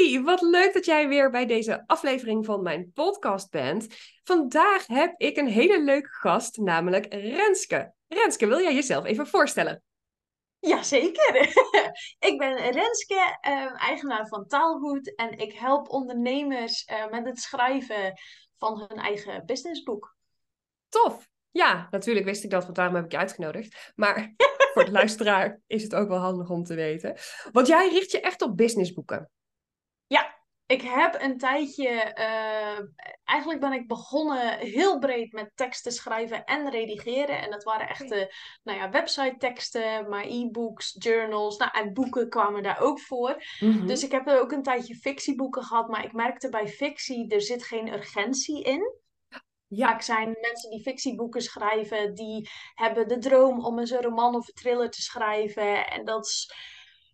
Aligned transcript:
Hey, 0.00 0.22
wat 0.22 0.40
leuk 0.40 0.72
dat 0.72 0.84
jij 0.84 1.08
weer 1.08 1.30
bij 1.30 1.46
deze 1.46 1.84
aflevering 1.86 2.44
van 2.44 2.62
mijn 2.62 2.92
podcast 2.92 3.50
bent. 3.50 3.86
Vandaag 4.24 4.86
heb 4.86 5.14
ik 5.16 5.36
een 5.36 5.48
hele 5.48 5.82
leuke 5.82 6.08
gast, 6.08 6.56
namelijk 6.56 7.14
Renske. 7.14 7.92
Renske, 8.08 8.46
wil 8.46 8.60
jij 8.60 8.74
jezelf 8.74 9.04
even 9.04 9.26
voorstellen? 9.26 9.82
Jazeker. 10.58 11.36
ik 12.28 12.38
ben 12.38 12.56
Renske, 12.56 13.38
uh, 13.48 13.82
eigenaar 13.82 14.28
van 14.28 14.46
Taalgoed 14.46 15.14
en 15.14 15.38
ik 15.38 15.52
help 15.52 15.88
ondernemers 15.88 16.86
uh, 16.86 17.08
met 17.08 17.26
het 17.26 17.38
schrijven 17.38 18.12
van 18.58 18.78
hun 18.78 18.98
eigen 18.98 19.46
businessboek. 19.46 20.16
Tof. 20.88 21.28
Ja, 21.50 21.88
natuurlijk 21.90 22.26
wist 22.26 22.44
ik 22.44 22.50
dat, 22.50 22.62
want 22.62 22.76
daarom 22.76 22.94
heb 22.94 23.04
ik 23.04 23.12
je 23.12 23.18
uitgenodigd. 23.18 23.92
Maar 23.94 24.34
voor 24.74 24.84
de 24.84 24.90
luisteraar 24.90 25.60
is 25.66 25.82
het 25.82 25.94
ook 25.94 26.08
wel 26.08 26.18
handig 26.18 26.50
om 26.50 26.64
te 26.64 26.74
weten. 26.74 27.16
Want 27.52 27.66
jij 27.66 27.88
richt 27.88 28.10
je 28.10 28.20
echt 28.20 28.42
op 28.42 28.56
businessboeken. 28.56 29.30
Ja, 30.10 30.34
ik 30.66 30.82
heb 30.82 31.16
een 31.20 31.38
tijdje, 31.38 32.14
uh, 32.18 32.78
eigenlijk 33.24 33.60
ben 33.60 33.72
ik 33.72 33.88
begonnen 33.88 34.58
heel 34.58 34.98
breed 34.98 35.32
met 35.32 35.52
teksten 35.54 35.92
schrijven 35.92 36.44
en 36.44 36.70
redigeren. 36.70 37.40
En 37.40 37.50
dat 37.50 37.64
waren 37.64 37.88
echt, 37.88 38.12
uh, 38.12 38.24
nou 38.62 38.78
ja, 38.78 38.90
website 38.90 39.34
teksten, 39.38 40.08
maar 40.08 40.24
e-books, 40.24 40.96
journals, 40.98 41.56
nou, 41.56 41.70
en 41.72 41.92
boeken 41.92 42.28
kwamen 42.28 42.62
daar 42.62 42.80
ook 42.80 43.00
voor. 43.00 43.42
Mhm. 43.60 43.86
Dus 43.86 44.04
ik 44.04 44.10
heb 44.10 44.28
ook 44.28 44.52
een 44.52 44.62
tijdje 44.62 44.94
fictieboeken 44.94 45.62
gehad, 45.62 45.88
maar 45.88 46.04
ik 46.04 46.12
merkte 46.12 46.48
bij 46.48 46.68
fictie, 46.68 47.28
er 47.28 47.42
zit 47.42 47.64
geen 47.64 47.92
urgentie 47.92 48.62
in. 48.62 48.98
Ja, 49.66 49.88
Vaak 49.88 50.02
zijn 50.02 50.36
mensen 50.40 50.70
die 50.70 50.82
fictieboeken 50.82 51.42
schrijven, 51.42 52.14
die 52.14 52.48
hebben 52.74 53.08
de 53.08 53.18
droom 53.18 53.64
om 53.64 53.78
eens 53.78 53.90
een 53.90 54.02
roman 54.02 54.34
of 54.34 54.48
een 54.48 54.54
thriller 54.54 54.90
te 54.90 55.02
schrijven. 55.02 55.86
En 55.86 56.04
dat 56.04 56.26
is, 56.26 56.54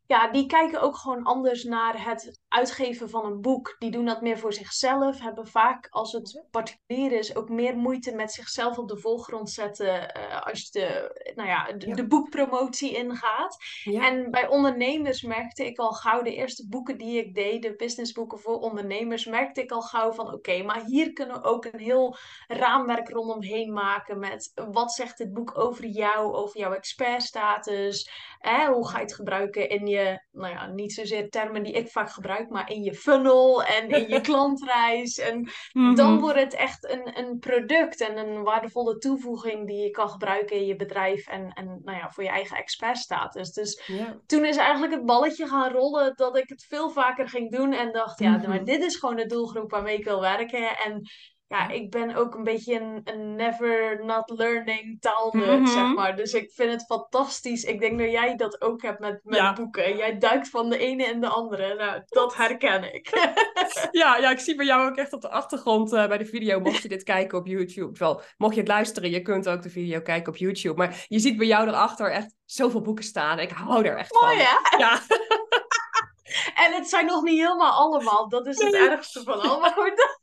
ja, 0.07 0.31
die 0.31 0.47
kijken 0.47 0.81
ook 0.81 0.97
gewoon 0.97 1.23
anders 1.23 1.65
naar 1.65 2.05
het 2.05 2.41
uitgeven 2.57 3.11
van 3.11 3.25
een 3.25 3.41
boek. 3.41 3.77
Die 3.79 3.91
doen 3.91 4.05
dat 4.05 4.21
meer 4.21 4.39
voor 4.39 4.53
zichzelf, 4.53 5.21
hebben 5.21 5.47
vaak, 5.47 5.87
als 5.91 6.13
het 6.13 6.45
particulier 6.51 7.13
is, 7.13 7.37
ook 7.37 7.49
meer 7.49 7.77
moeite 7.77 8.15
met 8.15 8.33
zichzelf 8.33 8.79
op 8.79 8.89
de 8.89 8.99
voorgrond 8.99 9.51
zetten 9.51 10.15
eh, 10.15 10.43
als 10.47 10.63
je 10.63 10.69
de, 10.71 11.11
nou 11.35 11.49
ja, 11.49 11.73
de, 11.73 11.89
Ja. 11.89 11.95
de 11.95 12.07
boekpromotie 12.07 12.97
ingaat. 12.97 13.57
ja. 13.83 14.07
En 14.07 14.31
bij 14.31 14.49
ondernemers 14.49 15.23
merkte 15.23 15.67
ik 15.67 15.79
al 15.79 15.93
gauw, 15.93 16.23
de 16.23 16.35
eerste 16.35 16.69
boeken 16.69 16.99
die 16.99 17.19
ik 17.25 17.35
deed, 17.35 17.63
de 17.63 17.75
businessboeken 17.77 18.39
voor 18.39 18.59
ondernemers, 18.59 19.25
merkte 19.27 19.63
ik 19.63 19.71
al 19.71 19.83
gauw 19.83 20.13
van 20.13 20.33
oké, 20.33 20.63
maar 20.63 20.85
hier 20.85 21.13
kunnen 21.13 21.43
we 21.43 21.49
ook 21.49 21.65
een 21.65 21.81
heel 21.81 22.17
raamwerk 22.47 23.09
rondomheen 23.09 23.73
maken 23.73 24.19
met 24.19 24.53
wat 24.73 24.93
zegt 24.93 25.19
dit 25.19 25.33
boek 25.33 25.59
over 25.59 25.85
jou, 25.87 26.35
over 26.35 26.59
jouw 26.59 26.73
expertstatus, 26.73 28.11
hè, 28.39 28.67
hoe 28.67 28.89
ga 28.89 28.97
je 28.97 29.03
het 29.05 29.15
gebruiken 29.15 29.69
in 29.69 29.87
je, 29.87 30.21
nou 30.31 30.53
ja, 30.53 30.67
niet 30.67 30.93
zozeer 30.93 31.31
termen 31.31 31.63
die 31.63 31.73
ik 31.73 31.89
vaak 31.89 32.11
gebruik, 32.11 32.46
maar 32.51 32.71
in 32.71 32.83
je 32.83 32.95
funnel 32.95 33.63
en 33.65 33.89
in 33.89 34.09
je 34.09 34.21
klantreis. 34.31 35.19
En 35.19 35.49
dan 35.95 36.13
Mhm. 36.13 36.21
wordt 36.21 36.39
het 36.39 36.55
echt 36.55 36.91
een, 36.91 37.19
een 37.19 37.39
product 37.39 38.01
en 38.01 38.17
een 38.17 38.43
waardevolle 38.43 38.99
toevoeging 38.99 39.67
die 39.67 39.83
je 39.83 39.91
kan 39.91 40.09
gebruiken 40.09 40.57
in 40.57 40.67
je 40.67 40.77
bedrijf 40.77 41.27
en, 41.27 41.53
en 41.55 41.81
nou 41.85 41.99
ja, 41.99 42.11
voor 42.11 42.23
je 42.23 42.29
eigen 42.31 42.57
expertstatus. 42.57 43.53
Dus 43.53 43.83
Ja. 43.87 44.21
toen 44.27 44.45
is 44.45 44.57
eigenlijk 44.57 44.93
het 44.93 45.05
balletje 45.07 45.47
gaan 45.47 45.73
rollen 45.73 46.13
dat 46.17 46.37
ik 46.37 46.49
het 46.49 46.65
veel 46.69 46.91
vaker 46.91 47.29
ging 47.29 47.51
doen 47.51 47.73
en 47.73 47.93
dacht, 47.93 48.19
ja, 48.19 48.31
Mhm. 48.37 48.49
maar 48.49 48.65
dit 48.65 48.83
is 48.83 48.97
gewoon 48.97 49.17
de 49.17 49.27
doelgroep 49.27 49.71
waarmee 49.71 49.99
ik 49.99 50.05
wil 50.05 50.21
werken. 50.21 50.77
En 50.79 51.03
ja, 51.49 51.69
ik 51.69 51.91
ben 51.91 52.15
ook 52.15 52.35
een 52.35 52.45
beetje 52.45 52.81
een, 52.81 53.01
een 53.05 53.35
never 53.35 54.05
not 54.05 54.31
learning 54.31 55.01
taalnerd, 55.01 55.61
Mhm. 55.61 55.67
zeg 55.67 55.95
maar. 55.95 56.17
Dus 56.17 56.33
ik 56.35 56.51
vind 56.53 56.73
het 56.73 56.85
fantastisch. 56.85 57.65
Ik 57.65 57.81
denk 57.81 57.99
dat 57.99 58.11
jij 58.11 58.37
dat 58.37 58.61
ook 58.61 58.83
hebt 58.83 58.99
met, 59.01 59.21
met 59.23 59.39
Ja. 59.39 59.53
boeken. 59.53 59.97
Jij 59.97 60.19
duikt 60.19 60.49
van 60.49 60.71
de 60.71 60.79
ene 60.79 61.05
in 61.05 61.21
de 61.21 61.29
andere. 61.29 61.75
Nou, 61.75 62.03
dat 62.07 62.37
herken 62.37 62.95
ik. 62.95 63.09
Ja, 63.91 64.17
ja, 64.17 64.31
ik 64.31 64.39
zie 64.39 64.55
bij 64.55 64.67
jou 64.67 64.91
ook 64.91 64.97
echt 64.97 65.13
op 65.13 65.21
de 65.21 65.31
achtergrond 65.31 65.93
eh, 65.93 66.07
bij 66.09 66.19
de 66.19 66.25
video, 66.27 66.61
mocht 66.61 66.83
je 66.83 66.89
dit 66.89 67.03
kijken 67.03 67.39
op 67.39 67.47
YouTube. 67.47 67.99
Wel, 67.99 68.21
mocht 68.37 68.55
je 68.55 68.61
het 68.61 68.69
luisteren, 68.69 69.11
je 69.11 69.23
kunt 69.23 69.49
ook 69.49 69.63
de 69.63 69.71
video 69.71 70.01
kijken 70.01 70.33
op 70.33 70.39
YouTube. 70.39 70.77
Maar 70.77 71.05
je 71.09 71.19
ziet 71.19 71.37
bij 71.37 71.47
jou 71.47 71.69
erachter 71.69 72.11
echt 72.11 72.35
zoveel 72.45 72.81
boeken 72.81 73.05
staan. 73.05 73.39
Ik 73.39 73.51
hou 73.51 73.85
er 73.85 73.97
echt 73.97 74.15
Mooi, 74.21 74.37
van. 74.37 74.47
hè? 74.47 74.77
Ja, 74.77 75.01
En 76.65 76.73
het 76.73 76.89
zijn 76.89 77.07
nog 77.07 77.23
niet 77.23 77.41
helemaal 77.41 77.73
allemaal. 77.73 78.29
Dat 78.29 78.47
is 78.47 78.63
het 78.63 78.75
ergste 78.75 79.23
van 79.23 79.41
al. 79.41 79.59
Maar 79.61 79.73
goed, 79.73 80.19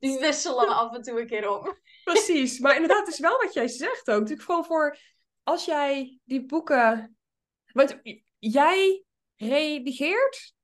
die 0.00 0.18
wisselen 0.18 0.68
af 0.68 0.94
en 0.94 1.02
toe 1.02 1.20
een 1.20 1.26
keer 1.26 1.58
om. 1.58 1.78
precies. 2.04 2.58
Maar 2.58 2.74
inderdaad, 2.74 2.98
het 3.06 3.14
is 3.14 3.18
wel 3.20 3.38
wat 3.38 3.52
jij 3.54 3.68
zegt 3.68 4.10
ook. 4.10 4.18
Natuurlijk 4.20 4.42
gewoon 4.48 4.64
voor, 4.64 4.98
als 5.42 5.64
jij 5.64 6.18
die 6.24 6.46
boeken... 6.46 7.16
Want 7.72 8.00
jij 8.38 9.04
redigeert? 9.36 10.56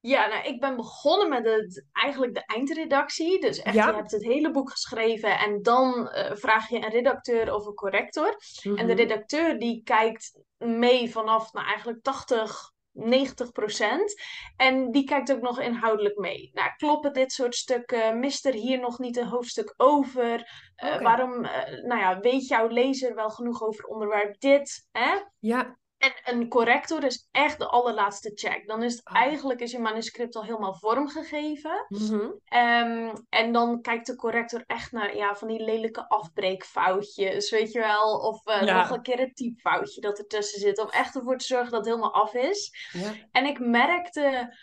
Ja, 0.00 0.26
nou, 0.26 0.44
ik 0.46 0.60
ben 0.60 0.76
begonnen 0.76 1.28
met 1.28 1.44
het, 1.44 1.86
eigenlijk 1.92 2.34
de 2.34 2.44
eindredactie. 2.46 3.40
Dus 3.40 3.58
echt, 3.58 3.74
Ja. 3.74 3.88
je 3.88 3.94
hebt 3.94 4.10
het 4.10 4.22
hele 4.22 4.50
boek 4.50 4.70
geschreven 4.70 5.38
en 5.38 5.62
dan 5.62 6.08
eh, 6.08 6.36
vraag 6.36 6.68
je 6.68 6.76
een 6.76 6.90
redacteur 6.90 7.54
of 7.54 7.66
een 7.66 7.74
corrector. 7.74 8.28
En 8.62 8.74
de 8.76 8.82
Mhm. 8.82 8.92
redacteur 8.96 9.58
die 9.58 9.82
kijkt 9.82 10.38
mee 10.58 11.10
vanaf 11.10 11.52
nou, 11.52 11.66
eigenlijk 11.66 12.02
80, 12.02 12.71
90 12.92 13.52
procent. 13.52 14.20
En 14.56 14.90
die 14.90 15.04
kijkt 15.04 15.32
ook 15.32 15.40
nog 15.40 15.60
inhoudelijk 15.60 16.18
mee. 16.18 16.50
Nou, 16.52 16.70
kloppen 16.76 17.12
dit 17.12 17.32
soort 17.32 17.54
stukken? 17.54 18.18
Mist 18.18 18.46
er 18.46 18.54
hier 18.54 18.80
nog 18.80 18.98
niet 18.98 19.16
een 19.16 19.26
hoofdstuk 19.26 19.74
over? 19.76 20.50
Eh, 20.74 21.00
waarom, 21.00 21.44
eh, 21.44 21.84
nou 21.84 22.00
ja, 22.00 22.20
weet 22.20 22.46
jouw 22.46 22.68
lezer 22.68 23.14
wel 23.14 23.30
genoeg 23.30 23.62
over 23.62 23.84
onderwerp 23.84 24.40
dit? 24.40 24.88
Hè? 24.92 25.18
Ja, 25.38 25.78
En 26.02 26.12
een 26.34 26.48
corrector 26.48 27.04
is 27.04 27.28
echt 27.30 27.58
de 27.58 27.66
allerlaatste 27.66 28.32
check. 28.34 28.66
Dan 28.66 28.82
is 28.82 28.92
het 28.94 29.08
Oh. 29.08 29.16
eigenlijk 29.16 29.60
is 29.60 29.70
je 29.70 29.78
manuscript 29.78 30.36
al 30.36 30.44
helemaal 30.44 30.74
vormgegeven. 30.74 31.86
Mhm. 31.88 32.30
Ehm, 32.44 33.14
en 33.28 33.52
dan 33.52 33.80
kijkt 33.80 34.06
de 34.06 34.16
corrector 34.16 34.64
echt 34.66 34.92
naar 34.92 35.16
ja, 35.16 35.34
van 35.34 35.48
die 35.48 35.64
lelijke 35.64 36.08
afbreekfoutjes, 36.08 37.50
weet 37.50 37.72
je 37.72 37.78
wel. 37.78 38.18
Of 38.18 38.46
eh, 38.46 38.62
Ja. 38.62 38.78
nog 38.78 38.90
een 38.90 39.02
keer 39.02 39.20
een 39.20 39.34
typfoutje 39.34 40.00
dat 40.00 40.18
ertussen 40.18 40.60
zit. 40.60 40.78
Om 40.78 40.88
echt 40.88 41.14
ervoor 41.16 41.36
te 41.38 41.44
zorgen 41.44 41.70
dat 41.70 41.80
het 41.80 41.88
helemaal 41.88 42.14
af 42.14 42.34
is. 42.34 42.88
ja. 42.92 43.12
En 43.32 43.46
ik 43.46 43.58
merkte 43.58 44.56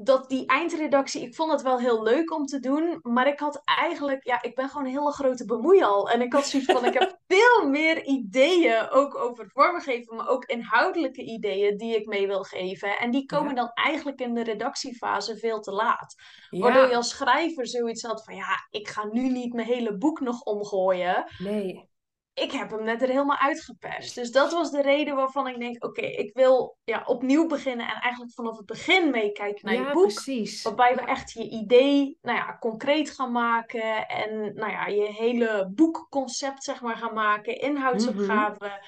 dat 0.00 0.28
die 0.28 0.46
eindredactie, 0.46 1.22
ik 1.22 1.34
vond 1.34 1.52
het 1.52 1.62
wel 1.62 1.78
heel 1.78 2.02
leuk 2.02 2.32
om 2.34 2.46
te 2.46 2.60
doen. 2.60 2.98
Maar 3.02 3.26
ik 3.26 3.38
had 3.38 3.60
eigenlijk, 3.64 4.24
ja, 4.26 4.42
ik 4.42 4.54
ben 4.54 4.68
gewoon 4.68 4.86
een 4.86 4.92
hele 4.92 5.12
grote 5.12 5.44
bemoeial. 5.44 6.10
En 6.10 6.20
ik 6.20 6.32
had 6.32 6.46
zoiets 6.46 6.72
van, 6.72 6.84
ik 6.84 6.98
heb 6.98 7.18
veel 7.34 7.68
meer 7.68 8.04
ideeën, 8.04 8.90
ook 8.90 9.16
over 9.16 9.50
vormgeven, 9.52 10.16
maar 10.16 10.28
ook 10.28 10.44
inhoudelijke 10.44 11.22
ideeën 11.24 11.76
die 11.76 11.96
ik 11.96 12.06
mee 12.06 12.26
wil 12.26 12.42
geven. 12.42 12.98
En 12.98 13.10
die 13.10 13.26
komen 13.26 13.48
Ja. 13.48 13.54
dan 13.54 13.70
eigenlijk 13.74 14.20
in 14.20 14.34
de 14.34 14.42
redactiefase 14.42 15.36
veel 15.36 15.60
te 15.60 15.72
laat. 15.72 16.14
Waardoor 16.50 16.88
je 16.88 16.96
als 16.96 17.08
schrijver 17.08 17.66
zoiets 17.66 18.02
had 18.02 18.24
van, 18.24 18.34
ja, 18.34 18.66
ik 18.70 18.88
ga 18.88 19.06
nu 19.10 19.28
niet 19.28 19.52
mijn 19.52 19.66
hele 19.66 19.96
boek 19.96 20.20
nog 20.20 20.42
omgooien. 20.42 21.24
nee. 21.38 21.88
Ik 22.40 22.52
heb 22.52 22.70
hem 22.70 22.84
net 22.84 23.02
er 23.02 23.08
helemaal 23.08 23.38
uitgeperst. 23.38 24.14
Dus 24.14 24.30
dat 24.30 24.52
was 24.52 24.70
de 24.70 24.82
reden 24.82 25.14
waarvan 25.14 25.48
ik 25.48 25.58
denk, 25.58 25.84
oké, 25.84 26.00
ik 26.00 26.34
wil 26.34 26.78
ja, 26.84 27.02
opnieuw 27.06 27.46
beginnen 27.46 27.88
en 27.88 28.00
eigenlijk 28.00 28.32
vanaf 28.34 28.56
het 28.56 28.66
begin 28.66 29.10
meekijken 29.10 29.66
naar 29.66 29.86
je 29.86 29.92
boek. 29.92 30.12
precies. 30.12 30.62
Waarbij 30.62 30.94
we 30.94 31.00
echt 31.00 31.32
je 31.32 31.48
idee, 31.48 32.18
nou 32.22 32.36
ja, 32.38 32.56
concreet 32.58 33.10
gaan 33.10 33.32
maken. 33.32 34.08
En 34.08 34.54
nou 34.54 34.70
ja, 34.70 34.86
je 34.86 35.12
hele 35.12 35.70
boekconcept, 35.74 36.64
zeg 36.64 36.80
maar, 36.80 36.96
gaan 36.96 37.14
maken. 37.14 37.60
Inhoudsopgave. 37.60 38.86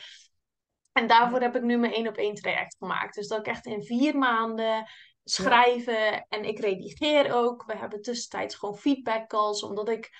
En 0.92 1.06
daarvoor 1.06 1.40
heb 1.40 1.56
ik 1.56 1.62
nu 1.62 1.76
mijn 1.78 1.92
één 1.92 2.08
op 2.08 2.16
één 2.16 2.34
traject 2.34 2.76
gemaakt. 2.78 3.14
Dus 3.14 3.28
dat 3.28 3.38
ik 3.38 3.46
echt 3.46 3.66
in 3.66 3.82
vier 3.82 4.18
maanden 4.18 4.88
schrijven 5.24 6.26
en 6.28 6.44
ik 6.44 6.58
redigeer 6.58 7.34
ook. 7.34 7.64
We 7.66 7.76
hebben 7.76 8.02
tussentijds 8.02 8.54
gewoon 8.54 8.78
feedback 8.78 9.28
calls, 9.28 9.62
omdat 9.62 9.88
ik 9.88 10.10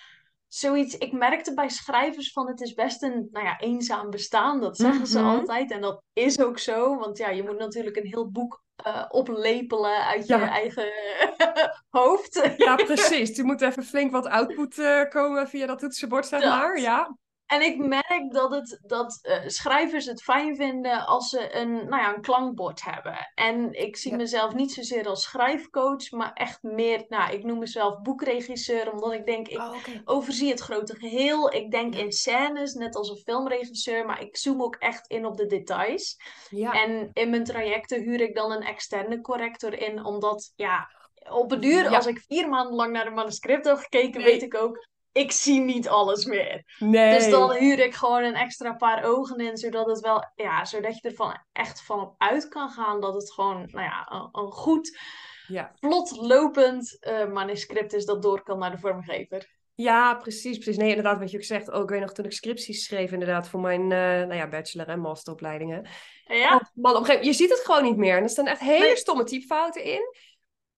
zoiets... 0.55 0.99
Ik 0.99 1.13
merkte 1.13 1.55
bij 1.55 1.69
schrijvers 1.69 2.33
van 2.33 2.49
het 2.49 2.61
is 2.61 2.75
best 2.75 3.03
een, 3.03 3.29
nou 3.33 3.45
ja, 3.47 3.59
eenzaam 3.59 4.11
bestaan. 4.11 4.61
Dat 4.61 4.77
zeggen 4.77 5.07
ze 5.07 5.19
Mhm. 5.19 5.29
altijd 5.29 5.71
en 5.71 5.81
dat 5.81 6.03
is 6.13 6.41
ook 6.41 6.59
zo. 6.59 6.97
Want 6.99 7.19
ja, 7.19 7.29
je 7.29 7.43
moet 7.43 7.59
natuurlijk 7.59 7.97
een 7.97 8.07
heel 8.07 8.31
boek 8.31 8.63
eh, 8.77 9.05
oplepelen 9.09 10.05
uit 10.07 10.27
je 10.27 10.35
eigen 10.35 10.93
hoofd. 11.99 12.53
Ja, 12.57 12.75
precies. 12.77 13.39
Er 13.39 13.45
moet 13.45 13.61
even 13.61 13.85
flink 13.85 14.11
wat 14.13 14.27
output 14.27 14.79
eh, 14.79 15.09
komen 15.09 15.49
via 15.49 15.67
dat 15.67 15.79
toetsenbord, 15.79 16.27
zeg 16.27 16.41
Dat. 16.41 16.51
maar. 16.59 16.81
Ja. 16.81 17.17
En 17.51 17.63
ik 17.63 17.77
merk 17.79 18.33
dat, 18.33 18.51
het, 18.51 18.81
dat 18.87 19.19
eh, 19.23 19.39
schrijvers 19.47 20.07
het 20.07 20.23
fijn 20.23 20.57
vinden 20.57 21.07
als 21.07 21.29
ze 21.29 21.57
een, 21.57 21.73
nou 21.73 22.03
ja, 22.03 22.15
een 22.15 22.21
klankbord 22.21 22.83
hebben. 22.85 23.31
En 23.35 23.73
ik 23.73 23.97
zie 23.97 24.11
Ja. 24.11 24.17
mezelf 24.17 24.55
niet 24.55 24.73
zozeer 24.73 25.09
als 25.09 25.23
schrijfcoach, 25.23 26.11
maar 26.11 26.33
echt 26.33 26.63
meer, 26.63 27.05
nou, 27.09 27.33
ik 27.33 27.45
noem 27.45 27.59
mezelf 27.59 28.01
boekregisseur, 28.01 28.93
omdat 28.93 29.13
ik 29.13 29.27
denk, 29.27 29.49
ik 29.49 29.59
Oh, 29.59 29.77
overzie 30.05 30.51
het 30.51 30.61
grote 30.61 30.97
geheel. 30.97 31.53
Ik 31.53 31.71
denk 31.71 31.95
Ja. 31.95 32.01
in 32.01 32.13
scènes, 32.13 32.75
net 32.75 32.97
als 32.97 33.09
een 33.11 33.17
filmregisseur, 33.25 34.07
maar 34.07 34.21
ik 34.23 34.37
zoom 34.37 34.63
ook 34.63 34.77
echt 34.77 35.07
in 35.07 35.27
op 35.27 35.37
de 35.37 35.47
details. 35.47 36.17
Ja. 36.51 36.73
En 36.73 37.11
in 37.13 37.31
mijn 37.31 37.45
trajecten 37.45 38.03
huur 38.03 38.21
ik 38.21 38.35
dan 38.35 38.53
een 38.53 38.63
externe 38.63 39.21
corrector 39.21 39.73
in, 39.79 40.05
omdat, 40.05 40.53
ja, 40.57 40.91
op 41.31 41.51
het 41.51 41.63
duur, 41.63 41.89
als 41.89 42.07
ik 42.07 42.25
vier 42.29 42.49
maanden 42.49 42.75
lang 42.75 42.93
naar 42.93 43.07
een 43.07 43.15
manuscript 43.15 43.65
heb 43.67 43.77
gekeken, 43.77 44.21
Nee. 44.21 44.31
weet 44.33 44.43
ik 44.43 44.55
ook, 44.55 44.89
ik 45.13 45.33
zie 45.33 45.61
niet 45.61 45.89
alles 45.89 46.25
meer. 46.25 46.65
Nee. 46.79 47.19
Dus 47.19 47.31
dan 47.31 47.53
huur 47.53 47.79
ik 47.79 47.95
gewoon 47.95 48.23
een 48.23 48.35
extra 48.35 48.73
paar 48.73 49.05
ogen 49.05 49.39
in, 49.39 49.57
zodat 49.57 49.87
het 49.87 50.01
wel, 50.01 50.31
ja, 50.35 50.65
zodat 50.65 50.99
je 51.01 51.09
ervan 51.09 51.43
echt 51.53 51.83
van 51.83 52.15
uit 52.19 52.49
kan 52.49 52.71
gaan 52.71 53.01
dat 53.01 53.15
het 53.15 53.33
gewoon, 53.33 53.69
nou 53.71 53.85
ja, 53.85 54.07
een, 54.11 54.29
een 54.33 54.53
goed 54.53 54.99
ja. 55.47 55.73
vlot 55.75 56.17
lopend 56.17 56.99
uh, 57.01 57.33
manuscript 57.33 57.93
is 57.93 58.05
dat 58.05 58.23
door 58.23 58.43
kan 58.43 58.59
naar 58.59 58.71
de 58.71 58.79
vormgever. 58.79 59.59
Ja, 59.75 60.15
precies, 60.15 60.59
precies. 60.59 60.77
Nee, 60.77 60.89
inderdaad, 60.89 61.19
wat 61.19 61.31
je 61.31 61.37
ook 61.37 61.43
zegt. 61.43 61.71
Ook, 61.71 61.91
weet 61.91 62.01
nog 62.01 62.13
toen 62.13 62.25
ik 62.25 62.33
scripties 62.33 62.85
schreef, 62.85 63.13
inderdaad, 63.13 63.49
voor 63.49 63.61
mijn 63.61 63.81
uh, 63.81 63.89
nou 63.89 64.35
ja, 64.35 64.49
bachelor- 64.49 64.89
en 64.89 65.01
masteropleidingen. 65.01 65.89
Ja? 66.25 66.71
man, 66.75 66.95
op 66.95 67.01
een 67.01 67.05
gegeven 67.05 67.07
moment, 67.07 67.25
je 67.25 67.33
ziet 67.33 67.51
het 67.51 67.61
gewoon 67.65 67.83
niet 67.83 67.97
meer. 67.97 68.17
En 68.17 68.23
er 68.23 68.29
staan 68.29 68.47
echt 68.47 68.61
hele 68.61 68.97
stomme 68.97 69.25
typfouten 69.25 69.85
in. 69.85 70.03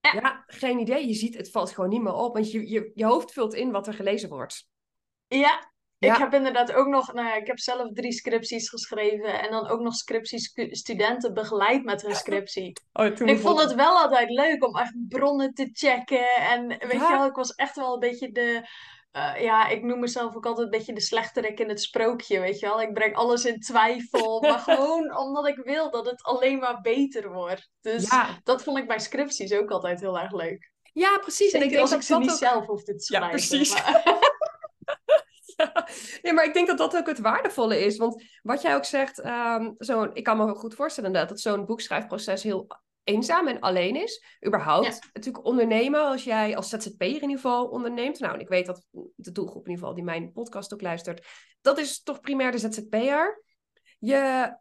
Ja. 0.02 0.12
ja. 0.12 0.44
geen 0.46 0.78
idee. 0.78 1.06
Je 1.06 1.14
ziet, 1.14 1.36
het 1.36 1.50
valt 1.50 1.70
gewoon 1.70 1.90
niet 1.90 2.02
meer 2.02 2.14
op. 2.14 2.34
Want 2.34 2.50
je, 2.50 2.68
je, 2.68 2.90
je 2.94 3.04
hoofd 3.04 3.32
vult 3.32 3.54
in 3.54 3.70
wat 3.70 3.86
er 3.86 3.94
gelezen 3.94 4.28
wordt. 4.28 4.68
Ja, 5.26 5.72
ik 5.98 6.16
heb 6.16 6.34
inderdaad 6.34 6.72
ook 6.72 6.86
nog, 6.86 7.12
nou 7.12 7.28
ja, 7.28 7.34
ik 7.34 7.46
heb 7.46 7.58
zelf 7.58 7.92
drie 7.92 8.12
scripties 8.12 8.68
geschreven 8.68 9.40
en 9.40 9.50
dan 9.50 9.68
ook 9.68 9.80
nog 9.80 9.94
scripties 9.94 10.52
studenten 10.70 11.34
begeleid 11.34 11.84
met 11.84 12.02
hun 12.02 12.14
scriptie. 12.14 12.72
Oh, 12.92 13.06
ik 13.06 13.38
vond 13.38 13.60
het 13.60 13.74
wel 13.74 13.98
altijd 13.98 14.30
leuk 14.30 14.66
om 14.66 14.76
echt 14.76 14.94
bronnen 15.08 15.54
te 15.54 15.68
checken 15.72 16.34
en 16.36 16.68
weet 16.68 16.90
je 16.90 17.08
wel, 17.08 17.26
ik 17.26 17.34
was 17.34 17.54
echt 17.54 17.76
wel 17.76 17.92
een 17.92 17.98
beetje 17.98 18.32
de, 18.32 18.68
uh, 19.12 19.42
ja, 19.42 19.68
ik 19.68 19.82
noem 19.82 20.00
mezelf 20.00 20.36
ook 20.36 20.46
altijd 20.46 20.64
een 20.64 20.78
beetje 20.78 20.94
de 20.94 21.00
slechterik 21.00 21.60
in 21.60 21.68
het 21.68 21.80
sprookje, 21.80 22.40
weet 22.40 22.58
je 22.58 22.66
wel. 22.66 22.80
Ik 22.80 22.92
breng 22.92 23.14
alles 23.14 23.44
in 23.44 23.60
twijfel, 23.60 24.40
maar 24.40 24.58
gewoon 24.68 25.16
omdat 25.16 25.48
ik 25.48 25.60
wil 25.64 25.90
dat 25.90 26.06
het 26.06 26.22
alleen 26.22 26.58
maar 26.58 26.80
beter 26.80 27.32
wordt. 27.32 27.70
Dus 27.80 28.10
dat 28.42 28.62
vond 28.62 28.78
ik 28.78 28.86
bij 28.86 28.98
scripties 28.98 29.52
ook 29.52 29.70
altijd 29.70 30.00
heel 30.00 30.18
erg 30.18 30.32
leuk. 30.32 30.70
Ja, 30.92 31.18
precies. 31.18 31.52
en 31.52 31.62
ik 31.62 31.68
denk 31.68 31.80
als 31.80 31.90
dat 31.90 31.98
ik 31.98 32.04
ze 32.04 32.18
niet 32.18 32.30
zelf 32.30 32.66
hoef 32.66 32.82
te 32.82 32.94
schrijven. 32.96 33.28
Ja, 33.28 33.34
precies. 33.34 33.72
Maar... 33.72 34.30
Nee, 36.22 36.32
maar 36.32 36.44
ik 36.44 36.54
denk 36.54 36.66
dat 36.66 36.78
dat 36.78 36.96
ook 36.96 37.06
het 37.06 37.18
waardevolle 37.18 37.84
is. 37.84 37.96
Want 37.96 38.24
wat 38.42 38.62
jij 38.62 38.74
ook 38.74 38.84
zegt, 38.84 39.24
um, 39.24 39.74
zo, 39.78 40.10
ik 40.12 40.24
kan 40.24 40.36
me 40.36 40.54
goed 40.54 40.74
voorstellen 40.74 41.12
dat 41.12 41.40
zo'n 41.40 41.66
boekschrijfproces 41.66 42.42
heel 42.42 42.66
eenzaam 43.04 43.48
en 43.48 43.60
alleen 43.60 44.02
is. 44.02 44.24
Überhaupt 44.46 45.10
natuurlijk 45.12 45.44
ondernemen, 45.44 46.00
als 46.00 46.24
jij 46.24 46.56
als 46.56 46.68
ZZP'er 46.68 47.06
in 47.06 47.12
ieder 47.14 47.30
geval 47.30 47.66
onderneemt. 47.66 48.18
Nou, 48.18 48.34
en 48.34 48.40
ik 48.40 48.48
weet 48.48 48.66
dat 48.66 48.86
de 49.16 49.32
doelgroep 49.32 49.64
in 49.64 49.70
ieder 49.70 49.78
geval 49.78 49.94
die 49.94 50.04
mijn 50.04 50.32
podcast 50.32 50.74
ook 50.74 50.80
luistert, 50.80 51.26
dat 51.60 51.78
is 51.78 52.02
toch 52.02 52.20
primair 52.20 52.50
de 52.50 52.58
ZZP'er. 52.58 53.44
Je, 53.98 54.14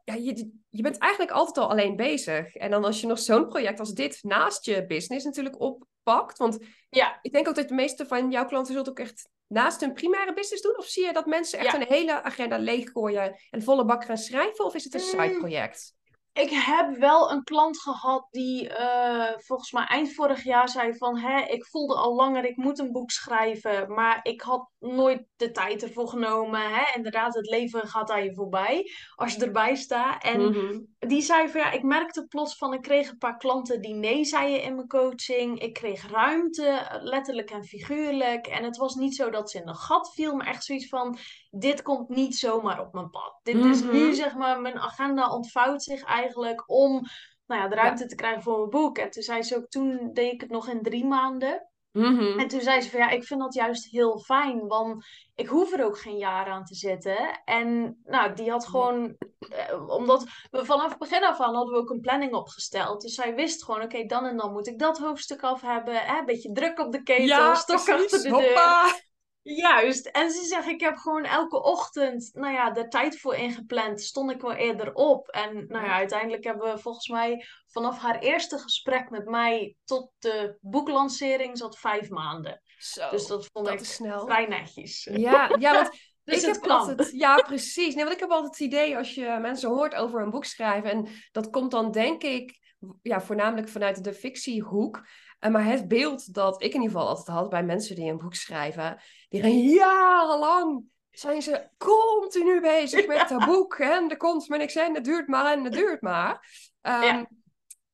ja, 0.04 0.14
je, 0.14 0.52
je 0.70 0.82
bent 0.82 0.98
eigenlijk 0.98 1.32
altijd 1.32 1.58
al 1.58 1.70
alleen 1.70 1.96
bezig. 1.96 2.56
En 2.56 2.72
dan 2.72 2.86
als 2.86 3.02
je 3.02 3.08
nog 3.08 3.20
zo'n 3.20 3.48
project 3.48 3.80
als 3.80 3.94
dit 3.94 4.20
naast 4.24 4.66
je 4.66 4.86
business 4.86 5.26
natuurlijk 5.26 5.62
oppakt. 5.62 6.38
Want 6.38 6.58
ja. 6.90 7.20
ik 7.22 7.32
denk 7.32 7.48
ook 7.48 7.56
dat 7.56 7.68
de 7.68 7.74
meeste 7.74 8.06
van 8.06 8.32
jouw 8.32 8.46
klanten 8.46 8.74
zult 8.74 8.90
ook 8.90 9.00
echt 9.00 9.30
naast 9.48 9.82
hun 9.82 9.94
primaire 9.94 10.34
business 10.34 10.62
doen? 10.62 10.78
Of 10.78 10.86
zie 10.86 11.06
je 11.06 11.14
dat 11.14 11.26
mensen 11.26 11.60
echt 11.60 11.74
een 11.74 11.86
hele 11.88 12.24
agenda 12.24 12.58
leeggooien 12.58 13.40
en 13.50 13.64
volle 13.64 13.86
bak 13.86 14.06
gaan 14.06 14.18
schrijven? 14.18 14.66
Of 14.66 14.76
is 14.76 14.84
het 14.84 14.94
een 14.94 15.02
mm. 15.02 15.08
side-project? 15.08 15.96
Ik 16.34 16.50
heb 16.50 16.98
wel 16.98 17.32
een 17.32 17.44
klant 17.44 17.82
gehad 17.82 18.28
die 18.32 18.70
uh, 18.70 19.32
volgens 19.38 19.72
mij 19.72 19.86
eind 19.86 20.14
vorig 20.14 20.44
jaar 20.44 20.70
zei 20.70 20.98
van... 20.98 21.18
Hè, 21.18 21.42
ik 21.42 21.66
voelde 21.66 21.96
al 21.96 22.16
langer, 22.16 22.46
ik 22.46 22.56
moet 22.56 22.80
een 22.80 22.92
boek 22.92 23.12
schrijven. 23.12 23.94
Maar 23.94 24.20
ik 24.24 24.42
had 24.42 24.70
nooit 24.80 25.26
de 25.36 25.52
tijd 25.52 25.84
ervoor 25.84 26.08
genomen. 26.08 26.62
Hè? 26.62 26.96
Inderdaad, 26.96 27.34
het 27.34 27.50
leven 27.50 27.88
gaat 27.88 28.12
aan 28.12 28.24
je 28.24 28.34
voorbij 28.34 28.92
als 29.16 29.34
je 29.34 29.46
erbij 29.46 29.76
staat. 29.76 30.24
En 30.24 30.42
mhm. 30.42 30.80
die 31.00 31.22
zei 31.22 31.50
van 31.50 31.62
ja, 31.62 31.72
ik 31.72 31.84
merkte 31.84 32.26
plots 32.26 32.58
van... 32.58 32.74
Ik 32.74 32.82
kreeg 32.82 33.10
een 33.10 33.18
paar 33.18 33.38
klanten 33.38 33.82
die 33.82 33.96
nee 33.96 34.26
zeiden 34.26 34.64
in 34.64 34.76
mijn 34.76 34.88
coaching. 34.88 35.60
Ik 35.60 35.74
kreeg 35.74 36.12
ruimte, 36.12 37.00
letterlijk 37.02 37.52
en 37.52 37.64
figuurlijk. 37.64 38.48
En 38.48 38.64
het 38.64 38.78
was 38.78 38.96
niet 38.96 39.16
zo 39.16 39.30
dat 39.30 39.52
ze 39.52 39.60
in 39.60 39.68
een 39.68 39.76
gat 39.76 40.14
viel, 40.14 40.36
maar 40.36 40.48
echt 40.48 40.64
zoiets 40.64 40.88
van 40.88 41.18
dit 41.52 41.82
komt 41.82 42.10
niet 42.10 42.36
zomaar 42.36 42.80
op 42.80 42.94
mijn 42.94 43.10
pad. 43.10 43.40
Dit 43.44 43.66
is 43.66 43.84
nu, 43.84 44.06
mhm. 44.06 44.14
zeg 44.14 44.36
maar, 44.36 44.62
mijn 44.62 44.80
agenda 44.80 45.34
ontvouwt 45.34 45.84
zich 45.84 46.04
eigenlijk 46.04 46.64
om 46.70 47.02
nou 47.46 47.62
ja, 47.62 47.68
de 47.68 47.76
ruimte 47.76 48.06
te 48.06 48.16
krijgen 48.16 48.42
voor 48.42 48.58
mijn 48.58 48.70
boek. 48.70 48.98
En 48.98 49.10
toen 49.10 49.24
zei 49.24 49.44
ze 49.44 49.56
ook, 49.56 49.68
toen 49.68 50.10
deed 50.14 50.34
ik 50.34 50.42
het 50.42 50.50
nog 50.50 50.68
in 50.68 50.82
drie 50.82 51.06
maanden. 51.06 51.66
Mhm. 51.92 52.40
En 52.40 52.48
toen 52.48 52.62
zei 52.62 52.82
ze 52.82 52.90
van 52.90 53.00
ja, 53.00 53.10
ik 53.10 53.24
vind 53.24 53.40
dat 53.40 53.54
juist 53.54 53.92
heel 53.92 54.20
fijn, 54.20 54.68
want 54.68 55.06
ik 55.36 55.48
hoef 55.48 55.74
er 55.74 55.86
ook 55.86 56.00
geen 56.00 56.18
jaar 56.18 56.46
aan 56.46 56.66
te 56.66 56.76
zitten. 56.76 57.42
En 57.46 58.00
nou, 58.04 58.34
die 58.34 58.50
had 58.50 58.68
gewoon, 58.68 59.16
eh, 59.50 59.90
omdat 59.90 60.26
we 60.52 60.66
vanaf 60.66 60.90
het 60.90 60.98
begin 60.98 61.24
af 61.24 61.40
aan 61.40 61.56
hadden 61.56 61.74
we 61.74 61.80
ook 61.80 61.90
een 61.90 62.02
planning 62.02 62.34
opgesteld. 62.34 63.02
Dus 63.02 63.14
zij 63.14 63.36
wist 63.36 63.64
gewoon, 63.64 63.82
oké, 63.82 64.06
dan 64.06 64.26
en 64.26 64.38
dan 64.38 64.52
moet 64.52 64.68
ik 64.68 64.80
dat 64.80 64.98
hoofdstuk 64.98 65.44
af 65.44 65.62
hebben. 65.62 65.96
Hè, 65.96 66.20
een 66.20 66.26
beetje 66.26 66.52
druk 66.52 66.80
op 66.80 66.92
de 66.92 67.04
ketel, 67.04 67.26
ja, 67.26 67.56
stok 67.56 67.90
achter 67.90 68.24
de 68.24 68.30
deur. 68.30 69.10
Juist. 69.44 70.06
En 70.06 70.32
ze 70.32 70.46
zegt, 70.46 70.68
ik 70.68 70.82
heb 70.82 70.96
gewoon 70.96 71.24
elke 71.24 71.64
ochtend, 71.64 72.30
nou 72.34 72.54
ja, 72.54 72.72
de 72.72 72.88
tijd 72.88 73.20
voor 73.20 73.36
ingepland. 73.36 74.02
Stond 74.02 74.32
ik 74.32 74.42
wel 74.42 74.54
eerder 74.54 74.94
op. 74.94 75.28
En 75.28 75.66
nou 75.68 75.86
ja, 75.86 75.94
uiteindelijk 75.94 76.44
hebben 76.44 76.74
we 76.74 76.82
volgens 76.82 77.08
mij 77.08 77.46
vanaf 77.68 77.98
haar 77.98 78.20
eerste 78.20 78.58
gesprek 78.58 79.10
met 79.10 79.26
mij 79.26 79.76
tot 79.86 80.12
de 80.20 80.58
boeklancering 80.62 81.58
zat 81.58 81.80
vijf 81.80 82.10
maanden. 82.10 82.62
Zo, 82.78 83.10
dus 83.10 83.28
dat 83.28 83.50
vond 83.52 83.68
ik 83.68 83.86
snel. 83.86 84.26
vrij 84.26 84.46
netjes. 84.46 85.10
Ja, 85.12 85.56
ja 85.60 85.74
want 85.74 85.90
dus 86.24 86.44
ik 86.44 86.54
heb 86.54 86.68
altijd, 86.68 87.12
ja, 87.12 87.36
precies. 87.36 87.96
Nee, 87.96 88.04
want 88.04 88.16
ik 88.16 88.22
heb 88.22 88.30
altijd 88.30 88.52
het 88.52 88.68
idee 88.68 88.98
als 88.98 89.16
je 89.16 89.38
mensen 89.42 89.70
hoort 89.70 89.96
over 89.96 90.22
een 90.22 90.30
boek 90.30 90.46
schrijven. 90.46 90.92
En 90.92 91.08
dat 91.32 91.50
komt 91.50 91.72
dan 91.72 91.92
denk 91.92 92.24
ik 92.24 92.60
ja, 93.02 93.22
voornamelijk 93.22 93.70
vanuit 93.70 94.04
de 94.04 94.14
fictiehoek. 94.14 95.08
Uh, 95.42 95.52
maar 95.52 95.66
het 95.66 95.88
beeld 95.88 96.34
dat 96.34 96.64
ik 96.64 96.74
in 96.74 96.82
ieder 96.82 96.98
geval 96.98 97.08
altijd 97.08 97.28
had 97.28 97.50
bij 97.50 97.64
mensen 97.64 97.96
die 97.96 98.10
een 98.10 98.18
boek 98.18 98.36
schrijven, 98.36 99.02
die 99.30 99.42
gaan 99.42 99.60
jarenlang 99.60 100.84
zijn 101.10 101.42
ze 101.42 101.70
continu 101.78 102.62
bezig 102.62 103.08
met 103.08 103.30
dat 103.30 103.46
boek. 103.46 103.76
En 103.76 104.10
er 104.10 104.18
komt 104.18 104.48
maar 104.48 104.58
niks 104.58 104.76
en 104.76 104.96
het 104.96 105.04
duurt 105.04 105.28
maar 105.28 105.52
en 105.52 105.64
het 105.64 105.74
duurt 105.74 106.02
maar. 106.02 106.48
Um, 106.82 107.28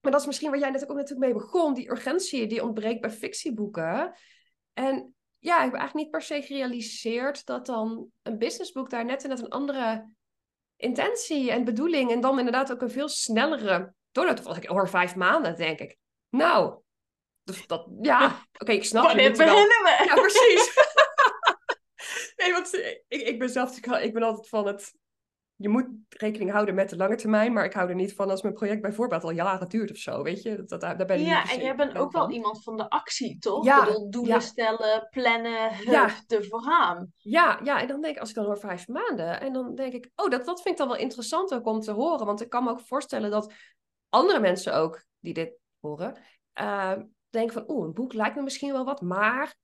Maar 0.02 0.12
dat 0.12 0.22
is 0.22 0.28
misschien 0.28 0.50
waar 0.50 0.60
jij 0.60 0.70
net 0.70 0.90
ook 0.90 0.96
natuurlijk 0.96 1.32
mee 1.32 1.34
begon. 1.34 1.74
Die 1.74 1.90
urgentie 1.90 2.48
die 2.48 2.64
ontbreekt 2.64 3.02
bij 3.02 3.12
fictieboeken. 3.12 4.14
En 4.74 5.16
ja, 5.40 5.58
ik 5.58 5.64
heb 5.64 5.74
eigenlijk 5.74 5.94
niet 5.94 6.12
per 6.12 6.22
se 6.22 6.42
gerealiseerd 6.42 7.46
dat 7.46 7.66
dan 7.66 8.08
een 8.22 8.38
businessboek 8.38 8.90
daar 8.90 9.06
net 9.06 9.28
net 9.28 9.40
een 9.40 9.50
andere 9.50 10.14
intentie 10.76 11.52
en 11.52 11.64
bedoeling. 11.64 12.12
En 12.12 12.22
dan 12.22 12.38
inderdaad 12.38 12.72
ook 12.72 12.82
een 12.82 12.90
veel 12.90 13.10
snellere 13.10 13.94
doorloop. 14.12 14.46
Of 14.46 14.58
ik 14.58 14.66
hoor 14.66 14.90
vijf 14.90 15.16
maanden, 15.16 15.56
denk 15.56 15.80
ik. 15.80 15.98
Nou, 16.30 16.80
dat, 17.68 17.88
ja, 18.02 18.48
oké, 18.58 18.72
ik 18.72 18.84
snap 18.84 19.12
het. 19.12 19.38
beginnen 19.38 19.84
we? 19.84 20.04
Ja, 20.06 20.14
precies. 20.14 20.74
nee, 22.38 22.52
want 22.52 22.74
ik, 23.08 23.22
ik 23.22 23.40
ben 23.40 23.50
zelf, 23.50 23.78
ik 23.78 24.14
ben 24.14 24.24
altijd 24.24 24.50
van 24.50 24.68
het, 24.68 24.94
je 25.56 25.70
moet 25.70 25.88
rekening 26.10 26.52
houden 26.52 26.76
met 26.76 26.90
de 26.90 26.96
lange 26.96 27.16
termijn, 27.16 27.54
maar 27.54 27.66
ik 27.66 27.74
hou 27.74 27.90
er 27.90 27.96
niet 27.96 28.14
van 28.14 28.30
als 28.30 28.42
mijn 28.42 28.54
project 28.54 28.82
bijvoorbeeld 28.82 29.24
al 29.24 29.32
jaren 29.32 29.70
duurt 29.70 29.92
of 29.92 29.98
zo, 29.98 30.24
weet 30.24 30.42
je. 30.42 30.64
Dat, 30.66 30.82
daar 30.82 31.06
ben 31.06 31.20
ik 31.20 31.26
ja, 31.26 31.52
en 31.52 31.60
jij 31.60 31.76
bent 31.76 31.98
ook 31.98 32.12
wel 32.12 32.32
iemand 32.32 32.64
van 32.64 32.78
de 32.78 32.90
actie, 32.90 33.40
toch? 33.40 33.66
Ja. 33.66 33.86
Bedoel, 33.86 34.10
doelen 34.10 34.42
stellen, 34.42 35.08
plannen, 35.10 35.72
ja. 35.86 36.10
ervoor 36.28 36.62
gaan. 36.62 37.12
Ja, 37.18 37.60
ja, 37.64 37.82
en 37.82 37.88
dan 37.88 38.02
denk 38.02 38.16
ik, 38.16 38.20
als 38.20 38.30
ik 38.30 38.36
dan 38.36 38.46
hoor 38.46 38.60
vijf 38.60 38.88
maanden, 38.88 39.42
en 39.42 39.54
dan 39.54 39.76
denk 39.76 39.94
ik, 39.94 40.12
oh, 40.16 40.30
dat, 40.30 40.46
dat 40.46 40.62
vind 40.62 40.74
ik 40.74 40.78
dan 40.78 40.88
wel 40.88 40.98
interessant 40.98 41.54
ook 41.54 41.66
om 41.66 41.80
te 41.80 41.92
horen, 41.92 42.26
want 42.26 42.42
ik 42.42 42.50
kan 42.50 42.64
me 42.64 42.70
ook 42.70 42.82
voorstellen 42.82 43.32
dat 43.32 43.54
andere 44.10 44.40
mensen 44.40 44.76
ook, 44.76 45.04
die 45.20 45.34
dit 45.34 45.60
horen, 45.80 46.18
uh, 46.62 46.94
denk 47.30 47.52
van, 47.52 47.64
oeh, 47.68 47.86
een 47.86 47.94
boek 47.94 48.14
lijkt 48.14 48.36
me 48.36 48.42
misschien 48.42 48.72
wel 48.72 48.86
wat, 48.86 49.02
maar 49.02 49.56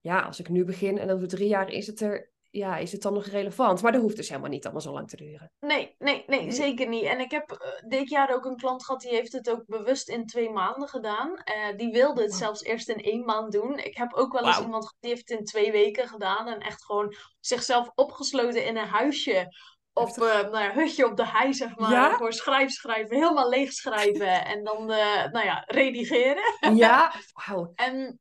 ja, 0.00 0.20
als 0.20 0.40
ik 0.40 0.48
nu 0.48 0.64
begin 0.64 0.98
en 0.98 1.10
over 1.10 1.28
drie 1.28 1.48
jaar 1.48 1.68
is 1.68 1.86
het 1.86 2.00
er, 2.00 2.30
ja, 2.50 2.76
is 2.76 2.92
het 2.92 3.02
dan 3.02 3.12
nog 3.12 3.26
relevant? 3.26 3.82
Maar 3.82 3.92
dat 3.92 4.00
hoeft 4.00 4.16
dus 4.16 4.28
helemaal 4.28 4.50
niet 4.50 4.64
allemaal 4.64 4.82
zo 4.82 4.92
lang 4.92 5.08
te 5.08 5.16
duren. 5.16 5.52
Nee, 5.60 5.94
nee, 5.98 6.24
nee, 6.26 6.50
zeker 6.50 6.88
niet. 6.88 7.04
En 7.04 7.20
ik 7.20 7.30
heb 7.30 7.50
uh, 7.50 7.90
dit 7.90 8.08
jaar 8.08 8.34
ook 8.34 8.44
een 8.44 8.56
klant 8.56 8.84
gehad, 8.84 9.00
die 9.00 9.10
heeft 9.10 9.32
het 9.32 9.50
ook 9.50 9.66
bewust 9.66 10.08
in 10.08 10.26
twee 10.26 10.50
maanden 10.50 10.88
gedaan. 10.88 11.30
Uh, 11.30 11.76
die 11.76 11.92
wilde 11.92 12.22
het 12.22 12.34
zelfs 12.34 12.62
eerst 12.62 12.88
in 12.88 13.02
één 13.02 13.24
maand 13.24 13.52
doen. 13.52 13.78
Ik 13.78 13.96
heb 13.96 14.14
ook 14.14 14.32
wel 14.32 14.46
eens 14.46 14.60
iemand 14.60 14.82
gehad, 14.82 14.96
die 15.00 15.10
heeft 15.10 15.28
het 15.28 15.38
in 15.38 15.44
twee 15.44 15.72
weken 15.72 16.08
gedaan. 16.08 16.48
En 16.48 16.58
echt 16.58 16.84
gewoon 16.84 17.14
zichzelf 17.40 17.90
opgesloten 17.94 18.64
in 18.64 18.76
een 18.76 18.86
huisje 18.86 19.48
op 19.92 20.08
uh, 20.08 20.40
nou 20.40 20.58
ja, 20.58 20.72
hutje 20.72 21.06
op 21.06 21.16
de 21.16 21.26
hei, 21.26 21.54
zeg 21.54 21.76
maar. 21.76 21.90
Ja? 21.90 22.16
Voor 22.16 22.32
schrijf, 22.32 22.70
schrijven, 22.70 23.16
helemaal 23.16 23.48
leeg 23.48 23.72
schrijven 23.72 24.44
en 24.44 24.64
dan 24.64 24.90
uh, 24.90 25.24
nou 25.30 25.44
ja, 25.44 25.64
redigeren. 25.66 26.74
Ja. 26.74 27.12
En 27.74 28.20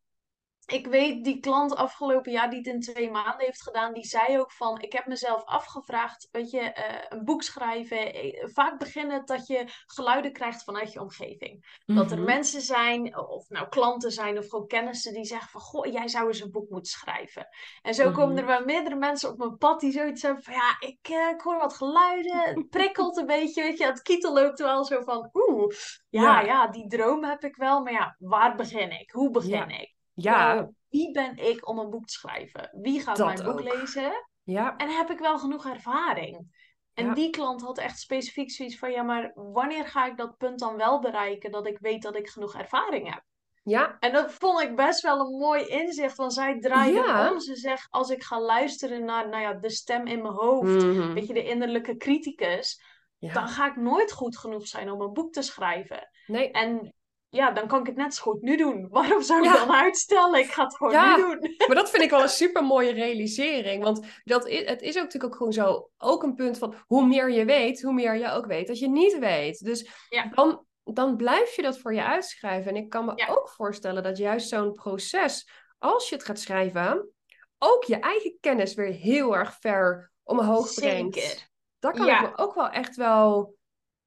ik 0.71 0.87
weet, 0.87 1.23
die 1.23 1.39
klant 1.39 1.75
afgelopen 1.75 2.31
jaar 2.31 2.49
die 2.49 2.57
het 2.57 2.67
in 2.67 2.79
twee 2.79 3.11
maanden 3.11 3.45
heeft 3.45 3.63
gedaan, 3.63 3.93
die 3.93 4.05
zei 4.05 4.39
ook 4.39 4.51
van, 4.51 4.81
ik 4.81 4.93
heb 4.93 5.05
mezelf 5.05 5.43
afgevraagd, 5.43 6.27
weet 6.31 6.51
je, 6.51 6.59
uh, 6.59 6.71
een 7.09 7.25
boek 7.25 7.43
schrijven, 7.43 8.13
eh, 8.13 8.47
vaak 8.53 8.79
beginnen 8.79 9.25
dat 9.25 9.47
je 9.47 9.65
geluiden 9.85 10.33
krijgt 10.33 10.63
vanuit 10.63 10.93
je 10.93 11.01
omgeving. 11.01 11.79
Dat 11.85 12.11
er 12.11 12.17
mhm. 12.17 12.25
mensen 12.25 12.61
zijn, 12.61 13.17
of 13.17 13.49
nou 13.49 13.69
klanten 13.69 14.11
zijn, 14.11 14.37
of 14.37 14.49
gewoon 14.49 14.67
kennissen 14.67 15.13
die 15.13 15.25
zeggen 15.25 15.49
van, 15.49 15.61
goh, 15.61 15.91
jij 15.91 16.07
zou 16.07 16.27
eens 16.27 16.41
een 16.41 16.51
boek 16.51 16.69
moeten 16.69 16.91
schrijven. 16.91 17.47
En 17.81 17.93
zo 17.93 18.11
komen 18.11 18.37
er 18.37 18.43
mhm. 18.43 18.51
wel 18.51 18.65
meerdere 18.65 18.95
mensen 18.95 19.29
op 19.29 19.37
mijn 19.37 19.57
pad 19.57 19.79
die 19.79 19.91
zoiets 19.91 20.21
hebben 20.21 20.43
van, 20.43 20.53
ja, 20.53 20.75
ik, 20.79 21.09
uh, 21.09 21.29
ik 21.29 21.41
hoor 21.41 21.57
wat 21.57 21.73
geluiden, 21.73 22.39
het 22.39 22.69
prikkelt 22.77 23.17
een 23.17 23.25
beetje, 23.25 23.63
weet 23.63 23.77
je, 23.77 23.85
het 23.85 24.01
kietel 24.01 24.33
loopt 24.33 24.59
wel 24.59 24.85
zo 24.85 25.01
van, 25.01 25.29
oeh, 25.33 25.73
ja, 26.09 26.41
ja, 26.41 26.67
die 26.67 26.87
droom 26.87 27.23
heb 27.23 27.43
ik 27.43 27.55
wel, 27.55 27.81
maar 27.81 27.93
ja, 27.93 28.15
waar 28.19 28.55
begin 28.55 28.91
ik? 28.91 29.11
Hoe 29.11 29.31
begin 29.31 29.69
ik? 29.69 29.99
Ja. 30.23 30.69
wie 30.89 31.11
ben 31.11 31.37
ik 31.37 31.67
om 31.67 31.79
een 31.79 31.89
boek 31.89 32.05
te 32.05 32.13
schrijven? 32.13 32.69
Wie 32.81 33.01
gaat 33.01 33.17
mijn 33.17 33.43
boek 33.43 33.61
lezen? 33.63 34.11
Ja. 34.43 34.75
En 34.77 34.89
heb 34.89 35.09
ik 35.09 35.19
wel 35.19 35.39
genoeg 35.39 35.65
ervaring? 35.65 36.59
En 36.93 37.13
die 37.13 37.29
klant 37.29 37.61
had 37.61 37.77
echt 37.77 37.99
specifiek 37.99 38.51
zoiets 38.51 38.77
van: 38.79 38.91
ja, 38.91 39.03
maar 39.03 39.31
wanneer 39.35 39.85
ga 39.87 40.05
ik 40.05 40.17
dat 40.17 40.37
punt 40.37 40.59
dan 40.59 40.77
wel 40.77 40.99
bereiken 40.99 41.51
dat 41.51 41.67
ik 41.67 41.77
weet 41.79 42.01
dat 42.01 42.15
ik 42.15 42.29
genoeg 42.29 42.55
ervaring 42.55 43.13
heb? 43.13 43.23
Ja. 43.63 43.97
En 43.99 44.11
dat 44.13 44.33
vond 44.33 44.61
ik 44.61 44.75
best 44.75 45.01
wel 45.01 45.19
een 45.19 45.37
mooi 45.37 45.65
inzicht, 45.65 46.17
want 46.17 46.33
zij 46.33 46.59
draaide 46.59 46.97
Ja. 46.97 47.31
om. 47.31 47.39
Ze 47.39 47.55
zegt, 47.55 47.87
als 47.89 48.09
ik 48.09 48.23
ga 48.23 48.39
luisteren 48.41 49.05
naar 49.05 49.29
nou 49.29 49.41
ja, 49.41 49.53
de 49.53 49.69
stem 49.69 50.07
in 50.07 50.21
mijn 50.21 50.33
hoofd, 50.33 50.83
Mhm. 50.85 51.13
weet 51.13 51.27
je, 51.27 51.33
de 51.33 51.43
innerlijke 51.43 51.97
criticus, 51.97 52.81
Ja. 53.17 53.33
dan 53.33 53.47
ga 53.47 53.67
ik 53.67 53.75
nooit 53.75 54.11
goed 54.11 54.37
genoeg 54.37 54.67
zijn 54.67 54.91
om 54.91 55.01
een 55.01 55.13
boek 55.13 55.33
te 55.33 55.41
schrijven. 55.41 56.09
Nee. 56.27 56.51
En 56.51 56.93
ja, 57.33 57.51
dan 57.51 57.67
kan 57.67 57.79
ik 57.79 57.85
het 57.85 57.95
net 57.95 58.13
zo 58.15 58.21
goed 58.31 58.41
nu 58.41 58.57
doen. 58.57 58.87
Waarom 58.91 59.21
zou 59.21 59.39
ik 59.39 59.45
Ja. 59.45 59.65
dan 59.65 59.75
uitstellen? 59.75 60.39
Ik 60.39 60.51
ga 60.51 60.63
het 60.63 60.75
gewoon 60.75 60.93
Ja. 60.93 61.15
nu 61.15 61.21
doen. 61.21 61.55
Maar 61.67 61.75
dat 61.75 61.89
vind 61.89 62.03
ik 62.03 62.09
wel 62.09 62.21
een 62.21 62.29
super 62.29 62.63
mooie 62.63 62.91
realisering. 62.91 63.83
Want 63.83 64.05
dat 64.23 64.47
is, 64.47 64.69
het 64.69 64.81
is 64.81 64.95
ook 64.97 65.03
natuurlijk 65.03 65.33
ook 65.33 65.37
gewoon 65.37 65.53
zo. 65.53 65.89
Ook 65.97 66.23
een 66.23 66.35
punt 66.35 66.57
van 66.57 66.75
hoe 66.87 67.07
meer 67.07 67.31
je 67.31 67.45
weet, 67.45 67.81
hoe 67.81 67.93
meer 67.93 68.15
je 68.15 68.31
ook 68.31 68.45
weet 68.45 68.67
dat 68.67 68.79
je 68.79 68.89
niet 68.89 69.19
weet. 69.19 69.59
Dus 69.65 69.89
Ja. 70.09 70.29
dan, 70.33 70.65
dan 70.83 71.15
blijf 71.15 71.55
je 71.55 71.61
dat 71.61 71.79
voor 71.79 71.93
je 71.93 72.03
uitschrijven. 72.03 72.71
En 72.71 72.77
ik 72.83 72.89
kan 72.89 73.05
me 73.05 73.27
ook 73.29 73.49
voorstellen 73.49 74.03
dat 74.03 74.17
juist 74.17 74.49
zo'n 74.49 74.73
proces, 74.73 75.49
als 75.79 76.09
je 76.09 76.15
het 76.15 76.25
gaat 76.25 76.39
schrijven, 76.39 77.09
ook 77.57 77.83
je 77.83 77.99
eigen 77.99 78.37
kennis 78.39 78.73
weer 78.73 78.91
heel 78.91 79.37
erg 79.37 79.57
ver 79.59 80.11
omhoog 80.23 80.73
brengt. 80.73 81.15
Zeker. 81.19 81.49
Dat 81.79 81.97
kan 81.97 82.09
ik 82.09 82.21
me 82.21 82.37
ook 82.37 82.55
wel 82.55 82.69
echt 82.69 82.95
wel. 82.95 83.55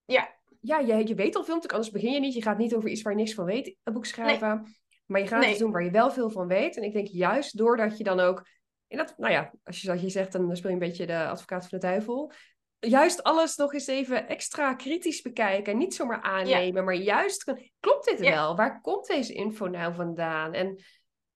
Ja. 0.04 0.33
Ja, 0.66 0.78
je, 0.78 1.06
je 1.06 1.14
weet 1.14 1.36
al 1.36 1.44
veel, 1.44 1.54
anders 1.62 1.90
begin 1.90 2.12
je 2.12 2.20
niet. 2.20 2.34
Je 2.34 2.42
gaat 2.42 2.58
niet 2.58 2.74
over 2.74 2.88
iets 2.88 3.02
waar 3.02 3.12
je 3.12 3.18
niks 3.18 3.34
van 3.34 3.44
weet, 3.44 3.76
een 3.82 3.92
boek 3.92 4.06
schrijven. 4.06 4.74
Maar 5.06 5.20
je 5.20 5.26
gaat 5.26 5.40
Nee. 5.40 5.50
iets 5.50 5.58
doen 5.58 5.70
waar 5.72 5.84
je 5.84 5.90
wel 5.90 6.10
veel 6.10 6.30
van 6.30 6.46
weet. 6.46 6.76
En 6.76 6.82
ik 6.82 6.92
denk 6.92 7.06
juist 7.06 7.56
doordat 7.56 7.98
je 7.98 8.04
dan 8.04 8.20
ook. 8.20 8.46
En 8.88 8.96
dat, 8.98 9.14
nou 9.16 9.32
ja, 9.32 9.52
als 9.64 9.80
je, 9.80 9.86
zoals 9.86 10.00
je 10.00 10.08
zegt, 10.08 10.32
dan 10.32 10.56
speel 10.56 10.70
je 10.70 10.76
een 10.76 10.88
beetje 10.88 11.06
de 11.06 11.26
advocaat 11.26 11.68
van 11.68 11.78
de 11.78 11.86
duivel. 11.86 12.32
Juist 12.78 13.22
alles 13.22 13.56
nog 13.56 13.72
eens 13.72 13.86
even 13.86 14.28
extra 14.28 14.74
kritisch 14.74 15.22
bekijken. 15.22 15.78
Niet 15.78 15.94
zomaar 15.94 16.20
aannemen, 16.22 16.84
maar 16.84 16.94
juist. 16.94 17.44
Klopt 17.80 18.04
dit 18.04 18.18
Ja. 18.18 18.30
wel? 18.30 18.56
Waar 18.56 18.80
komt 18.80 19.06
deze 19.06 19.32
info 19.32 19.66
nou 19.66 19.94
vandaan? 19.94 20.52
En 20.52 20.82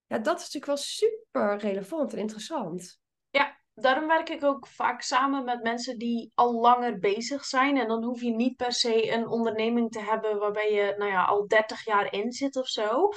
ja, 0.06 0.18
dat 0.18 0.37
is 0.37 0.42
natuurlijk 0.52 0.66
wel 0.66 0.76
super 0.76 1.56
relevant 1.58 2.12
en 2.12 2.18
interessant. 2.18 2.99
Daarom 3.80 4.06
werk 4.06 4.28
ik 4.28 4.44
ook 4.44 4.66
vaak 4.66 5.02
samen 5.02 5.44
met 5.44 5.62
mensen 5.62 5.99
die 5.99 6.32
al 6.35 6.61
langer 6.61 6.99
bezig 6.99 7.44
zijn. 7.44 7.78
En 7.78 7.88
dan 7.88 8.04
hoef 8.04 8.20
je 8.20 8.30
niet 8.30 8.56
per 8.56 8.73
se 8.73 9.12
een 9.12 9.28
onderneming 9.28 9.90
te 9.90 10.00
hebben 10.00 10.38
waarbij 10.38 10.73
je 10.73 10.94
nou 10.97 11.11
ja, 11.11 11.25
al 11.25 11.47
30 11.47 11.85
jaar 11.85 12.12
in 12.12 12.32
zit 12.32 12.56
of 12.56 12.66
zo. 12.66 13.08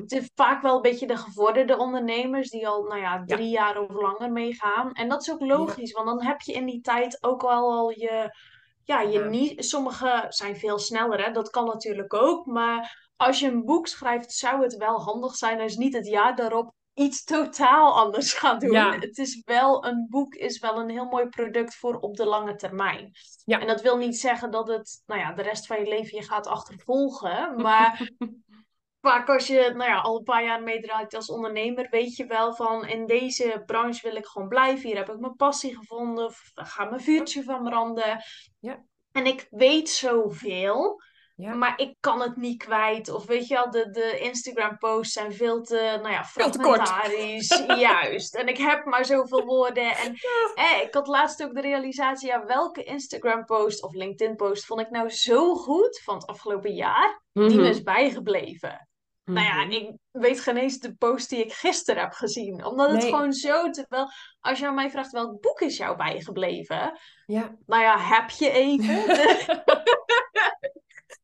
Het 0.00 0.12
is 0.12 0.30
vaak 0.34 0.62
wel 0.62 0.76
een 0.76 0.82
beetje 0.82 1.06
de 1.06 1.16
gevorderde 1.16 1.78
ondernemers 1.78 2.50
die 2.50 2.68
al 2.68 2.82
nou 2.82 3.00
ja, 3.00 3.24
drie 3.24 3.48
jaar 3.48 3.80
of 3.80 3.90
langer 3.90 4.32
meegaan. 4.32 4.92
En 4.92 5.08
dat 5.08 5.20
is 5.20 5.32
ook 5.32 5.40
logisch, 5.40 5.92
want 5.92 6.06
dan 6.06 6.22
heb 6.22 6.40
je 6.40 6.52
in 6.52 6.66
die 6.66 6.80
tijd 6.80 7.18
ook 7.24 7.42
wel 7.42 7.72
al 7.72 7.90
je, 7.90 8.36
ja, 8.84 9.00
je 9.00 9.20
niet. 9.20 9.64
Sommige 9.64 10.24
zijn 10.28 10.56
veel 10.56 10.78
sneller, 10.78 11.24
hè? 11.24 11.30
dat 11.30 11.50
kan 11.50 11.66
natuurlijk 11.66 12.14
ook. 12.14 12.46
Maar 12.46 13.10
als 13.16 13.40
je 13.40 13.46
een 13.46 13.64
boek 13.64 13.86
schrijft, 13.86 14.32
zou 14.32 14.62
het 14.62 14.76
wel 14.76 15.00
handig 15.00 15.34
zijn 15.34 15.60
als 15.60 15.76
niet 15.76 15.94
het 15.94 16.06
jaar 16.06 16.36
daarop 16.36 16.74
iets 16.96 17.24
totaal 17.24 17.94
anders 17.96 18.32
gaat 18.38 18.60
doen. 18.60 18.72
Ja. 18.72 18.98
Het 18.98 19.18
is 19.18 19.42
wel, 19.44 19.86
een 19.86 20.06
boek 20.10 20.34
is 20.34 20.58
wel 20.58 20.78
een 20.78 20.90
heel 20.90 21.04
mooi 21.04 21.28
product 21.28 21.74
voor 21.74 21.98
op 21.98 22.16
de 22.16 22.26
lange 22.26 22.54
termijn. 22.54 23.12
Ja. 23.44 23.60
En 23.60 23.66
dat 23.66 23.82
wil 23.82 23.96
niet 23.96 24.18
zeggen 24.18 24.50
dat 24.50 24.68
het, 24.68 25.02
nou 25.06 25.20
ja, 25.20 25.32
de 25.32 25.42
rest 25.42 25.66
van 25.66 25.78
je 25.78 25.88
leven 25.88 26.18
je 26.18 26.24
gaat 26.24 26.46
achtervolgen. 26.46 27.62
Maar 27.62 28.10
vaak 29.06 29.28
als 29.28 29.46
je 29.46 29.72
nou 29.76 29.90
ja, 29.90 29.98
al 29.98 30.16
een 30.16 30.22
paar 30.22 30.44
jaar 30.44 30.62
meedraait 30.62 31.14
als 31.14 31.30
ondernemer, 31.30 31.86
weet 31.90 32.16
je 32.16 32.26
wel 32.26 32.54
van 32.54 32.86
in 32.86 33.06
deze 33.06 33.62
branche 33.66 34.08
wil 34.08 34.16
ik 34.16 34.26
gewoon 34.26 34.48
blijven. 34.48 34.88
Hier 34.88 34.96
heb 34.96 35.10
ik 35.10 35.20
mijn 35.20 35.36
passie 35.36 35.76
gevonden. 35.76 36.24
Of 36.24 36.50
gaat 36.54 36.90
mijn 36.90 37.02
vuurtje 37.02 37.42
van 37.42 37.62
branden. 37.62 38.24
Ja. 38.58 38.84
En 39.12 39.26
ik 39.26 39.46
weet 39.50 39.88
zoveel. 39.88 41.00
Ja. 41.38 41.54
Maar 41.54 41.78
ik 41.80 41.94
kan 42.00 42.20
het 42.20 42.36
niet 42.36 42.62
kwijt. 42.64 43.08
Of 43.12 43.26
weet 43.26 43.46
je 43.46 43.54
wel, 43.54 43.70
de, 43.70 43.90
de 43.90 44.18
Instagram-posts 44.18 45.12
zijn 45.12 45.32
veel 45.32 45.62
te, 45.62 45.98
nou 46.02 46.12
ja, 46.14 46.24
Veel 46.24 46.50
te 46.50 46.58
kort. 46.58 46.88
fragmentarisch. 46.88 47.62
Juist. 47.88 48.34
En 48.34 48.48
ik 48.48 48.56
heb 48.56 48.84
maar 48.84 49.04
zoveel 49.04 49.44
woorden. 49.44 49.90
En 49.96 50.14
eh, 50.54 50.82
ik 50.82 50.94
had 50.94 51.06
laatst 51.06 51.42
ook 51.44 51.54
de 51.54 51.60
realisatie, 51.60 52.28
ja, 52.28 52.44
welke 52.44 52.82
Instagram-post 52.82 53.82
of 53.82 53.92
LinkedIn-post 53.94 54.66
vond 54.66 54.80
ik 54.80 54.90
nou 54.90 55.08
zo 55.10 55.54
goed 55.54 56.00
van 56.04 56.14
het 56.14 56.26
afgelopen 56.26 56.74
jaar, 56.74 57.22
die 57.32 57.42
me 57.44 57.54
Mhm. 57.54 57.64
is 57.64 57.82
bijgebleven. 57.82 58.88
Nou 59.24 59.46
ja, 59.46 59.62
Mhm. 59.64 59.70
ik 59.72 59.92
weet 60.10 60.40
geen 60.40 60.56
eens 60.56 60.78
de 60.78 60.94
post 60.94 61.28
die 61.28 61.44
ik 61.44 61.52
gisteren 61.52 62.02
heb 62.02 62.12
gezien. 62.12 62.64
Omdat 62.64 62.90
het 62.90 63.04
gewoon 63.04 63.32
zo, 63.32 63.70
terwijl 63.70 64.08
als 64.40 64.58
je 64.58 64.66
aan 64.66 64.74
mij 64.74 64.90
vraagt 64.90 65.10
welk 65.12 65.40
boek 65.40 65.60
is 65.60 65.76
jou 65.76 65.96
bijgebleven, 65.96 66.98
Ja. 67.26 67.56
nou 67.66 67.82
ja, 67.82 67.98
heb 67.98 68.30
je 68.30 68.50
even. 68.50 69.04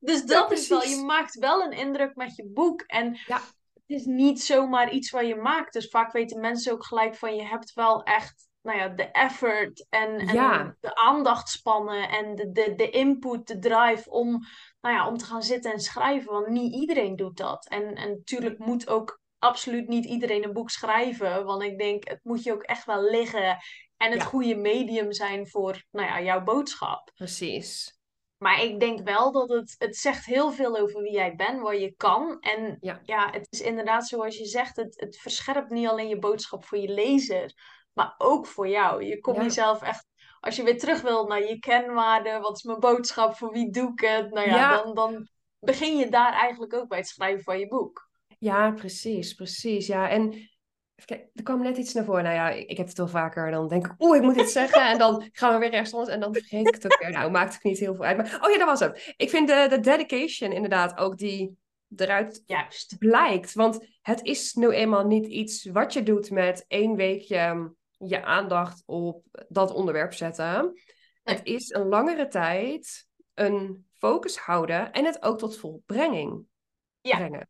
Dus 0.04 0.24
dat 0.24 0.52
is 0.52 0.68
wel, 0.68 0.82
je 0.82 1.02
maakt 1.04 1.34
wel 1.34 1.62
een 1.62 1.72
indruk 1.72 2.14
met 2.16 2.36
je 2.36 2.46
boek. 2.46 2.80
En 2.82 3.18
Ja. 3.26 3.36
het 3.74 3.82
is 3.86 4.04
niet 4.04 4.42
zomaar 4.42 4.90
iets 4.92 5.10
wat 5.10 5.26
je 5.26 5.36
maakt. 5.36 5.72
Dus 5.72 5.88
vaak 5.88 6.12
weten 6.12 6.40
mensen 6.40 6.72
ook 6.72 6.84
gelijk 6.84 7.14
van 7.14 7.34
je 7.36 7.46
hebt 7.46 7.72
wel 7.72 8.02
echt, 8.02 8.48
nou 8.62 8.78
ja, 8.78 8.88
de 8.88 9.10
effort 9.10 9.86
en, 9.88 10.18
en 10.18 10.34
Ja. 10.34 10.76
de 10.80 10.94
aandachtspannen 10.94 12.08
en 12.08 12.34
de, 12.34 12.52
de, 12.52 12.74
de 12.74 12.90
input, 12.90 13.46
de 13.46 13.58
drive 13.58 14.10
om, 14.10 14.30
nou 14.80 14.94
ja, 14.96 15.08
om 15.08 15.16
te 15.16 15.24
gaan 15.24 15.42
zitten 15.42 15.72
en 15.72 15.80
schrijven. 15.80 16.32
Want 16.32 16.46
niet 16.48 16.74
iedereen 16.74 17.16
doet 17.16 17.36
dat. 17.36 17.68
En, 17.68 17.94
en 17.94 18.08
natuurlijk 18.10 18.58
moet 18.58 18.88
ook 18.88 19.20
absoluut 19.38 19.88
niet 19.88 20.04
iedereen 20.04 20.44
een 20.44 20.52
boek 20.52 20.70
schrijven. 20.70 21.44
Want 21.44 21.62
ik 21.62 21.78
denk, 21.78 22.08
het 22.08 22.20
moet 22.22 22.42
je 22.42 22.52
ook 22.52 22.62
echt 22.62 22.84
wel 22.84 23.02
liggen. 23.02 23.56
En 23.96 24.10
het 24.10 24.20
Ja. 24.20 24.26
goede 24.26 24.54
medium 24.54 25.12
zijn 25.12 25.48
voor, 25.48 25.82
nou 25.90 26.08
ja, 26.08 26.20
jouw 26.22 26.42
boodschap. 26.42 27.10
Precies. 27.14 28.00
Maar 28.42 28.62
ik 28.62 28.80
denk 28.80 29.00
wel 29.00 29.32
dat 29.32 29.48
het, 29.48 29.74
het 29.78 29.96
zegt 29.96 30.24
heel 30.24 30.50
veel 30.50 30.76
over 30.78 31.02
wie 31.02 31.12
jij 31.12 31.34
bent, 31.34 31.60
wat 31.60 31.80
je 31.80 31.94
kan. 31.96 32.40
En 32.40 32.76
Ja. 32.80 33.00
ja, 33.04 33.30
het 33.30 33.46
is 33.50 33.60
inderdaad 33.60 34.06
zoals 34.08 34.38
je 34.38 34.44
zegt, 34.44 34.76
het, 34.76 35.00
het 35.00 35.16
verscherpt 35.16 35.70
niet 35.70 35.88
alleen 35.88 36.08
je 36.08 36.18
boodschap 36.18 36.64
voor 36.64 36.78
je 36.78 36.88
lezer, 36.88 37.52
maar 37.92 38.14
ook 38.18 38.46
voor 38.46 38.68
jou. 38.68 39.04
Je 39.04 39.20
komt 39.20 39.36
Ja. 39.36 39.42
jezelf 39.42 39.82
echt, 39.82 40.06
als 40.40 40.56
je 40.56 40.62
weer 40.62 40.78
terug 40.78 41.00
wil 41.00 41.26
naar 41.26 41.42
je 41.44 41.58
kenwaarden, 41.58 42.40
wat 42.40 42.56
is 42.56 42.62
mijn 42.62 42.80
boodschap, 42.80 43.36
voor 43.36 43.52
wie 43.52 43.70
doe 43.70 43.92
ik 43.92 44.00
het? 44.00 44.30
Nou 44.30 44.46
ja, 44.48 44.56
Ja. 44.56 44.82
Dan, 44.82 44.94
dan 44.94 45.28
begin 45.58 45.96
je 45.96 46.08
daar 46.08 46.32
eigenlijk 46.32 46.74
ook 46.74 46.88
bij 46.88 46.98
het 46.98 47.08
schrijven 47.08 47.42
van 47.42 47.58
je 47.58 47.68
boek. 47.68 48.10
Ja, 48.38 48.70
precies, 48.70 49.34
precies. 49.34 49.86
Ja, 49.86 50.08
en 50.08 50.50
kijken, 51.04 51.30
er 51.34 51.42
kwam 51.42 51.62
net 51.62 51.76
iets 51.76 51.92
naar 51.92 52.04
voren. 52.04 52.22
Nou 52.22 52.34
ja, 52.34 52.50
ik, 52.50 52.76
heb 52.76 52.86
het 52.86 52.96
wel 52.96 53.08
vaker. 53.08 53.50
Dan 53.50 53.68
denk 53.68 53.86
ik, 53.86 53.92
oeh, 53.98 54.16
ik 54.16 54.22
moet 54.22 54.34
dit 54.34 54.50
zeggen. 54.50 54.88
En 54.88 54.98
dan 54.98 55.28
gaan 55.32 55.52
we 55.52 55.58
weer 55.58 55.70
rechtsonds 55.70 56.10
en 56.10 56.20
dan 56.20 56.32
vergeet 56.32 56.66
ik 56.66 56.74
het 56.74 56.84
ook 56.84 56.98
weer. 57.00 57.10
Nou, 57.10 57.30
maakt 57.30 57.54
het 57.54 57.62
niet 57.62 57.78
heel 57.78 57.94
veel 57.94 58.04
uit. 58.04 58.16
Maar, 58.16 58.38
oh 58.42 58.50
ja, 58.50 58.58
dat 58.58 58.66
was 58.66 58.80
het. 58.80 59.14
Ik 59.16 59.30
vind 59.30 59.48
de, 59.48 59.66
de 59.70 59.80
dedication 59.80 60.52
inderdaad 60.52 60.96
ook 60.96 61.18
die 61.18 61.56
eruit 61.96 62.42
Juist. 62.46 62.98
blijkt. 62.98 63.54
Want 63.54 63.86
het 64.00 64.22
is 64.22 64.54
nu 64.54 64.70
eenmaal 64.70 65.06
niet 65.06 65.26
iets 65.26 65.64
wat 65.64 65.92
je 65.92 66.02
doet 66.02 66.30
met 66.30 66.64
één 66.68 66.96
weekje 66.96 67.72
je 67.98 68.24
aandacht 68.24 68.82
op 68.86 69.24
dat 69.48 69.72
onderwerp 69.72 70.12
zetten. 70.12 70.62
Nee. 71.24 71.36
Het 71.36 71.40
is 71.46 71.70
een 71.70 71.86
langere 71.88 72.28
tijd 72.28 73.06
een 73.34 73.86
focus 73.92 74.36
houden 74.36 74.92
en 74.92 75.04
het 75.04 75.22
ook 75.22 75.38
tot 75.38 75.58
volbrenging 75.58 76.44
Ja. 77.00 77.16
brengen. 77.16 77.48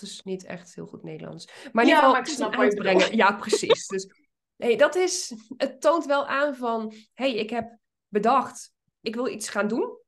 Dat 0.00 0.08
is 0.08 0.22
niet 0.22 0.44
echt 0.44 0.74
heel 0.74 0.86
goed 0.86 1.02
Nederlands. 1.02 1.48
Maar 1.72 1.84
in 1.84 1.90
Ja, 1.90 2.06
ieder 2.06 2.26
geval 2.26 2.52
ik 2.52 2.58
uitbrengen. 2.58 3.16
Ja, 3.16 3.32
precies. 3.32 3.86
Dus 3.86 4.12
nee, 4.56 4.76
dat 4.76 4.94
is, 4.94 5.34
het 5.56 5.80
toont 5.80 6.06
wel 6.06 6.26
aan 6.26 6.56
van, 6.56 6.92
hey, 7.14 7.34
ik 7.34 7.50
heb 7.50 7.76
bedacht, 8.08 8.72
ik 9.00 9.14
wil 9.14 9.28
iets 9.28 9.48
gaan 9.48 9.68
doen. 9.68 9.98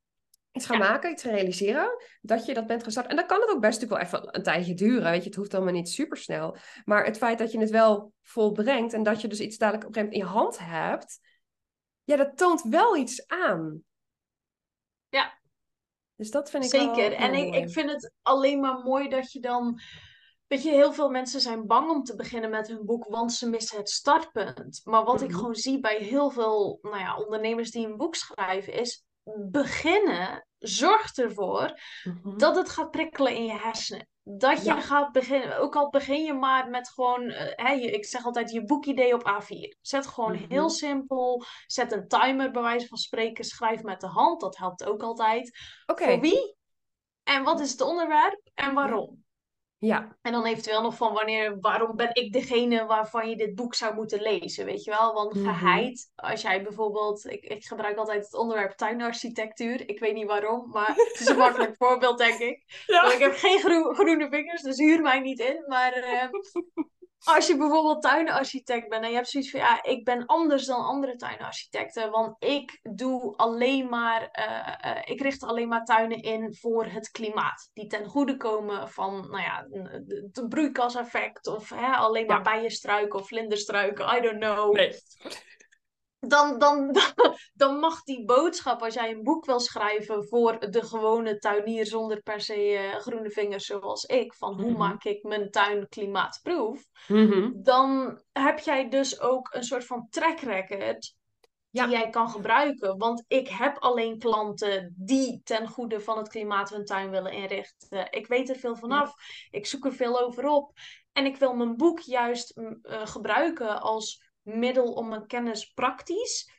Iets 0.51 0.65
gaan 0.65 0.77
Ja. 0.77 0.89
maken, 0.89 1.11
iets 1.11 1.23
gaan 1.23 1.33
realiseren. 1.33 2.03
Dat 2.21 2.45
je 2.45 2.53
dat 2.53 2.67
bent 2.67 2.83
gestart. 2.83 3.07
En 3.07 3.15
dan 3.15 3.25
kan 3.25 3.41
het 3.41 3.49
ook 3.49 3.61
best 3.61 3.81
natuurlijk 3.81 4.11
wel 4.11 4.19
even 4.21 4.35
een 4.35 4.43
tijdje 4.43 4.73
duren. 4.73 5.11
Weet 5.11 5.21
je, 5.21 5.27
het 5.27 5.35
hoeft 5.37 5.53
allemaal 5.53 5.73
niet 5.73 5.89
super 5.89 6.17
snel. 6.17 6.57
Maar 6.85 7.05
het 7.05 7.17
feit 7.17 7.37
dat 7.37 7.51
je 7.51 7.59
het 7.59 7.69
wel 7.69 8.13
volbrengt 8.21 8.93
en 8.93 9.03
dat 9.03 9.21
je 9.21 9.27
dus 9.27 9.39
iets 9.39 9.57
dadelijk 9.57 9.87
op 9.87 9.95
een 9.95 10.01
gegeven 10.01 10.19
moment 10.19 10.37
in 10.37 10.39
je 10.39 10.65
hand 10.65 10.73
hebt. 10.77 11.19
Ja, 12.03 12.15
dat 12.15 12.37
toont 12.37 12.61
wel 12.61 12.97
iets 12.97 13.27
aan. 13.27 13.83
Dus 16.19 16.31
dat 16.31 16.49
vind 16.49 16.63
ik 16.63 16.69
Zeker. 16.69 17.13
En 17.13 17.33
ik, 17.33 17.55
ik 17.55 17.69
vind 17.71 17.91
het 17.91 18.11
alleen 18.21 18.59
maar 18.59 18.77
mooi 18.77 19.09
dat 19.09 19.31
je 19.31 19.39
dan. 19.39 19.79
Weet 20.47 20.63
je, 20.63 20.69
heel 20.69 20.93
veel 20.93 21.09
mensen 21.09 21.41
zijn 21.41 21.67
bang 21.67 21.89
om 21.89 22.03
te 22.03 22.15
beginnen 22.15 22.49
met 22.49 22.67
hun 22.67 22.85
boek, 22.85 23.05
want 23.09 23.33
ze 23.33 23.49
missen 23.49 23.77
het 23.77 23.89
startpunt. 23.89 24.81
Maar 24.83 25.03
wat 25.03 25.21
ik 25.21 25.29
Mhm. 25.29 25.37
gewoon 25.37 25.55
zie 25.55 25.79
bij 25.79 25.97
heel 25.97 26.29
veel 26.29 26.79
nou 26.81 26.97
ja, 26.97 27.17
ondernemers 27.17 27.71
die 27.71 27.85
een 27.87 27.97
boek 27.97 28.15
schrijven, 28.15 28.73
is 28.73 29.03
beginnen. 29.51 30.47
Zorg 30.57 31.15
ervoor 31.17 31.79
Mhm. 32.03 32.37
dat 32.37 32.55
het 32.55 32.69
gaat 32.69 32.91
prikkelen 32.91 33.35
in 33.35 33.45
je 33.45 33.57
hersenen. 33.59 34.07
Dat 34.31 34.57
je 34.59 34.65
Ja. 34.65 34.81
gaat 34.81 35.11
beginnen, 35.11 35.57
ook 35.57 35.75
al 35.75 35.89
begin 35.89 36.23
je 36.23 36.33
maar 36.33 36.69
met 36.69 36.89
gewoon, 36.89 37.29
eh, 37.29 37.65
hè, 37.65 37.71
je- 37.73 37.91
ik 37.91 38.05
zeg 38.05 38.25
altijd 38.25 38.51
je 38.51 38.63
boekidee 38.65 39.13
op 39.13 39.27
A4. 39.27 39.77
Zet 39.81 40.07
gewoon 40.07 40.33
Mhm. 40.33 40.49
heel 40.49 40.69
simpel, 40.69 41.43
zet 41.67 41.91
een 41.91 42.07
timer 42.07 42.51
bij 42.51 42.61
wijze 42.61 42.87
van 42.87 42.97
spreken, 42.97 43.43
schrijf 43.43 43.83
met 43.83 44.01
de 44.01 44.07
hand, 44.07 44.41
dat 44.41 44.57
helpt 44.57 44.83
ook 44.85 45.01
altijd. 45.03 45.57
Voor 45.85 46.19
wie? 46.19 46.55
En 47.23 47.43
wat 47.43 47.59
is 47.59 47.71
het 47.71 47.81
onderwerp? 47.81 48.41
En 48.53 48.73
waarom? 48.73 49.23
Ja. 49.81 50.17
En 50.21 50.31
dan 50.31 50.45
eventueel 50.45 50.81
nog 50.81 50.95
van 50.95 51.13
wanneer, 51.13 51.57
waarom 51.59 51.95
ben 51.95 52.09
ik 52.13 52.33
degene 52.33 52.85
waarvan 52.85 53.29
je 53.29 53.35
dit 53.35 53.55
boek 53.55 53.75
zou 53.75 53.95
moeten 53.95 54.21
lezen, 54.21 54.65
weet 54.65 54.83
je 54.83 54.91
wel? 54.91 55.13
Want 55.13 55.33
Mhm. 55.33 55.43
geheid, 55.53 56.11
als 56.15 56.41
jij 56.41 56.63
bijvoorbeeld, 56.63 57.25
ik, 57.25 57.43
ik 57.43 57.65
gebruik 57.65 57.97
altijd 57.97 58.23
het 58.23 58.33
onderwerp 58.35 58.71
tuinarchitectuur. 58.71 59.89
Ik 59.89 59.99
weet 59.99 60.13
niet 60.13 60.27
waarom, 60.27 60.69
maar 60.69 60.87
het 60.95 61.17
is 61.19 61.27
een 61.27 61.37
makkelijk 61.47 61.75
voorbeeld, 61.77 62.17
denk 62.17 62.39
ik. 62.39 62.83
Want 62.87 63.13
ik 63.13 63.19
heb 63.19 63.33
geen 63.35 63.59
groe- 63.59 63.93
groene 63.93 64.29
vingers, 64.29 64.61
dus 64.61 64.77
huur 64.77 65.01
mij 65.01 65.19
niet 65.19 65.39
in. 65.39 65.63
Maar 65.67 65.93
eh, 65.93 66.23
als 67.23 67.47
je 67.47 67.57
bijvoorbeeld 67.57 68.01
tuinarchitect 68.01 68.89
bent 68.89 69.03
en 69.03 69.09
je 69.09 69.15
hebt 69.15 69.29
zoiets 69.29 69.51
van, 69.51 69.59
ja, 69.59 69.83
ik 69.83 70.03
ben 70.03 70.25
anders 70.25 70.65
dan 70.65 70.85
andere 70.85 71.15
tuinarchitecten, 71.15 72.11
want 72.11 72.35
ik 72.43 72.79
doe 72.81 73.35
alleen 73.35 73.89
maar, 73.89 74.29
eh, 74.31 74.91
eh, 74.97 75.01
ik 75.05 75.21
richt 75.21 75.43
alleen 75.43 75.67
maar 75.67 75.85
tuinen 75.85 76.21
in 76.21 76.55
voor 76.55 76.85
het 76.85 77.11
klimaat, 77.11 77.69
die 77.73 77.87
ten 77.87 78.05
goede 78.05 78.37
komen 78.37 78.89
van, 78.89 79.27
nou 79.29 79.41
ja, 79.41 79.67
het 80.31 80.49
broeikaseffect 80.49 81.47
of 81.47 81.69
hè, 81.69 81.91
alleen 81.91 82.25
maar 82.25 82.37
Ja. 82.37 82.41
bijenstruiken 82.55 83.19
of 83.19 83.27
vlinderstruiken, 83.27 84.17
I 84.17 84.21
don't 84.21 84.39
know 84.39 84.73
Nee. 84.73 84.95
Dan, 86.19 86.59
dan, 86.59 86.95
dan 87.53 87.79
mag 87.79 88.03
die 88.03 88.25
boodschap, 88.25 88.81
als 88.81 88.93
jij 88.93 89.11
een 89.11 89.23
boek 89.23 89.45
wil 89.45 89.59
schrijven 89.59 90.27
voor 90.27 90.59
de 90.71 90.83
gewone 90.83 91.37
tuinier 91.37 91.85
zonder 91.85 92.21
per 92.21 92.41
se 92.41 92.53
eh, 92.75 92.95
groene 92.99 93.29
vingers 93.29 93.65
zoals 93.65 94.03
ik, 94.03 94.33
van 94.33 94.53
hoe 94.61 94.69
Mhm. 94.69 94.77
maak 94.77 95.03
ik 95.03 95.23
mijn 95.23 95.49
tuin 95.51 95.87
klimaatproef, 95.89 96.83
Mhm. 97.07 97.51
dan 97.55 98.19
heb 98.31 98.59
jij 98.59 98.89
dus 98.89 99.19
ook 99.19 99.53
een 99.53 99.63
soort 99.63 99.85
van 99.85 100.07
track 100.09 100.39
record 100.39 101.17
Ja. 101.71 101.85
die 101.87 101.97
jij 101.97 102.09
kan 102.09 102.29
gebruiken. 102.29 102.97
Want 102.97 103.23
ik 103.27 103.47
heb 103.47 103.77
alleen 103.77 104.19
klanten 104.19 104.93
die 104.97 105.41
ten 105.43 105.67
goede 105.67 105.99
van 105.99 106.17
het 106.17 106.27
klimaat 106.27 106.69
hun 106.69 106.85
tuin 106.85 107.09
willen 107.09 107.31
inrichten. 107.31 108.07
Ik 108.11 108.27
weet 108.27 108.49
er 108.49 108.55
veel 108.55 108.75
vanaf, 108.75 109.13
ik 109.51 109.65
zoek 109.65 109.85
er 109.85 109.93
veel 109.93 110.19
over 110.21 110.47
op. 110.47 110.71
En 111.11 111.25
ik 111.25 111.37
wil 111.37 111.53
mijn 111.53 111.77
boek 111.77 111.99
juist 111.99 112.49
eh, 112.81 113.07
gebruiken 113.07 113.81
als 113.81 114.28
middel 114.41 114.93
om 114.93 115.07
mijn 115.09 115.27
kennis 115.27 115.65
praktisch 115.65 116.51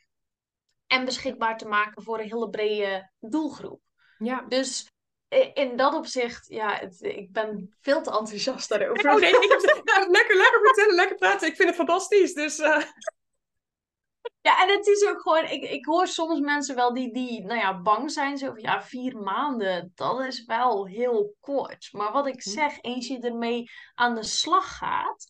en 0.87 1.05
beschikbaar 1.05 1.57
te 1.57 1.67
maken 1.67 2.03
voor 2.03 2.19
een 2.19 2.29
hele 2.29 2.49
brede 2.49 3.11
doelgroep. 3.19 3.81
Ja. 4.17 4.41
Dus 4.47 4.89
in 5.53 5.75
dat 5.77 5.93
opzicht, 5.93 6.47
ja, 6.47 6.75
het- 6.75 7.01
ik 7.01 7.31
ben 7.31 7.75
veel 7.81 8.01
te 8.01 8.11
enthousiast 8.11 8.69
daarover. 8.69 9.11
Oh 9.11 9.19
nee, 9.19 9.29
ik 9.29 9.49
lekker, 10.17 10.35
lekker 10.37 10.59
vertellen, 10.63 10.95
lekker 10.95 11.15
praten. 11.17 11.47
Ik 11.47 11.55
vind 11.55 11.67
het 11.67 11.77
fantastisch. 11.77 12.33
Dus 12.33 12.59
eh, 12.59 12.83
Ja, 14.41 14.61
en 14.63 14.69
het 14.77 14.87
is 14.87 15.05
ook 15.07 15.21
gewoon, 15.21 15.45
ik, 15.45 15.63
ik 15.63 15.85
hoor 15.85 16.07
soms 16.07 16.39
mensen 16.39 16.75
wel 16.75 16.93
die, 16.93 17.13
die 17.13 17.45
nou 17.45 17.59
ja, 17.59 17.81
bang 17.81 18.11
zijn. 18.11 18.37
Zo 18.37 18.47
van, 18.47 18.61
ja, 18.61 18.83
vier 18.83 19.17
maanden, 19.17 19.91
dat 19.95 20.19
is 20.25 20.45
wel 20.45 20.87
heel 20.87 21.35
kort. 21.39 21.89
Maar 21.91 22.11
wat 22.11 22.27
ik 22.27 22.41
zeg, 22.41 22.77
eens 22.81 23.07
je 23.07 23.19
ermee 23.19 23.69
aan 23.93 24.15
de 24.15 24.23
slag 24.23 24.77
gaat. 24.77 25.29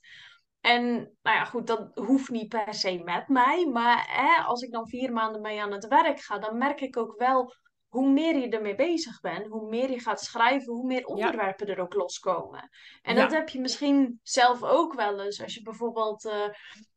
En 0.62 0.94
nou 1.22 1.38
ja, 1.38 1.46
goed, 1.46 1.68
dat 1.68 1.92
hoeft 1.94 2.30
niet 2.30 2.48
per 2.50 2.74
se 2.74 3.02
met 3.04 3.28
mij. 3.28 3.66
Maar 3.66 4.08
hè, 4.10 4.44
als 4.44 4.62
ik 4.62 4.72
dan 4.72 4.88
vier 4.88 5.12
maanden 5.14 5.42
mee 5.42 5.62
aan 5.62 5.72
het 5.72 5.88
werk 5.88 6.20
ga, 6.20 6.40
dan 6.40 6.58
merk 6.58 6.82
ik 6.82 6.98
ook 6.98 7.14
wel 7.18 7.54
hoe 7.88 8.10
meer 8.10 8.38
je 8.38 8.50
ermee 8.50 8.76
bezig 8.76 9.20
bent, 9.20 9.48
hoe 9.48 9.70
meer 9.70 9.92
je 9.92 10.00
gaat 10.00 10.22
schrijven, 10.22 10.74
hoe 10.74 10.86
meer 10.86 11.06
onderwerpen 11.06 11.68
er 11.68 11.80
ook 11.80 11.94
loskomen. 11.94 12.70
En 13.02 13.16
Ja. 13.16 13.22
dat 13.22 13.32
heb 13.32 13.50
je 13.50 13.60
misschien 13.60 14.20
zelf 14.24 14.64
ook 14.64 14.94
wel 14.94 15.22
eens. 15.22 15.42
Als 15.42 15.54
je 15.54 15.62
bijvoorbeeld, 15.62 16.26
eh, 16.26 16.48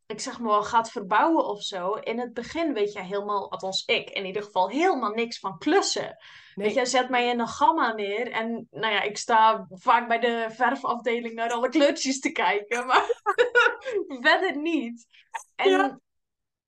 ik 0.07 0.21
zeg 0.21 0.39
maar 0.39 0.51
wel, 0.51 0.63
gaat 0.63 0.91
verbouwen 0.91 1.47
of 1.47 1.63
zo. 1.63 1.93
In 1.93 2.19
het 2.19 2.33
begin 2.33 2.73
weet 2.73 2.93
je 2.93 3.01
helemaal, 3.01 3.51
althans 3.51 3.85
ik 3.85 4.11
in 4.11 4.25
ieder 4.25 4.43
geval, 4.43 4.69
helemaal 4.69 5.11
niks 5.11 5.39
van 5.39 5.59
klussen. 5.59 6.17
nee. 6.55 6.67
Weet 6.67 6.75
je, 6.75 6.87
zet 6.87 7.09
mij 7.09 7.29
in 7.29 7.41
een 7.41 7.49
gamma 7.49 7.93
neer. 7.93 8.31
En 8.31 8.67
nou 8.71 8.93
ja, 8.93 9.03
ik 9.03 9.19
sta 9.19 9.67
vaak 9.71 10.09
bij 10.09 10.19
de 10.19 10.47
verfafdeling 10.51 11.35
naar 11.35 11.53
alle 11.53 11.69
kleurtjes 11.69 12.21
te 12.21 12.33
kijken. 12.33 12.87
Maar 12.87 13.05
verder 14.21 14.57
niet. 14.57 15.07
En 15.57 15.71
Ja. 15.71 15.99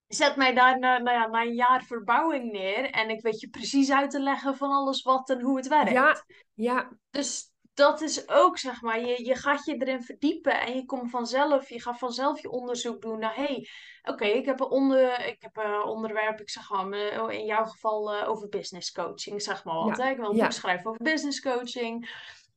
zet 0.07 0.37
mij 0.37 0.55
daar 0.55 0.79
na, 0.79 0.99
nou 0.99 1.17
ja, 1.19 1.27
na 1.27 1.43
een 1.43 1.55
jaar 1.55 1.83
verbouwing 1.85 2.53
neer. 2.53 2.91
En 2.91 3.11
ik 3.11 3.23
weet 3.23 3.41
je 3.41 3.49
precies 3.49 3.91
uit 3.91 4.11
te 4.11 4.21
leggen 4.21 4.57
van 4.57 4.71
alles 4.71 5.03
wat 5.03 5.31
en 5.31 5.41
hoe 5.41 5.57
het 5.57 5.69
werkt. 5.69 5.91
Ja, 5.91 6.25
ja, 6.55 6.91
Dus 7.11 7.51
dat 7.77 8.01
is 8.01 8.29
ook, 8.29 8.59
zeg 8.59 8.83
maar, 8.83 9.01
je, 9.01 9.25
je 9.25 9.35
gaat 9.35 9.65
je 9.65 9.75
erin 9.77 10.03
verdiepen 10.03 10.61
en 10.61 10.75
je 10.75 10.85
komt 10.85 11.11
vanzelf, 11.11 11.69
je 11.69 11.81
gaat 11.81 11.99
vanzelf 11.99 12.43
je 12.43 12.51
onderzoek 12.51 13.03
doen 13.03 13.19
naar, 13.19 13.35
hé, 13.35 13.43
hey, 13.43 13.69
oké, 14.03 14.25
ik 14.25 14.47
heb 14.47 14.61
een 14.61 14.67
onder, 14.67 15.27
ik 15.27 15.43
heb 15.43 15.57
een 15.57 15.83
onderwerp, 15.83 16.41
ik 16.41 16.51
zeg 16.51 16.71
maar, 16.71 16.93
eh, 16.93 17.39
in 17.39 17.45
jouw 17.45 17.65
geval 17.65 18.13
eh, 18.15 18.29
over 18.29 18.49
business 18.49 18.93
coaching, 18.93 19.43
zeg 19.43 19.65
maar 19.65 19.75
wat, 19.75 19.97
Ja, 19.97 20.05
hè? 20.05 20.11
Ik 20.11 20.17
wil 20.17 20.31
een 20.31 20.37
ja. 20.37 20.43
boek 20.43 20.53
schrijven 20.53 20.91
over 20.91 21.05
business 21.05 21.41
coaching. 21.41 22.11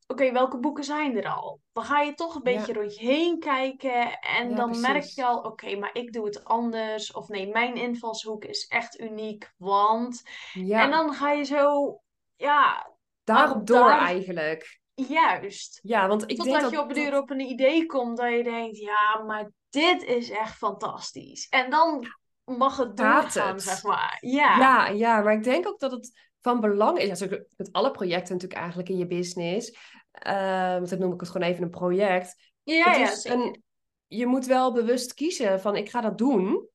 Oké, 0.08 0.32
welke 0.32 0.60
boeken 0.60 0.84
zijn 0.84 1.17
er 1.17 1.30
al? 1.30 1.60
Dan 1.72 1.84
ga 1.84 2.02
je 2.02 2.13
toch 2.13 2.36
een 2.36 2.52
Ja. 2.52 2.58
beetje 2.58 2.74
rond 2.74 2.96
je 2.96 3.06
heen 3.06 3.39
kijken 3.39 4.20
en 4.20 4.50
Ja, 4.50 4.56
dan 4.56 4.80
merk 4.80 5.04
je 5.04 5.26
al, 5.26 5.39
oké, 5.39 5.76
maar 5.76 5.93
ik 5.93 6.13
doe 6.13 6.26
het 6.26 6.43
anders. 6.43 7.12
Of 7.12 7.28
nee, 7.28 7.48
mijn 7.48 7.76
invalshoek 7.76 8.46
is 8.46 8.67
echt 8.67 9.00
uniek, 9.00 9.52
want... 9.58 10.24
ja. 10.54 10.84
En 10.84 10.91
dan 10.91 11.13
ga 11.13 11.32
je 11.32 11.43
zo, 11.43 12.00
ja, 12.36 12.88
Daarop 13.24 13.67
door 13.67 13.89
eigenlijk. 13.89 14.79
Juist. 15.08 15.80
Ja, 15.84 16.08
want 16.08 16.22
ik 16.22 16.28
denk 16.28 16.42
Totdat 16.42 16.62
dat... 16.62 16.72
je 16.72 16.80
op 16.80 16.90
een 16.90 16.96
dat- 16.96 17.04
duur 17.04 17.18
op 17.18 17.30
een 17.30 17.40
idee 17.40 17.86
komt 17.86 18.18
dat 18.18 18.32
je 18.32 18.44
denkt, 18.44 18.78
ja, 18.78 19.24
maar 19.28 19.52
dit 19.70 20.04
is 20.04 20.30
echt 20.30 20.58
fantastisch. 20.58 21.48
En 21.48 21.70
dan 21.70 22.06
mag 22.46 22.78
het 22.78 22.98
doorgaan, 22.98 23.54
het. 23.54 23.62
zeg 23.64 23.84
maar. 23.84 24.18
Ja. 24.20 24.58
Ja, 24.58 24.88
ja, 24.88 25.22
maar 25.22 25.34
ik 25.34 25.44
denk 25.44 25.68
ook 25.68 25.80
dat 25.80 25.92
het 25.92 26.12
van 26.42 26.60
belang 26.60 26.98
is. 26.98 27.20
Ja, 27.20 27.28
met 27.58 27.72
alle 27.72 27.92
projecten 27.92 28.34
natuurlijk 28.34 28.60
eigenlijk 28.60 28.90
in 28.90 28.98
je 28.98 29.08
business. 29.08 29.78
Want 30.12 30.90
dan 30.90 31.00
noem 31.00 31.14
ik 31.14 31.20
het 31.20 31.30
gewoon 31.30 31.48
even 31.48 31.64
een 31.64 31.70
project. 31.70 32.52
ja, 32.64 32.90
het 32.90 32.98
ja, 32.98 33.12
is 33.12 33.22
zeker. 33.22 33.40
een, 33.40 33.64
je 34.08 34.26
moet 34.26 34.46
wel 34.46 34.74
bewust 34.74 35.14
kiezen 35.14 35.62
van 35.62 35.76
ik 35.76 35.90
ga 35.90 36.02
dat 36.02 36.18
doen. 36.18 36.68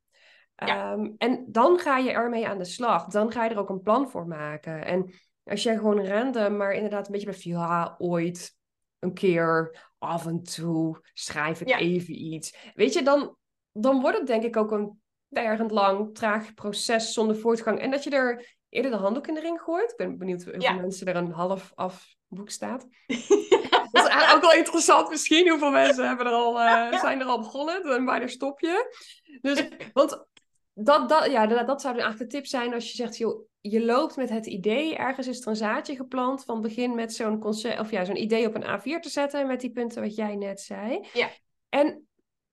Ja. 0.57 0.93
Ehm, 0.93 1.11
en 1.19 1.45
dan 1.49 1.79
ga 1.79 1.99
je 1.99 2.11
ermee 2.11 2.49
aan 2.49 2.59
de 2.59 2.65
slag. 2.65 3.05
Dan 3.07 3.33
ga 3.33 3.45
je 3.45 3.51
er 3.51 3.59
ook 3.59 3.69
een 3.69 3.83
plan 3.83 4.11
voor 4.11 4.27
maken. 4.27 4.85
En 4.85 5.15
als 5.45 5.63
jij 5.63 5.77
gewoon 5.77 6.07
random, 6.07 6.57
maar 6.57 6.73
inderdaad 6.73 7.07
een 7.07 7.13
beetje 7.13 7.27
bij 7.31 7.39
ja, 7.43 7.95
ooit, 7.99 8.57
een 8.99 9.15
keer, 9.15 9.79
af 9.99 10.27
en 10.27 10.43
toe, 10.43 11.01
schrijf 11.13 11.61
ik 11.61 11.69
Ja. 11.69 11.79
even 11.79 12.15
iets. 12.23 12.57
Weet 12.75 12.93
je, 12.93 13.03
dan, 13.03 13.37
dan 13.73 14.01
wordt 14.01 14.19
het 14.19 14.27
denk 14.27 14.43
ik 14.45 14.57
ook 14.57 14.71
een 14.71 15.03
tergend 15.29 15.71
lang, 15.71 16.15
traag 16.15 16.55
proces 16.55 17.13
zonder 17.13 17.37
voortgang. 17.37 17.81
En 17.81 17.91
dat 17.91 18.05
je 18.05 18.11
er 18.11 18.57
eerder 18.69 18.91
de 18.91 18.97
handdoek 18.97 19.27
in 19.27 19.35
de 19.35 19.41
ring 19.41 19.61
gooit. 19.61 19.91
Ik 19.91 19.97
ben 19.97 20.19
benieuwd 20.19 20.43
hoeveel 20.43 20.63
Ja. 20.63 20.73
mensen 20.73 21.07
er 21.07 21.17
een 21.17 21.31
half 21.33 21.73
af 21.75 22.15
boek 22.27 22.51
staat. 22.51 22.87
Dat 23.93 24.05
is 24.05 24.11
eigenlijk 24.11 24.35
ook 24.45 24.51
wel 24.51 24.59
interessant 24.61 25.09
misschien. 25.11 25.49
Hoeveel 25.49 25.71
mensen 25.71 26.07
hebben 26.07 26.27
er 26.27 26.33
al, 26.33 26.61
eh, 26.61 27.01
zijn 27.01 27.21
er 27.21 27.27
al 27.27 27.39
begonnen? 27.39 27.83
Dan 27.83 28.05
wanneer 28.05 28.29
stop 28.29 28.61
je? 28.61 28.97
Dus, 29.41 29.69
want 29.93 30.27
dat, 30.75 31.09
dat, 31.09 31.31
ja, 31.31 31.47
dat, 31.47 31.67
dat 31.67 31.81
zou 31.81 31.95
eigenlijk 31.99 32.31
de 32.31 32.37
tip 32.37 32.47
zijn 32.47 32.75
als 32.75 32.91
je 32.91 32.97
zegt, 32.97 33.17
joh, 33.17 33.47
je 33.61 33.85
loopt 33.85 34.17
met 34.17 34.31
het 34.31 34.47
idee, 34.47 34.97
ergens 34.97 35.27
is 35.27 35.41
er 35.41 35.49
een 35.49 35.57
zaadje 35.57 35.97
geplant, 35.97 36.45
van 36.45 36.61
begin 36.61 36.95
met 36.95 37.15
zo'n 37.15 37.39
concept, 37.39 37.81
of 37.81 37.91
ja, 37.91 38.05
zo'n 38.05 38.23
idee 38.23 38.47
op 38.47 38.55
een 38.55 38.81
A4 38.81 39.01
te 39.01 39.09
zetten, 39.09 39.47
met 39.47 39.61
die 39.61 39.71
punten 39.71 40.03
wat 40.03 40.15
jij 40.15 40.37
net 40.37 40.61
zei. 40.61 41.09
Ja. 41.13 41.29
En 41.69 42.07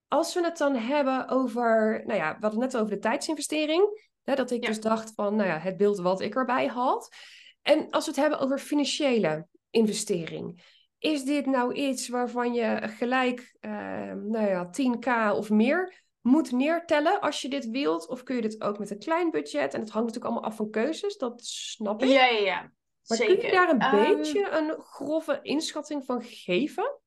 als 0.08 0.34
we 0.34 0.44
het 0.44 0.58
dan 0.58 0.76
hebben 0.76 1.28
over, 1.28 2.04
nou 2.06 2.20
ja, 2.20 2.36
we 2.36 2.42
hadden 2.42 2.62
het 2.62 2.72
net 2.72 2.82
over 2.82 2.94
de 2.94 3.00
tijdsinvestering, 3.00 4.10
hè, 4.24 4.36
dat 4.36 4.52
ik 4.52 4.62
Ja. 4.64 4.68
dus 4.68 4.80
dacht 4.80 5.12
van, 5.16 5.36
nou 5.36 5.50
ja, 5.50 5.58
het 5.58 5.78
beeld 5.78 6.00
wat 6.00 6.22
ik 6.22 6.36
erbij 6.36 6.66
had. 6.68 7.16
En 7.62 7.90
als 7.90 8.06
we 8.06 8.12
het 8.12 8.20
hebben 8.20 8.40
over 8.40 8.60
financiële 8.60 9.48
investering, 9.70 10.64
is 11.00 11.24
dit 11.24 11.46
nou 11.46 11.74
iets 11.74 12.08
waarvan 12.08 12.54
je 12.54 12.80
gelijk, 12.98 13.58
eh, 13.60 13.72
nou 14.14 14.48
ja, 14.48 14.70
10k 14.70 15.36
of 15.36 15.50
meer 15.50 16.04
moet 16.22 16.52
neertellen 16.52 17.22
als 17.22 17.42
je 17.42 17.50
dit 17.50 17.70
wilt? 17.70 18.08
Of 18.08 18.24
kun 18.24 18.36
je 18.36 18.42
dit 18.42 18.62
ook 18.62 18.80
met 18.80 18.90
een 18.92 19.00
klein 19.00 19.32
budget? 19.32 19.74
En 19.74 19.80
het 19.80 19.90
hangt 19.90 20.08
natuurlijk 20.08 20.26
allemaal 20.26 20.44
af 20.44 20.56
van 20.56 20.70
keuzes, 20.70 21.18
dat 21.18 21.46
snap 21.46 22.04
ik. 22.04 22.10
Ja, 22.10 22.26
ja, 22.26 22.40
ja. 22.40 22.72
maar 23.08 23.18
Zeker. 23.18 23.36
kun 23.38 23.46
je 23.46 23.52
daar 23.52 23.70
een 23.70 23.80
Ehm, 23.80 24.16
beetje 24.16 24.50
een 24.50 24.82
grove 24.82 25.40
inschatting 25.42 26.06
van 26.06 26.22
geven? 26.24 27.00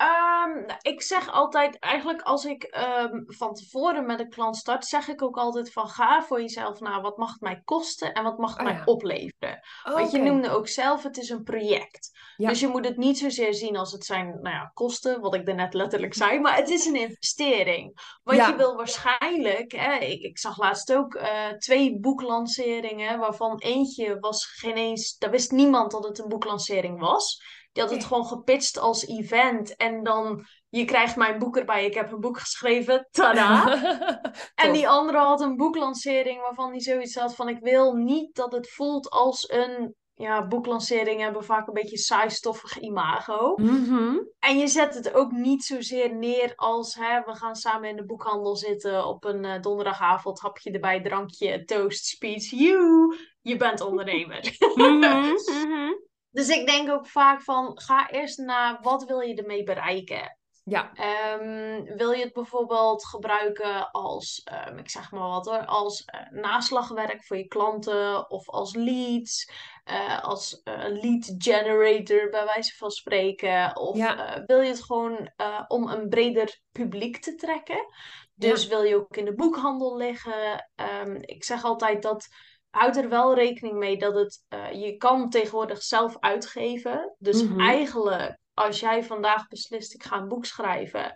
Ehm, 0.00 0.66
nou, 0.66 0.78
ik 0.80 1.02
zeg 1.02 1.32
altijd, 1.32 1.78
eigenlijk 1.78 2.22
als 2.22 2.44
ik 2.44 2.62
ehm, 2.62 3.22
van 3.26 3.54
tevoren 3.54 4.06
met 4.06 4.20
een 4.20 4.28
klant 4.30 4.56
start, 4.56 4.84
zeg 4.84 5.08
ik 5.08 5.22
ook 5.22 5.36
altijd 5.36 5.72
van 5.72 5.88
ga 5.88 6.22
voor 6.22 6.40
jezelf 6.40 6.80
na, 6.80 7.00
wat 7.00 7.16
mag 7.16 7.32
het 7.32 7.40
mij 7.40 7.62
kosten 7.64 8.12
en 8.12 8.22
wat 8.22 8.38
mag 8.38 8.50
het 8.50 8.58
Oh 8.58 8.64
mij 8.64 8.74
ja. 8.74 8.82
opleveren? 8.84 9.60
Oh, 9.84 9.94
Want 9.94 10.10
je 10.10 10.18
noemde 10.18 10.50
ook 10.50 10.68
zelf, 10.68 11.02
het 11.02 11.16
is 11.16 11.28
een 11.30 11.42
project. 11.42 12.10
Ja. 12.36 12.48
Dus 12.48 12.60
je 12.60 12.68
moet 12.68 12.84
het 12.84 12.96
niet 12.96 13.18
zozeer 13.18 13.54
zien 13.54 13.76
als 13.76 13.92
het 13.92 14.04
zijn 14.04 14.26
nou 14.26 14.54
ja, 14.54 14.70
kosten, 14.74 15.20
wat 15.20 15.34
ik 15.34 15.46
daarnet 15.46 15.74
letterlijk 15.74 16.14
zei, 16.14 16.40
maar 16.40 16.56
het 16.56 16.68
is 16.68 16.86
een 16.86 16.96
investering. 16.96 18.18
Want 18.22 18.38
Ja. 18.38 18.48
je 18.48 18.56
wil 18.56 18.76
waarschijnlijk, 18.76 19.72
hè, 19.72 19.94
ik, 19.96 20.22
ik 20.22 20.38
zag 20.38 20.58
laatst 20.58 20.92
ook 20.92 21.14
eh, 21.14 21.48
twee 21.48 21.98
boeklanceringen, 22.00 23.18
waarvan 23.18 23.58
eentje 23.58 24.18
was 24.18 24.46
geen 24.46 24.76
eens, 24.76 25.18
daar 25.18 25.30
wist 25.30 25.50
niemand 25.50 25.90
dat 25.90 26.04
het 26.04 26.18
een 26.18 26.28
boeklancering 26.28 27.00
was. 27.00 27.58
Die 27.72 27.82
had 27.82 27.92
het 27.92 28.04
gewoon 28.04 28.26
gepitcht 28.26 28.78
als 28.78 29.06
event 29.06 29.76
en 29.76 30.02
dan, 30.02 30.46
je 30.68 30.84
krijgt 30.84 31.16
mijn 31.16 31.38
boek 31.38 31.56
erbij, 31.56 31.84
ik 31.86 31.94
heb 31.94 32.12
een 32.12 32.20
boek 32.20 32.38
geschreven, 32.38 33.08
tada! 33.10 33.78
En 34.54 34.72
die 34.72 34.88
andere 34.88 35.18
had 35.18 35.40
een 35.40 35.56
boeklancering 35.56 36.40
waarvan 36.40 36.70
hij 36.70 36.80
zoiets 36.80 37.14
had 37.14 37.34
van 37.34 37.48
ik 37.48 37.58
wil 37.60 37.94
niet 37.94 38.34
dat 38.34 38.52
het 38.52 38.70
voelt 38.70 39.10
als 39.10 39.50
een 39.50 39.94
ja, 40.20 40.46
boeklanceringen 40.46 41.24
hebben 41.24 41.44
vaak 41.44 41.66
een 41.66 41.74
beetje 41.74 41.98
saaistoffig 41.98 42.78
imago. 42.78 43.52
Mhm. 43.56 44.18
En 44.38 44.58
je 44.58 44.66
zet 44.66 44.94
het 44.94 45.12
ook 45.12 45.30
niet 45.30 45.64
zozeer 45.64 46.14
neer 46.14 46.52
als 46.56 46.94
hè, 46.94 47.20
we 47.24 47.34
gaan 47.34 47.54
samen 47.54 47.88
in 47.88 47.96
de 47.96 48.04
boekhandel 48.04 48.56
zitten 48.56 49.06
op 49.06 49.24
een 49.24 49.44
eh, 49.44 49.60
donderdagavond, 49.60 50.40
hapje 50.40 50.70
erbij, 50.70 51.02
drankje, 51.02 51.64
toast, 51.64 52.04
speech. 52.04 52.50
You, 52.50 53.16
je 53.40 53.56
bent 53.56 53.80
ondernemer. 53.80 54.56
Mhm. 54.74 55.92
Dus 56.30 56.48
ik 56.48 56.66
denk 56.66 56.90
ook 56.90 57.06
vaak 57.06 57.42
van, 57.42 57.80
ga 57.80 58.10
eerst 58.10 58.38
naar 58.38 58.78
wat 58.82 59.04
wil 59.04 59.20
je 59.20 59.34
ermee 59.34 59.62
bereiken? 59.62 60.38
Ja. 60.64 60.92
Ehm, 60.94 61.96
wil 61.96 62.10
je 62.12 62.24
het 62.24 62.32
bijvoorbeeld 62.32 63.06
gebruiken 63.06 63.90
als, 63.90 64.42
ehm, 64.44 64.78
ik 64.78 64.90
zeg 64.90 65.10
maar 65.10 65.28
wat 65.28 65.46
hoor, 65.46 65.66
als 65.66 66.04
eh, 66.04 66.30
naslagwerk 66.30 67.24
voor 67.24 67.36
je 67.36 67.46
klanten 67.46 68.30
of 68.30 68.48
als 68.48 68.74
leads, 68.74 69.50
eh, 69.84 70.22
als 70.22 70.62
eh, 70.62 70.84
lead 70.88 71.34
generator 71.38 72.28
bij 72.30 72.44
wijze 72.44 72.76
van 72.76 72.90
spreken? 72.90 73.76
Of 73.76 73.96
Ja. 73.96 74.42
wil 74.46 74.60
je 74.60 74.68
het 74.68 74.82
gewoon 74.82 75.30
om 75.68 75.88
een 75.88 76.08
breder 76.08 76.60
publiek 76.72 77.20
te 77.20 77.34
trekken? 77.34 77.86
Dus 78.34 78.66
wil 78.66 78.82
je 78.82 78.96
ook 78.96 79.16
in 79.16 79.24
de 79.24 79.34
boekhandel 79.34 79.96
liggen? 79.96 80.70
Ehm, 80.74 81.14
ik 81.20 81.44
zeg 81.44 81.64
altijd 81.64 82.02
dat. 82.02 82.28
Houd 82.70 82.96
er 82.96 83.08
wel 83.08 83.34
rekening 83.34 83.78
mee 83.78 83.96
dat 83.96 84.14
het, 84.14 84.44
eh, 84.48 84.72
je 84.72 84.96
kan 84.96 85.30
tegenwoordig 85.30 85.82
zelf 85.82 86.16
uitgeven. 86.20 87.14
Dus 87.18 87.44
Mhm. 87.44 87.60
eigenlijk 87.60 88.38
als 88.54 88.80
jij 88.80 89.04
vandaag 89.04 89.48
beslist, 89.48 89.94
ik 89.94 90.02
ga 90.02 90.16
een 90.16 90.28
boek 90.28 90.44
schrijven, 90.44 91.14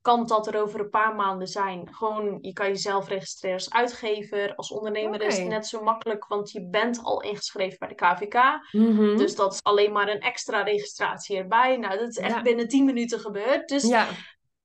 kan 0.00 0.26
dat 0.26 0.46
er 0.46 0.60
over 0.60 0.80
een 0.80 0.90
paar 0.90 1.14
maanden 1.14 1.46
zijn. 1.48 1.94
Gewoon, 1.94 2.38
je 2.40 2.52
kan 2.52 2.66
jezelf 2.66 3.08
registreren 3.08 3.56
als 3.56 3.72
uitgever. 3.72 4.54
Als 4.54 4.70
ondernemer 4.70 5.22
is 5.22 5.38
het 5.38 5.46
net 5.48 5.66
zo 5.66 5.82
makkelijk, 5.82 6.26
want 6.26 6.50
je 6.50 6.68
bent 6.68 7.00
al 7.02 7.22
ingeschreven 7.22 7.78
bij 7.78 7.88
de 7.88 7.94
KVK. 7.94 8.58
Mhm. 8.72 9.16
Dus 9.16 9.34
dat 9.36 9.52
is 9.52 9.62
alleen 9.62 9.92
maar 9.92 10.08
een 10.08 10.20
extra 10.20 10.62
registratie 10.62 11.36
erbij. 11.36 11.76
Nou, 11.76 11.98
dat 11.98 12.08
is 12.08 12.16
echt 12.18 12.34
Ja. 12.34 12.42
binnen 12.42 12.68
10 12.68 12.84
minuten 12.84 13.20
gebeurd. 13.20 13.68
Dus 13.68 13.82
Ja. 13.88 14.08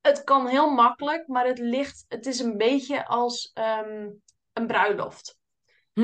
het 0.01 0.23
kan 0.23 0.47
heel 0.47 0.69
makkelijk, 0.69 1.27
maar 1.27 1.45
het 1.45 1.59
ligt, 1.59 2.05
het 2.07 2.25
is 2.25 2.39
een 2.39 2.57
beetje 2.57 3.05
als 3.07 3.51
ehm, 3.53 4.09
een 4.53 4.67
bruiloft. 4.67 5.39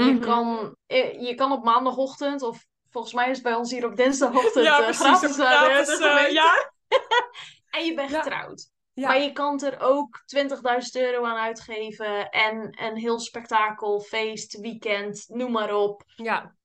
Je, 0.05 0.11
Mhm. 0.13 0.19
kan, 0.19 0.75
eh, 0.85 1.21
je 1.21 1.35
kan 1.35 1.51
op 1.51 1.63
maandagochtend, 1.63 2.41
of 2.41 2.65
volgens 2.89 3.13
mij 3.13 3.29
is 3.29 3.35
het 3.35 3.43
bij 3.43 3.55
ons 3.55 3.71
hier 3.71 3.85
op 3.85 3.95
dinsdagochtend, 3.95 4.65
Ja, 4.65 4.77
eh, 4.77 4.83
precies. 4.83 5.01
gratis 5.01 5.31
Ook 5.31 5.37
naar 5.37 5.59
de- 5.59 5.65
gratis, 5.73 5.97
de 5.97 6.07
eh, 6.09 6.31
ja. 6.31 6.71
En 7.69 7.85
je 7.85 7.93
bent 7.93 8.09
Ja. 8.09 8.21
getrouwd. 8.21 8.69
Ja. 8.93 9.07
Maar 9.07 9.21
je 9.21 9.31
kan 9.31 9.61
er 9.61 9.79
ook 9.79 10.21
20.000 10.25 10.95
euro 11.03 11.25
aan 11.25 11.37
uitgeven. 11.37 12.29
En 12.29 12.81
een 12.81 12.95
heel 12.95 13.19
spektakel, 13.19 13.99
feest, 13.99 14.59
weekend, 14.59 15.25
noem 15.27 15.51
maar 15.51 15.73
op. 15.75 16.03
Ja. 16.15 16.55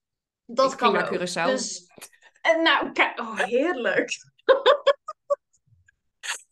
Dat 0.46 0.72
Ik 0.72 0.78
kan 0.78 0.92
naar 0.92 1.12
Curaçao. 1.14 1.44
Dus, 1.50 1.86
en 2.40 2.62
nou, 2.62 2.92
kijk, 2.92 3.20
oh, 3.20 3.38
heerlijk. 3.38 4.10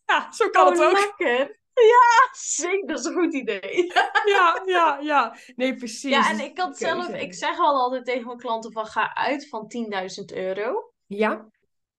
Ja, 0.05 0.31
zo 0.31 0.49
kan 0.49 0.65
Oh, 0.65 0.71
het 0.71 0.81
ook. 0.83 0.91
lekker. 1.17 1.59
Ja, 1.73 2.29
zeker. 2.31 2.87
Dat 2.87 2.99
is 2.99 3.05
een 3.05 3.13
goed 3.13 3.33
idee. 3.33 3.91
Ja, 4.25 4.61
ja, 4.65 4.97
ja. 5.01 5.35
Nee, 5.55 5.75
precies. 5.75 6.11
Ja, 6.11 6.29
en 6.29 6.37
Dus 6.37 6.45
ik 6.45 6.53
keuze. 6.55 6.73
zelf, 6.77 7.07
ik 7.21 7.33
zeg 7.33 7.59
al 7.59 7.75
altijd 7.81 8.05
tegen 8.05 8.25
mijn 8.25 8.37
klanten 8.37 8.71
van 8.71 8.85
ga 8.85 9.15
uit 9.15 9.49
van 9.49 9.67
10.000 9.67 10.25
euro. 10.37 10.93
Ja, 11.05 11.47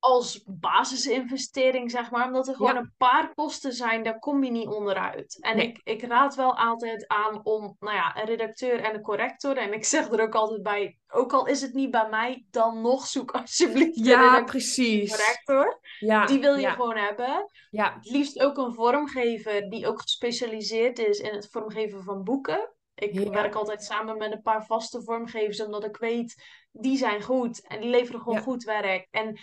als 0.04 0.42
basisinvestering, 0.46 1.90
zeg 1.90 2.10
maar. 2.10 2.26
Omdat 2.26 2.48
er 2.48 2.54
gewoon 2.54 2.74
Ja. 2.74 2.80
een 2.80 2.94
paar 2.98 3.34
kosten 3.34 3.72
zijn, 3.72 4.02
daar 4.02 4.18
kom 4.18 4.44
je 4.44 4.50
niet 4.50 4.66
onderuit. 4.66 5.38
En 5.40 5.56
Nee. 5.56 5.66
ik, 5.68 5.80
ik 5.84 6.02
raad 6.02 6.34
wel 6.34 6.56
altijd 6.56 7.08
aan 7.08 7.40
om, 7.44 7.76
nou 7.80 7.96
ja, 7.96 8.16
een 8.20 8.26
redacteur 8.26 8.80
en 8.80 8.94
een 8.94 9.02
corrector. 9.02 9.56
En 9.56 9.72
ik 9.72 9.84
zeg 9.84 10.08
er 10.10 10.20
ook 10.20 10.34
altijd 10.34 10.62
bij, 10.62 10.98
ook 11.08 11.32
al 11.32 11.46
is 11.46 11.60
het 11.60 11.72
niet 11.74 11.90
bij 11.90 12.08
mij, 12.08 12.44
dan 12.50 12.80
nog 12.80 13.06
zoek 13.06 13.30
alsjeblieft 13.30 13.96
een 13.96 14.04
ja 14.04 14.10
redacteur 14.14 14.38
en 14.38 14.44
precies. 14.44 15.10
een 15.12 15.18
corrector. 15.18 15.80
Ja, 15.98 16.26
Die 16.26 16.40
wil 16.40 16.54
je 16.54 16.60
ja, 16.60 16.72
gewoon 16.72 16.96
hebben. 16.96 17.46
ja. 17.70 17.94
Het 17.94 18.10
liefst 18.10 18.40
ook 18.40 18.56
een 18.56 18.74
vormgever 18.74 19.70
die 19.70 19.86
ook 19.86 20.00
gespecialiseerd 20.00 20.98
is 20.98 21.18
in 21.18 21.34
het 21.34 21.48
vormgeven 21.50 22.02
van 22.02 22.24
boeken. 22.24 22.70
Ik 22.94 23.12
Ja. 23.12 23.30
werk 23.30 23.54
altijd 23.54 23.84
samen 23.84 24.16
met 24.16 24.32
een 24.32 24.42
paar 24.42 24.66
vaste 24.66 25.02
vormgevers, 25.02 25.64
omdat 25.64 25.84
ik 25.84 25.96
weet, 25.96 26.42
die 26.72 26.96
zijn 26.96 27.22
goed 27.22 27.66
en 27.66 27.80
die 27.80 27.90
leveren 27.90 28.20
gewoon 28.20 28.40
goed 28.42 28.64
werk. 28.64 29.06
En 29.10 29.38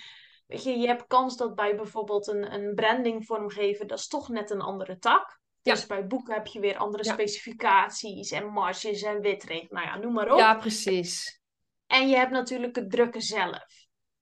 weet 0.50 0.64
je, 0.64 0.78
je 0.78 0.88
hebt 0.88 1.08
kans 1.08 1.38
dat 1.38 1.56
bij 1.56 1.76
bijvoorbeeld 1.76 2.28
een, 2.28 2.54
een 2.54 2.76
branding 2.76 3.26
vormgever, 3.26 3.88
dat 3.88 4.00
is 4.00 4.08
toch 4.08 4.30
net 4.30 4.50
een 4.50 4.62
andere 4.62 4.98
tak. 4.98 5.40
Ja. 5.62 5.74
Dus 5.74 5.86
bij 5.86 6.08
boeken 6.08 6.34
heb 6.34 6.48
je 6.48 6.60
weer 6.60 6.78
andere 6.78 7.04
Ja. 7.04 7.14
specificaties 7.14 8.32
en 8.32 8.48
marges 8.48 9.02
en 9.02 9.22
witrecht, 9.22 9.72
nou 9.72 9.86
ja, 9.86 9.98
noem 9.98 10.14
maar 10.14 10.32
op. 10.32 10.38
Ja, 10.38 10.56
precies. 10.56 11.42
En 11.88 12.10
je 12.10 12.16
hebt 12.16 12.32
natuurlijk 12.32 12.76
het 12.76 12.92
drukken 12.92 13.22
zelf. 13.22 13.66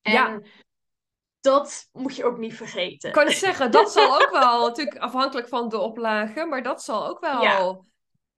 En 0.02 0.12
Ja. 0.14 0.42
dat 1.40 1.90
moet 1.92 2.16
je 2.16 2.26
ook 2.26 2.38
niet 2.38 2.56
vergeten. 2.56 3.10
Ik 3.10 3.16
kan 3.16 3.26
het 3.26 3.36
zeggen, 3.38 3.72
dat 3.72 3.92
zal 3.92 4.16
ook 4.22 4.32
wel, 4.32 4.68
natuurlijk 4.68 4.98
afhankelijk 4.98 5.48
van 5.48 5.70
de 5.70 5.78
oplage, 5.80 6.46
maar 6.46 6.64
dat 6.64 6.84
zal 6.84 7.08
ook 7.08 7.20
wel. 7.20 7.86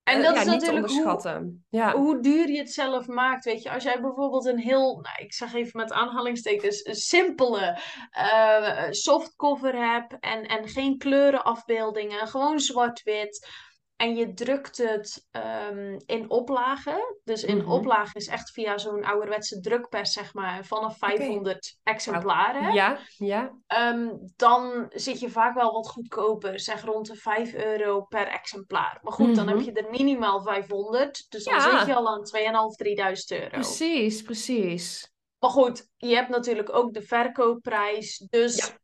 En 0.10 0.18
eh, 0.18 0.24
dat 0.24 0.34
ja, 0.34 0.40
is 0.40 0.46
natuurlijk 0.46 0.88
hoe, 0.88 0.98
onderschatten. 0.98 1.66
Ja. 1.70 1.96
hoe 1.96 2.22
duur 2.22 2.50
je 2.50 2.58
het 2.58 2.72
zelf 2.72 3.08
maakt. 3.08 3.46
Weet 3.46 3.64
je, 3.64 3.72
als 3.72 3.84
jij 3.84 4.02
bijvoorbeeld 4.02 4.46
een 4.46 4.60
heel, 4.60 5.00
nou, 5.02 5.16
ik 5.18 5.34
zeg 5.34 5.54
even 5.54 5.80
met 5.80 5.92
aanhalingstekens, 5.92 6.86
een 6.86 6.96
simpele 6.96 7.80
eh, 8.12 8.88
softcover 8.90 9.94
hebt 9.94 10.20
en, 10.20 10.44
en 10.44 10.68
geen 10.68 10.98
kleurenafbeeldingen, 10.98 12.28
gewoon 12.28 12.60
zwart-wit. 12.60 13.48
En 14.00 14.16
je 14.16 14.34
drukt 14.34 14.78
het 14.78 15.28
ehm, 15.32 16.00
in 16.06 16.30
oplagen. 16.30 17.18
Dus 17.24 17.44
in 17.44 17.58
Mhm. 17.58 17.72
oplagen 17.72 18.20
is 18.20 18.28
echt 18.28 18.52
via 18.52 18.78
zo'n 18.78 19.04
ouderwetse 19.04 19.60
drukpers, 19.60 20.12
zeg 20.12 20.34
maar, 20.34 20.66
vanaf 20.66 20.98
500 20.98 21.78
exemplaren. 21.84 22.74
Ja, 22.74 22.98
ja. 23.18 23.52
Ehm, 23.68 24.08
dan 24.36 24.86
zit 24.90 25.20
je 25.20 25.30
vaak 25.30 25.54
wel 25.54 25.72
wat 25.72 25.90
goedkoper. 25.90 26.60
Zeg 26.60 26.84
rond 26.86 27.08
de 27.08 27.16
5 27.16 27.54
euro 27.54 28.02
per 28.02 28.28
exemplaar. 28.28 29.00
Maar 29.02 29.14
goed, 29.14 29.36
dan 29.36 29.48
heb 29.48 29.56
Mhm. 29.58 29.66
je 29.66 29.72
er 29.72 29.90
minimaal 29.90 30.42
500. 30.42 31.26
Dus 31.32 31.44
dan 31.44 31.54
Ja. 31.54 31.78
zit 31.80 31.88
je 31.88 31.96
al 31.96 32.08
aan 32.08 32.24
2.500, 32.24 32.76
3.000 32.76 33.32
euro. 33.32 33.50
Precies, 33.50 34.22
precies. 34.22 35.12
Maar 35.40 35.50
goed, 35.50 35.88
je 35.98 36.16
hebt 36.16 36.30
natuurlijk 36.30 36.74
ook 36.76 36.94
de 36.94 37.02
verkoopprijs. 37.02 38.18
Dus 38.30 38.56
Ja. 38.56 38.78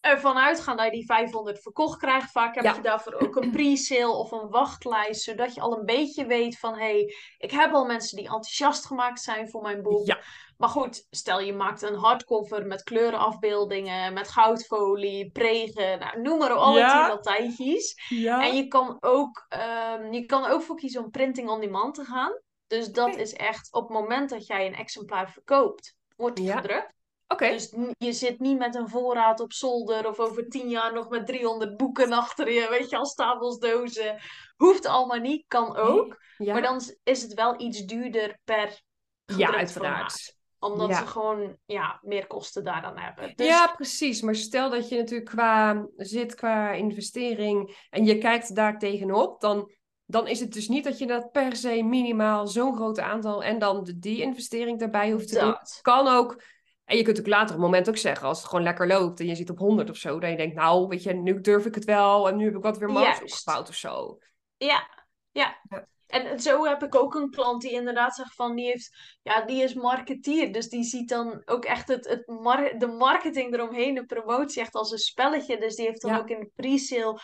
Ervan 0.00 0.36
uitgaan 0.38 0.76
dat 0.76 0.86
je 0.86 0.92
die 0.92 1.04
500 1.06 1.62
verkocht 1.62 1.98
krijgt. 1.98 2.30
Vaak 2.30 2.54
heb 2.54 2.64
Ja. 2.64 2.74
je 2.74 2.80
daarvoor 2.82 3.14
ook 3.14 3.36
een 3.36 3.50
pre-sale 3.50 4.12
of 4.12 4.30
een 4.30 4.48
wachtlijst. 4.48 5.22
Zodat 5.22 5.54
je 5.54 5.60
al 5.60 5.78
een 5.78 5.84
beetje 5.84 6.26
weet 6.26 6.58
van... 6.58 6.72
Hé, 6.74 6.78
hey, 6.78 7.14
ik 7.38 7.50
heb 7.50 7.72
al 7.72 7.84
mensen 7.84 8.16
die 8.16 8.24
enthousiast 8.26 8.86
gemaakt 8.86 9.20
zijn 9.20 9.48
voor 9.48 9.62
mijn 9.62 9.82
boek. 9.82 10.06
Ja. 10.06 10.18
Maar 10.56 10.68
goed, 10.68 11.06
stel 11.10 11.40
je 11.40 11.52
maakt 11.52 11.82
een 11.82 11.94
hardcover 11.94 12.66
met 12.66 12.82
kleurenafbeeldingen, 12.82 14.12
met 14.12 14.28
goudfolie, 14.28 15.30
pregen, 15.30 15.98
nou, 15.98 16.20
noem 16.20 16.38
maar 16.38 16.52
op, 16.52 16.58
alle 16.58 16.78
Ja. 16.78 16.98
tien 17.06 17.14
latijntjes. 17.14 18.02
Ja. 18.08 18.42
En 18.44 18.56
je 18.56 18.68
kan, 18.68 18.96
ook, 19.00 19.46
ehm, 19.48 20.12
je 20.12 20.24
kan 20.26 20.44
ook 20.46 20.62
voor 20.62 20.76
kiezen 20.76 21.04
om 21.04 21.10
printing 21.10 21.48
on 21.48 21.60
demand 21.60 21.94
te 21.94 22.04
gaan. 22.04 22.40
Dus 22.66 22.88
dat 22.92 23.16
is 23.16 23.32
echt 23.32 23.72
op 23.72 23.82
het 23.88 23.98
moment 23.98 24.30
dat 24.30 24.46
jij 24.46 24.66
een 24.66 24.74
exemplaar 24.74 25.30
verkoopt, 25.30 25.96
wordt 26.16 26.38
het 26.38 26.46
Ja. 26.46 26.56
gedrukt. 26.56 26.92
Dus 27.36 27.74
je 27.98 28.12
zit 28.12 28.40
niet 28.40 28.58
met 28.58 28.74
een 28.74 28.88
voorraad 28.88 29.40
op 29.40 29.52
zolder 29.52 30.08
of 30.08 30.18
over 30.18 30.48
tien 30.48 30.68
jaar 30.68 30.92
nog 30.92 31.08
met 31.08 31.26
300 31.26 31.76
boeken 31.76 32.12
achter 32.12 32.52
je, 32.52 32.66
weet 32.70 32.90
je, 32.90 32.96
als 32.96 33.10
stapelsdozen. 33.10 34.18
Hoeft 34.56 34.86
allemaal 34.86 35.18
niet, 35.18 35.44
kan 35.48 35.76
ook. 35.76 36.16
Ja. 36.38 36.52
Maar 36.52 36.62
dan 36.62 36.80
is 37.02 37.22
het 37.22 37.34
wel 37.34 37.60
iets 37.60 37.84
duurder 37.84 38.38
per 38.44 38.80
ja, 39.24 39.34
formaat 39.36 39.54
uiteraard. 39.54 40.36
omdat 40.58 40.88
Ja. 40.88 40.98
ze 40.98 41.06
gewoon 41.06 41.56
ja, 41.64 41.98
meer 42.02 42.26
kosten 42.26 42.64
daaraan 42.64 42.98
hebben. 42.98 43.32
Dus 43.36 43.46
Ja, 43.46 43.66
precies. 43.66 44.22
Maar 44.22 44.34
stel 44.34 44.70
dat 44.70 44.88
je 44.88 44.96
natuurlijk 44.96 45.30
qua 45.30 45.86
zit 45.96 46.34
qua 46.34 46.72
investering 46.72 47.86
en 47.90 48.04
je 48.04 48.18
kijkt 48.18 48.54
daar 48.54 48.78
tegenop, 48.78 49.40
dan, 49.40 49.72
dan 50.06 50.26
is 50.26 50.40
het 50.40 50.52
dus 50.52 50.68
niet 50.68 50.84
dat 50.84 50.98
je 50.98 51.06
dat 51.06 51.32
per 51.32 51.56
se 51.56 51.82
minimaal 51.82 52.46
zo'n 52.46 52.76
groot 52.76 52.98
aantal 52.98 53.44
en 53.44 53.58
dan 53.58 53.84
de, 53.84 53.98
die 53.98 54.22
investering 54.22 54.78
daarbij 54.78 55.10
hoeft 55.10 55.28
te 55.28 55.38
doen. 55.38 55.50
dat. 55.50 55.78
Kan 55.82 56.06
ook. 56.06 56.42
En 56.88 56.96
je 56.96 57.02
kunt 57.02 57.18
ook 57.20 57.26
later 57.26 57.48
op 57.48 57.54
een 57.54 57.66
moment 57.66 57.88
ook 57.88 57.96
zeggen, 57.96 58.26
als 58.28 58.38
het 58.38 58.48
gewoon 58.48 58.64
lekker 58.64 58.86
loopt 58.86 59.20
en 59.20 59.26
je 59.26 59.34
zit 59.34 59.50
op 59.50 59.58
100 59.58 59.90
of 59.90 59.96
zo, 59.96 60.20
dan 60.20 60.30
je 60.30 60.36
denkt, 60.36 60.54
nou, 60.54 60.88
weet 60.88 61.02
je, 61.02 61.12
nu 61.12 61.40
durf 61.40 61.66
ik 61.66 61.74
het 61.74 61.84
wel 61.84 62.28
en 62.28 62.36
nu 62.36 62.44
heb 62.44 62.56
ik 62.56 62.62
wat 62.62 62.78
weer 62.78 62.90
Juist. 62.90 63.22
opgebouwd 63.22 63.68
of 63.68 63.74
zo. 63.74 64.18
Ja, 64.56 64.88
ja. 65.32 65.58
Ja. 65.70 65.86
En 66.08 66.40
zo 66.40 66.64
heb 66.64 66.82
ik 66.82 66.94
ook 66.94 67.14
een 67.14 67.30
klant 67.30 67.62
die 67.62 67.70
inderdaad 67.70 68.14
zegt 68.14 68.34
van, 68.34 68.54
die 68.54 68.66
heeft, 68.66 69.16
ja, 69.22 69.40
die 69.44 69.62
is 69.62 69.74
marketeer. 69.74 70.52
Dus 70.52 70.68
die 70.68 70.82
ziet 70.84 71.08
dan 71.08 71.42
ook 71.44 71.64
echt 71.64 71.88
het, 71.88 72.08
het 72.08 72.26
mar 72.26 72.78
de 72.78 72.86
marketing 72.86 73.54
eromheen, 73.54 73.94
de 73.94 74.04
promotie 74.04 74.60
echt 74.62 74.74
als 74.74 74.90
een 74.92 74.98
spelletje. 74.98 75.58
Dus 75.58 75.74
die 75.74 75.86
heeft 75.86 76.02
dan 76.02 76.10
Ja. 76.10 76.18
ook 76.18 76.28
in 76.28 76.40
de 76.40 76.50
pre-sale, 76.56 77.20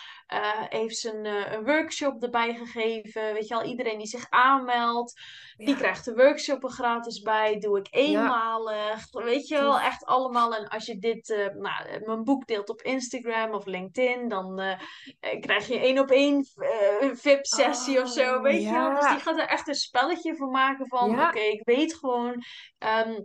heeft 0.68 0.96
ze 0.96 1.12
een, 1.14 1.24
eh, 1.26 1.52
een 1.52 1.64
workshop 1.64 2.22
erbij 2.22 2.54
gegeven. 2.54 3.32
Weet 3.32 3.48
je 3.48 3.54
al, 3.54 3.64
iedereen 3.64 3.98
die 3.98 4.06
zich 4.06 4.26
aanmeldt, 4.30 5.20
die 5.56 5.76
krijgt 5.76 6.04
de 6.04 6.14
workshop 6.14 6.64
er 6.64 6.70
gratis 6.70 7.20
bij. 7.20 7.58
Doe 7.58 7.78
ik 7.78 7.86
eenmalig. 7.90 9.10
Weet 9.10 9.48
je 9.48 9.56
wel, 9.58 9.80
echt 9.80 10.04
allemaal. 10.04 10.54
En 10.54 10.68
als 10.68 10.86
je 10.86 10.98
dit, 10.98 11.30
eh, 11.30 11.46
nou, 11.46 12.04
mijn 12.04 12.24
boek 12.24 12.46
deelt 12.46 12.68
op 12.68 12.82
Instagram 12.82 13.54
of 13.54 13.66
LinkedIn, 13.66 14.28
dan 14.28 14.62
krijg 15.40 15.66
je 15.66 15.78
één 15.78 15.98
op 15.98 16.10
één 16.10 16.44
VIP-sessie 17.14 18.00
of 18.02 18.08
zo. 18.08 18.34
Oh, 18.34 18.42
Weet 18.42 18.62
je 18.62 18.73
Dus 19.00 19.08
die 19.10 19.20
gaat 19.20 19.38
er 19.38 19.48
echt 19.48 19.68
een 19.68 19.74
spelletje 19.74 20.36
van 20.36 20.50
maken 20.50 20.86
van, 20.88 21.10
oké, 21.28 21.38
ik 21.40 21.64
weet 21.64 21.94
gewoon. 21.94 22.42
ehm, 22.78 23.20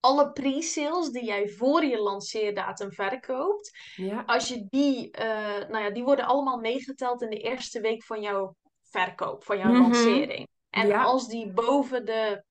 alle 0.00 0.32
pre-sales 0.32 1.10
die 1.10 1.24
jij 1.24 1.48
voor 1.48 1.84
je 1.84 1.98
lanceerdatum 1.98 2.92
verkoopt, 2.92 3.70
Ja. 3.94 4.22
als 4.26 4.48
je 4.48 4.66
die, 4.70 5.10
eh, 5.10 5.68
nou 5.68 5.84
ja, 5.84 5.90
die 5.90 6.04
worden 6.04 6.24
allemaal 6.26 6.58
meegeteld 6.58 7.22
in 7.22 7.30
de 7.30 7.40
eerste 7.40 7.80
week 7.80 8.04
van 8.04 8.20
jouw 8.20 8.54
verkoop, 8.90 9.44
van 9.44 9.58
jouw 9.58 9.70
Mhm. 9.72 9.80
lancering. 9.82 10.48
En 10.70 10.86
Ja. 10.86 11.02
als 11.02 11.28
die 11.28 11.52
boven 11.52 12.04
de, 12.04 12.44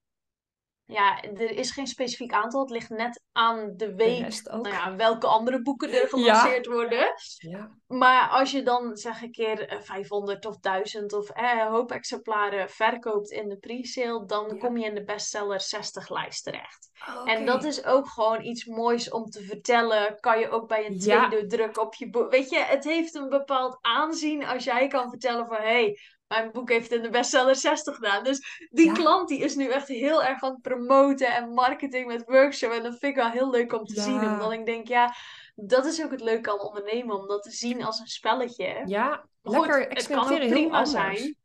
ja, 0.85 1.21
er 1.21 1.51
is 1.51 1.71
geen 1.71 1.87
specifiek 1.87 2.33
aantal, 2.33 2.61
het 2.61 2.69
ligt 2.69 2.89
net 2.89 3.21
aan 3.31 3.73
de 3.75 3.95
week, 3.95 4.41
nou 4.43 4.69
ja, 4.69 4.95
welke 4.95 5.27
andere 5.27 5.61
boeken 5.61 5.91
er 5.91 6.07
gelanceerd 6.13 6.65
worden. 6.65 7.13
Ja. 7.37 7.69
Maar 7.87 8.29
als 8.29 8.51
je 8.51 8.63
dan 8.63 8.97
zeg 8.97 9.21
een 9.21 9.31
keer 9.31 9.67
eh, 9.67 9.79
500 9.81 10.45
of 10.45 10.59
1000 10.59 11.13
of 11.13 11.29
eh, 11.29 11.51
een 11.61 11.71
hoop 11.71 11.91
exemplaren 11.91 12.69
verkoopt 12.69 13.31
in 13.31 13.49
de 13.49 13.57
pre-sale, 13.57 14.25
dan 14.25 14.57
kom 14.59 14.77
je 14.77 14.85
in 14.85 14.95
de 14.95 15.03
bestseller 15.03 15.61
60 15.61 16.09
lijst 16.09 16.43
terecht. 16.43 16.91
Oh, 17.07 17.31
En 17.31 17.45
dat 17.45 17.63
is 17.63 17.85
ook 17.85 18.07
gewoon 18.07 18.43
iets 18.43 18.65
moois 18.65 19.09
om 19.09 19.25
te 19.25 19.41
vertellen. 19.41 20.19
Kan 20.19 20.39
je 20.39 20.49
ook 20.49 20.67
bij 20.67 20.85
een 20.85 20.99
tweede 20.99 21.45
druk 21.45 21.79
op 21.79 21.93
je 21.93 22.09
boek. 22.09 22.31
Weet 22.31 22.49
je, 22.49 22.59
het 22.59 22.83
heeft 22.83 23.15
een 23.15 23.29
bepaald 23.29 23.77
aanzien 23.81 24.45
als 24.45 24.63
jij 24.63 24.87
kan 24.87 25.09
vertellen 25.09 25.47
van 25.47 25.57
hé, 25.57 25.63
hey, 25.63 25.99
mijn 26.33 26.51
boek 26.51 26.69
heeft 26.69 26.91
in 26.91 27.01
de 27.01 27.09
bestseller 27.09 27.55
60 27.55 27.95
gedaan. 27.95 28.23
Dus 28.23 28.67
die 28.69 28.85
Ja. 28.85 28.93
klant 28.93 29.27
die 29.27 29.39
is 29.39 29.55
nu 29.55 29.69
echt 29.69 29.87
heel 29.87 30.23
erg 30.23 30.41
aan 30.43 30.51
het 30.51 30.61
promoten 30.61 31.27
en 31.35 31.53
marketing 31.53 32.07
met 32.07 32.23
workshops. 32.25 32.75
En 32.77 32.83
dat 32.83 32.97
vind 32.99 33.15
ik 33.15 33.21
wel 33.23 33.29
heel 33.29 33.49
leuk 33.49 33.73
om 33.73 33.85
te 33.85 34.01
zien. 34.01 34.19
Omdat 34.19 34.51
ik 34.51 34.65
denk, 34.65 34.87
ja, 34.87 35.13
dat 35.55 35.85
is 35.85 36.03
ook 36.03 36.11
het 36.11 36.21
leuke 36.21 36.51
aan 36.51 36.59
ondernemen. 36.59 37.19
Om 37.19 37.27
dat 37.27 37.43
te 37.43 37.51
zien 37.51 37.83
als 37.83 37.99
een 37.99 38.07
spelletje. 38.07 38.81
Ja, 38.85 39.25
goed, 39.43 39.55
lekker 39.57 39.79
het 39.79 39.87
kan 39.87 39.87
ook 39.87 39.91
experimenteren, 39.91 40.49
prima 40.49 40.85
zijn. 40.85 41.35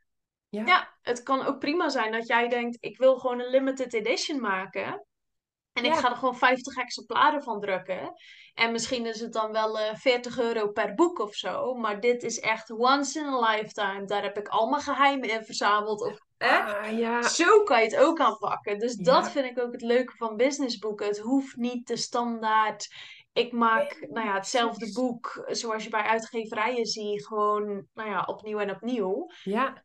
Ja. 0.48 0.64
Ja, 0.66 0.88
het 1.02 1.22
kan 1.22 1.46
ook 1.46 1.58
prima 1.58 1.88
zijn 1.88 2.12
dat 2.12 2.26
jij 2.26 2.48
denkt, 2.48 2.76
ik 2.80 2.98
wil 2.98 3.18
gewoon 3.18 3.40
een 3.40 3.50
limited 3.50 3.94
edition 3.94 4.40
maken. 4.40 5.06
En 5.78 5.84
ik 5.84 5.94
ga 5.94 6.10
er 6.10 6.16
gewoon 6.16 6.36
50 6.36 6.76
exemplaren 6.76 7.42
van 7.42 7.60
drukken. 7.60 8.12
En 8.54 8.72
misschien 8.72 9.06
is 9.06 9.20
het 9.20 9.32
dan 9.32 9.52
wel 9.52 9.78
eh 9.78 9.94
40 9.94 10.38
euro 10.38 10.68
per 10.68 10.94
boek 10.94 11.18
of 11.18 11.34
zo. 11.34 11.74
Maar 11.74 12.00
dit 12.00 12.22
is 12.22 12.40
echt 12.40 12.70
once 12.70 13.18
in 13.18 13.26
a 13.26 13.50
lifetime. 13.50 14.04
Daar 14.04 14.22
heb 14.22 14.38
ik 14.38 14.48
al 14.48 14.68
mijn 14.68 14.82
geheimen 14.82 15.30
in 15.30 15.44
verzameld. 15.44 16.02
Of, 16.02 16.18
hè? 16.36 16.58
Ah, 16.58 16.98
ja. 16.98 17.22
Zo 17.22 17.62
kan 17.62 17.78
je 17.78 17.84
het 17.84 17.96
ook 17.96 18.20
aanpakken. 18.20 18.78
Dus 18.78 18.96
dat 18.96 19.30
vind 19.30 19.44
ik 19.44 19.58
ook 19.58 19.72
het 19.72 19.82
leuke 19.82 20.16
van 20.16 20.36
businessboeken. 20.36 21.06
Het 21.06 21.18
hoeft 21.18 21.56
niet 21.56 21.86
de 21.86 21.96
standaard. 21.96 22.88
Ik 23.32 23.52
maak 23.52 24.06
nou 24.10 24.26
ja, 24.26 24.34
hetzelfde 24.34 24.92
boek 24.92 25.44
zoals 25.46 25.84
je 25.84 25.90
bij 25.90 26.02
uitgeverijen 26.02 26.86
ziet. 26.86 27.26
Gewoon 27.26 27.86
nou 27.94 28.10
ja, 28.10 28.22
opnieuw 28.26 28.58
en 28.58 28.70
opnieuw. 28.70 29.26
Ja. 29.42 29.84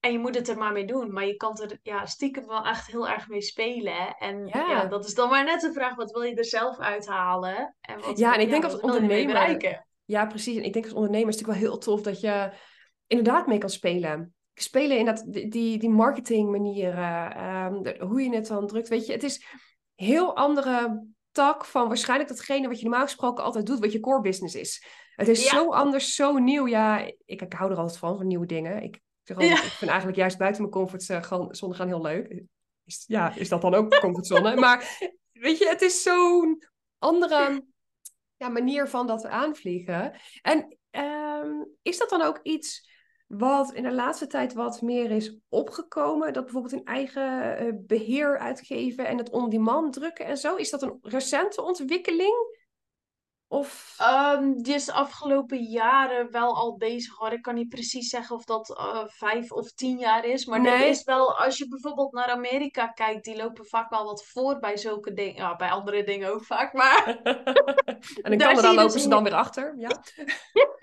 En 0.00 0.12
je 0.12 0.18
moet 0.18 0.34
het 0.34 0.48
er 0.48 0.58
maar 0.58 0.72
mee 0.72 0.84
doen. 0.86 1.12
Maar 1.12 1.26
je 1.26 1.36
kan 1.36 1.58
er 1.60 1.78
ja, 1.82 2.06
stiekem 2.06 2.46
wel 2.46 2.64
echt 2.64 2.86
heel 2.86 3.08
erg 3.08 3.28
mee 3.28 3.40
spelen. 3.42 4.14
En 4.18 4.46
ja. 4.46 4.66
Ja. 4.68 4.84
dat 4.86 5.04
is 5.04 5.14
dan 5.14 5.28
maar 5.28 5.44
net 5.44 5.60
de 5.60 5.72
vraag. 5.72 5.94
Wat 5.94 6.10
wil 6.10 6.22
je 6.22 6.34
er 6.34 6.44
zelf 6.44 6.78
uithalen? 6.78 7.76
En 7.80 8.00
wat, 8.00 8.18
Ja, 8.18 8.34
en 8.34 8.40
ik 8.40 8.50
denk 8.50 8.64
als 8.64 8.80
ondernemer-? 8.80 9.82
Ja, 10.04 10.26
precies. 10.26 10.56
En 10.56 10.64
ik 10.64 10.72
denk 10.72 10.84
als 10.84 10.94
ondernemer 10.94 11.28
is 11.28 11.34
het 11.38 11.46
natuurlijk 11.46 11.68
wel 11.70 11.78
heel 11.78 11.84
tof 11.96 12.02
dat 12.02 12.20
je 12.20 12.52
inderdaad 13.06 13.46
mee 13.46 13.58
kan 13.58 13.70
spelen. 13.70 14.34
Spelen 14.54 14.98
in 14.98 15.04
dat, 15.04 15.24
die, 15.28 15.78
die 15.78 15.88
marketingmanieren, 15.90 17.82
de- 17.82 17.96
hoe 18.06 18.22
je 18.22 18.34
het 18.34 18.46
dan 18.46 18.66
drukt. 18.66 18.88
Weet 18.88 19.06
je, 19.06 19.12
het 19.12 19.22
is 19.22 19.46
heel 19.94 20.36
andere 20.36 21.06
tak 21.32 21.64
van 21.64 21.88
waarschijnlijk 21.88 22.28
datgene 22.30 22.68
wat 22.68 22.76
je 22.80 22.84
normaal 22.88 23.04
gesproken 23.04 23.44
altijd 23.44 23.66
doet, 23.66 23.78
wat 23.78 23.92
je 23.92 24.00
core 24.00 24.20
business 24.20 24.54
is. 24.54 24.84
Het 25.14 25.28
is 25.28 25.44
Ja. 25.44 25.50
zo 25.50 25.70
anders, 25.72 26.14
zo 26.14 26.38
nieuw. 26.38 26.66
Ja, 26.66 26.98
ik, 26.98 27.16
ik 27.42 27.52
hou 27.52 27.70
er 27.70 27.76
altijd 27.78 27.98
van, 27.98 28.16
van 28.16 28.26
nieuwe 28.26 28.46
dingen. 28.46 28.82
Ik, 28.82 29.00
altijd, 29.24 29.48
Ja. 29.48 29.64
ik 29.64 29.70
vind 29.70 29.90
eigenlijk 29.90 30.18
juist 30.18 30.38
buiten 30.38 30.62
mijn 30.62 30.74
comfortzone 30.74 31.74
gaan 31.74 31.86
heel 31.86 32.02
leuk. 32.02 32.42
Is, 32.84 33.04
ja, 33.06 33.34
is 33.34 33.48
dat 33.48 33.60
dan 33.60 33.74
ook 33.74 33.98
comfortzone? 34.00 34.56
maar 34.56 34.98
weet 35.32 35.58
je, 35.58 35.68
het 35.68 35.82
is 35.82 36.02
zo'n 36.02 36.64
andere 36.98 37.64
ja, 38.36 38.48
manier 38.48 38.88
van 38.88 39.06
dat 39.06 39.22
we 39.22 39.28
aanvliegen. 39.28 40.12
En 40.42 40.78
ehm, 40.90 41.50
is 41.82 41.98
dat 41.98 42.08
dan 42.08 42.22
ook 42.22 42.40
iets 42.42 42.88
wat 43.26 43.72
in 43.72 43.82
de 43.82 43.92
laatste 43.92 44.26
tijd 44.26 44.52
wat 44.52 44.82
meer 44.82 45.10
is 45.10 45.36
opgekomen? 45.48 46.32
Dat 46.32 46.44
bijvoorbeeld 46.44 46.72
een 46.72 46.84
eigen 46.84 47.56
eh, 47.56 47.72
beheer 47.74 48.38
uitgeven 48.38 49.06
en 49.06 49.18
het 49.18 49.30
on-demand 49.30 49.92
drukken 49.92 50.26
en 50.26 50.36
zo? 50.36 50.56
Is 50.56 50.70
dat 50.70 50.82
een 50.82 50.98
recente 51.02 51.62
ontwikkeling? 51.62 52.58
Of... 53.52 53.94
Ehm, 53.98 54.52
die 54.52 54.74
is 54.74 54.84
de 54.84 54.92
afgelopen 54.92 55.62
jaren 55.62 56.30
wel 56.30 56.56
al 56.56 56.76
bezig 56.76 57.16
hoor. 57.16 57.32
Ik 57.32 57.42
kan 57.42 57.54
niet 57.54 57.68
precies 57.68 58.08
zeggen 58.08 58.36
of 58.36 58.44
dat 58.44 58.76
eh, 58.76 59.04
vijf 59.06 59.52
of 59.52 59.72
tien 59.72 59.98
jaar 59.98 60.24
is. 60.24 60.44
Maar 60.46 60.60
Nee. 60.60 60.88
is 60.88 61.04
wel, 61.04 61.38
als 61.38 61.58
je 61.58 61.68
bijvoorbeeld 61.68 62.12
naar 62.12 62.28
Amerika 62.28 62.86
kijkt, 62.86 63.24
die 63.24 63.36
lopen 63.36 63.66
vaak 63.66 63.90
wel 63.90 64.04
wat 64.04 64.24
voor 64.24 64.58
bij 64.58 64.76
zulke 64.76 65.12
dingen. 65.12 65.34
Ja, 65.34 65.56
bij 65.56 65.70
andere 65.70 66.04
dingen 66.04 66.32
ook 66.32 66.44
vaak. 66.44 66.72
Maar 66.72 67.06
en 68.22 68.32
in 68.32 68.38
Canada 68.38 68.74
lopen 68.74 68.92
dus 68.92 69.02
ze 69.02 69.08
dan 69.08 69.24
weer 69.24 69.34
achter. 69.34 69.74
Ja. 69.78 69.90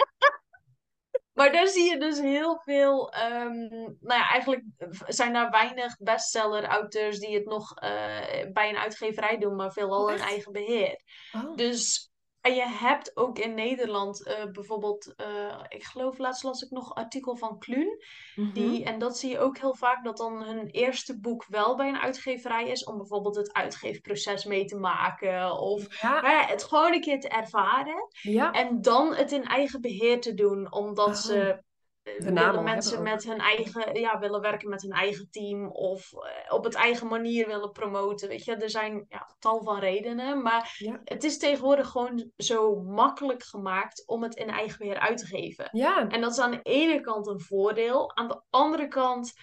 Maar 1.33 1.51
daar 1.51 1.67
zie 1.67 1.89
je 1.89 1.97
dus 1.97 2.19
heel 2.19 2.61
veel. 2.63 3.11
ehm, 3.11 3.57
nou 3.79 4.19
ja, 4.19 4.29
eigenlijk 4.29 4.63
zijn 5.07 5.33
daar 5.33 5.49
weinig 5.49 5.97
bestseller-auteurs 5.97 7.19
die 7.19 7.35
het 7.35 7.45
nog 7.45 7.75
eh, 7.75 8.51
bij 8.53 8.69
een 8.69 8.77
uitgeverij 8.77 9.37
doen, 9.37 9.55
maar 9.55 9.71
veelal 9.71 10.09
in 10.09 10.19
eigen 10.19 10.51
beheer. 10.51 11.01
Oh. 11.31 11.55
Dus. 11.55 12.06
En 12.47 12.55
je 12.55 12.67
hebt 12.67 13.17
ook 13.17 13.39
in 13.39 13.53
Nederland 13.53 14.23
eh, 14.23 14.45
bijvoorbeeld, 14.51 15.13
eh, 15.15 15.59
ik 15.67 15.83
geloof 15.83 16.17
laatst 16.17 16.43
las 16.43 16.61
ik 16.61 16.69
nog 16.69 16.89
een 16.89 17.03
artikel 17.03 17.35
van 17.35 17.59
Kluun. 17.59 17.97
Die, 18.35 18.79
Mhm. 18.79 18.87
en 18.87 18.99
dat 18.99 19.17
zie 19.17 19.29
je 19.29 19.39
ook 19.39 19.57
heel 19.57 19.75
vaak, 19.75 20.03
dat 20.03 20.17
dan 20.17 20.43
hun 20.43 20.67
eerste 20.67 21.19
boek 21.19 21.45
wel 21.47 21.75
bij 21.75 21.87
een 21.87 21.97
uitgeverij 21.99 22.67
is, 22.67 22.83
om 22.83 22.97
bijvoorbeeld 22.97 23.35
het 23.35 23.53
uitgeefproces 23.53 24.45
mee 24.45 24.65
te 24.65 24.75
maken. 24.77 25.59
Of 25.59 26.01
Ja, 26.01 26.21
nou 26.21 26.33
ja, 26.33 26.45
het 26.45 26.63
gewoon 26.63 26.93
een 26.93 27.01
keer 27.01 27.19
te 27.19 27.27
ervaren. 27.29 28.07
ja. 28.21 28.51
En 28.51 28.81
dan 28.81 29.15
het 29.15 29.31
in 29.31 29.43
eigen 29.43 29.81
beheer 29.81 30.21
te 30.21 30.33
doen, 30.33 30.71
omdat 30.73 31.07
Oh, 31.07 31.13
ze 31.13 31.63
eh, 32.07 32.33
willen 32.33 32.63
mensen 32.63 33.03
met 33.03 33.23
hun 33.23 33.39
eigen, 33.39 33.99
ja, 33.99 34.19
willen 34.19 34.41
werken 34.41 34.69
met 34.69 34.81
hun 34.81 34.91
eigen 34.91 35.27
team 35.31 35.67
of 35.67 36.13
eh, 36.13 36.53
op 36.53 36.63
het 36.63 36.75
eigen 36.75 37.07
manier 37.07 37.47
willen 37.47 37.71
promoten. 37.71 38.27
Weet 38.27 38.43
je, 38.43 38.55
er 38.55 38.69
zijn 38.69 39.05
ja, 39.09 39.35
tal 39.39 39.63
van 39.63 39.79
redenen, 39.79 40.41
maar 40.41 40.75
Ja. 40.77 41.01
het 41.03 41.23
is 41.23 41.37
tegenwoordig 41.37 41.87
gewoon 41.87 42.31
zo 42.37 42.75
makkelijk 42.75 43.43
gemaakt 43.43 44.07
om 44.07 44.23
het 44.23 44.35
in 44.35 44.49
eigen 44.49 44.77
beheer 44.77 44.99
uit 44.99 45.17
te 45.17 45.25
geven. 45.25 45.69
Ja, 45.71 46.07
En 46.09 46.21
dat 46.21 46.31
is 46.31 46.39
aan 46.39 46.51
de 46.51 46.61
ene 46.61 47.01
kant 47.01 47.27
een 47.27 47.41
voordeel, 47.41 48.15
aan 48.15 48.27
de 48.27 48.41
andere 48.49 48.87
kant 48.87 49.33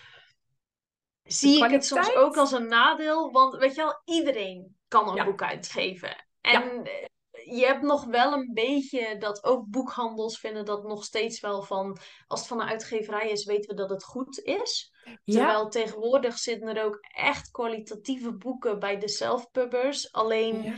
zie 1.23 1.65
ik 1.65 1.71
het 1.71 1.87
soms 1.87 2.15
ook 2.15 2.37
als 2.37 2.53
een 2.53 2.69
nadeel, 2.69 3.31
want 3.31 3.57
weet 3.57 3.75
je 3.75 3.83
wel, 3.83 4.01
iedereen 4.05 4.77
kan 4.89 5.19
een 5.19 5.25
boek 5.25 5.43
uitgeven. 5.43 6.25
En 6.41 6.85
eh, 6.85 7.05
je 7.45 7.65
hebt 7.67 7.83
nog 7.83 8.05
wel 8.05 8.33
een 8.33 8.51
beetje 8.53 9.17
dat 9.19 9.45
ook 9.45 9.67
boekhandels 9.67 10.39
vinden 10.39 10.65
dat 10.65 10.85
nog 10.85 11.05
steeds 11.05 11.41
wel 11.41 11.63
van, 11.63 11.99
als 12.27 12.41
het 12.41 12.49
van 12.49 12.61
een 12.61 12.69
uitgeverij 12.69 13.31
is, 13.31 13.45
weten 13.45 13.71
we 13.71 13.77
dat 13.77 13.91
het 13.91 14.05
goed 14.05 14.39
is. 14.39 14.93
ja, 15.05 15.17
Terwijl 15.25 15.69
tegenwoordig 15.69 16.39
zitten 16.39 16.77
er 16.77 16.85
ook 16.85 16.99
echt 17.15 17.51
kwalitatieve 17.51 18.33
boeken 18.37 18.79
bij 18.79 18.99
de 18.99 19.09
self-pubbers. 19.09 20.13
Alleen, 20.13 20.63
ja. 20.63 20.77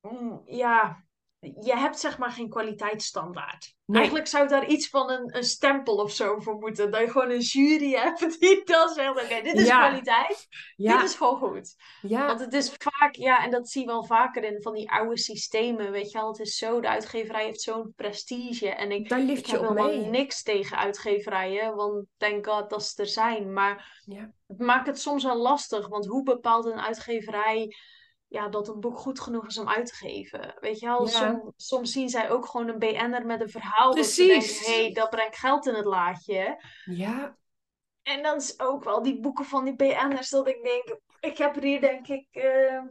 mm, 0.00 0.42
ja, 0.44 1.04
je 1.40 1.76
hebt 1.76 1.98
zeg 1.98 2.18
maar 2.18 2.30
geen 2.30 2.48
kwaliteitsstandaard. 2.48 3.74
Nee. 3.84 3.98
Eigenlijk 3.98 4.28
zou 4.28 4.48
daar 4.48 4.66
iets 4.66 4.88
van 4.88 5.10
een, 5.10 5.36
een 5.36 5.44
stempel 5.44 5.94
of 5.96 6.12
zo 6.12 6.38
voor 6.40 6.54
moeten. 6.58 6.90
Dat 6.90 7.00
je 7.00 7.10
gewoon 7.10 7.30
een 7.30 7.40
jury 7.40 7.92
hebt 8.04 8.40
die 8.40 8.64
dan 8.64 8.88
zegt, 8.88 9.10
oké, 9.10 9.42
dit 9.42 9.54
is 9.58 9.66
Ja. 9.66 9.86
kwaliteit, 9.88 10.46
Ja, 10.76 10.96
dit 10.96 11.08
is 11.08 11.14
gewoon 11.14 11.38
goed. 11.38 11.74
ja. 12.02 12.26
Want 12.26 12.40
het 12.40 12.52
is 12.52 12.74
vaak, 12.78 13.14
ja, 13.14 13.44
en 13.44 13.50
dat 13.50 13.68
zie 13.68 13.80
je 13.80 13.86
wel 13.86 14.04
vaker 14.04 14.44
in 14.44 14.62
van 14.62 14.74
die 14.74 14.90
oude 14.90 15.18
systemen, 15.18 15.90
weet 15.90 16.10
je 16.10 16.18
wel. 16.18 16.28
Het 16.28 16.38
is 16.40 16.56
zo, 16.56 16.80
de 16.80 16.88
uitgeverij 16.88 17.44
heeft 17.44 17.60
zo'n 17.60 17.92
prestige. 17.96 18.68
En 18.68 18.90
ik, 18.92 19.08
Daar 19.08 19.20
ik 19.20 19.46
je 19.46 19.52
heb 19.52 19.60
helemaal 19.60 20.10
niks 20.10 20.42
tegen 20.42 20.76
uitgeverijen, 20.76 21.74
want 21.74 22.04
thank 22.16 22.46
god 22.46 22.70
dat 22.70 22.84
ze 22.84 23.02
er 23.02 23.08
zijn. 23.08 23.52
Maar 23.52 24.02
Ja. 24.04 24.30
het 24.46 24.58
maakt 24.58 24.86
het 24.86 25.00
soms 25.00 25.24
wel 25.24 25.36
lastig, 25.36 25.88
want 25.88 26.06
hoe 26.06 26.22
bepaalt 26.22 26.64
een 26.64 26.80
uitgeverij 26.80 27.74
ja, 28.30 28.48
dat 28.48 28.68
een 28.68 28.80
boek 28.80 28.98
goed 28.98 29.20
genoeg 29.20 29.46
is 29.46 29.58
om 29.58 29.68
uit 29.68 29.86
te 29.86 29.94
geven? 29.94 30.54
Weet 30.60 30.78
je 30.80 30.86
wel, 30.86 31.02
Ja. 31.06 31.08
som- 31.10 31.52
soms 31.56 31.92
zien 31.92 32.08
zij 32.08 32.30
ook 32.30 32.46
gewoon 32.46 32.68
een 32.68 32.78
BN'er 32.78 33.26
met 33.26 33.40
een 33.40 33.48
verhaal 33.50 33.94
dat 33.94 34.06
ze 34.06 34.26
denken, 34.26 34.38
Precies. 34.46 34.66
hey, 34.66 34.92
dat 34.92 35.10
brengt 35.10 35.36
geld 35.36 35.66
in 35.66 35.74
het 35.74 35.84
laadje. 35.84 36.64
Ja, 36.84 37.36
En 38.02 38.22
dan 38.22 38.36
is 38.36 38.60
ook 38.60 38.84
wel 38.84 39.02
die 39.02 39.20
boeken 39.20 39.44
van 39.44 39.64
die 39.64 39.76
BN'ers 39.76 40.30
dat 40.30 40.48
ik 40.48 40.62
denk, 40.62 40.98
ik 41.20 41.38
heb 41.38 41.56
er 41.56 41.62
hier 41.62 41.80
denk 41.80 42.08
ik 42.08 42.26
eh, 42.30 42.82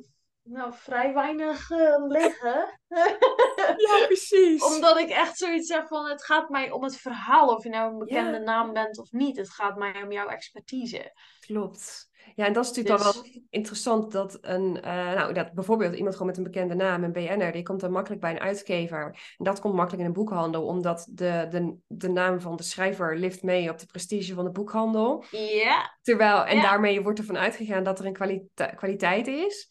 nou, 0.49 0.73
vrij 0.73 1.13
weinig 1.13 1.71
eh, 1.71 2.05
liggen. 2.07 2.79
ja, 3.87 4.05
precies. 4.05 4.63
Omdat 4.63 4.97
ik 4.99 5.09
echt 5.09 5.37
zoiets 5.37 5.69
heb 5.69 5.87
van, 5.87 6.09
het 6.09 6.23
gaat 6.23 6.49
mij 6.49 6.71
om 6.71 6.83
het 6.83 6.97
verhaal, 6.97 7.47
of 7.47 7.63
je 7.63 7.69
nou 7.69 7.91
een 7.91 7.97
bekende 7.99 8.37
Ja. 8.37 8.43
naam 8.43 8.73
bent 8.73 8.99
of 8.99 9.11
niet. 9.11 9.37
Het 9.37 9.49
gaat 9.49 9.77
mij 9.77 10.03
om 10.03 10.11
jouw 10.11 10.27
expertise. 10.27 11.13
Klopt. 11.39 12.07
Ja, 12.35 12.45
en 12.45 12.53
dat 12.53 12.63
is 12.63 12.69
natuurlijk 12.69 13.03
dan 13.03 13.11
Dus 13.13 13.21
wel 13.31 13.41
interessant 13.49 14.11
dat 14.11 14.37
een, 14.41 14.81
eh, 14.81 15.13
nou, 15.13 15.33
dat 15.33 15.53
bijvoorbeeld 15.53 15.93
iemand 15.95 16.13
gewoon 16.13 16.27
met 16.27 16.37
een 16.37 16.43
bekende 16.43 16.75
naam, 16.75 17.03
een 17.03 17.11
BN'er, 17.11 17.51
die 17.51 17.63
komt 17.63 17.79
dan 17.79 17.91
makkelijk 17.91 18.21
bij 18.21 18.31
een 18.31 18.39
uitgever. 18.39 19.03
En 19.37 19.45
dat 19.45 19.59
komt 19.59 19.73
makkelijk 19.73 20.01
in 20.01 20.07
een 20.07 20.13
boekhandel, 20.13 20.65
omdat 20.65 21.07
de, 21.11 21.47
de, 21.49 21.75
de 21.87 22.09
naam 22.09 22.41
van 22.41 22.55
de 22.55 22.63
schrijver 22.63 23.17
lift 23.17 23.43
mee 23.43 23.69
op 23.69 23.77
de 23.79 23.85
prestige 23.85 24.33
van 24.33 24.43
de 24.43 24.51
boekhandel. 24.51 25.23
ja, 25.31 25.97
Terwijl, 26.01 26.45
en 26.45 26.55
Ja. 26.55 26.61
daarmee 26.61 27.01
wordt 27.01 27.19
ervan 27.19 27.37
uitgegaan 27.37 27.83
dat 27.83 27.99
er 27.99 28.05
een 28.05 28.13
kwalite 28.13 28.73
kwaliteit 28.75 29.27
is. 29.27 29.69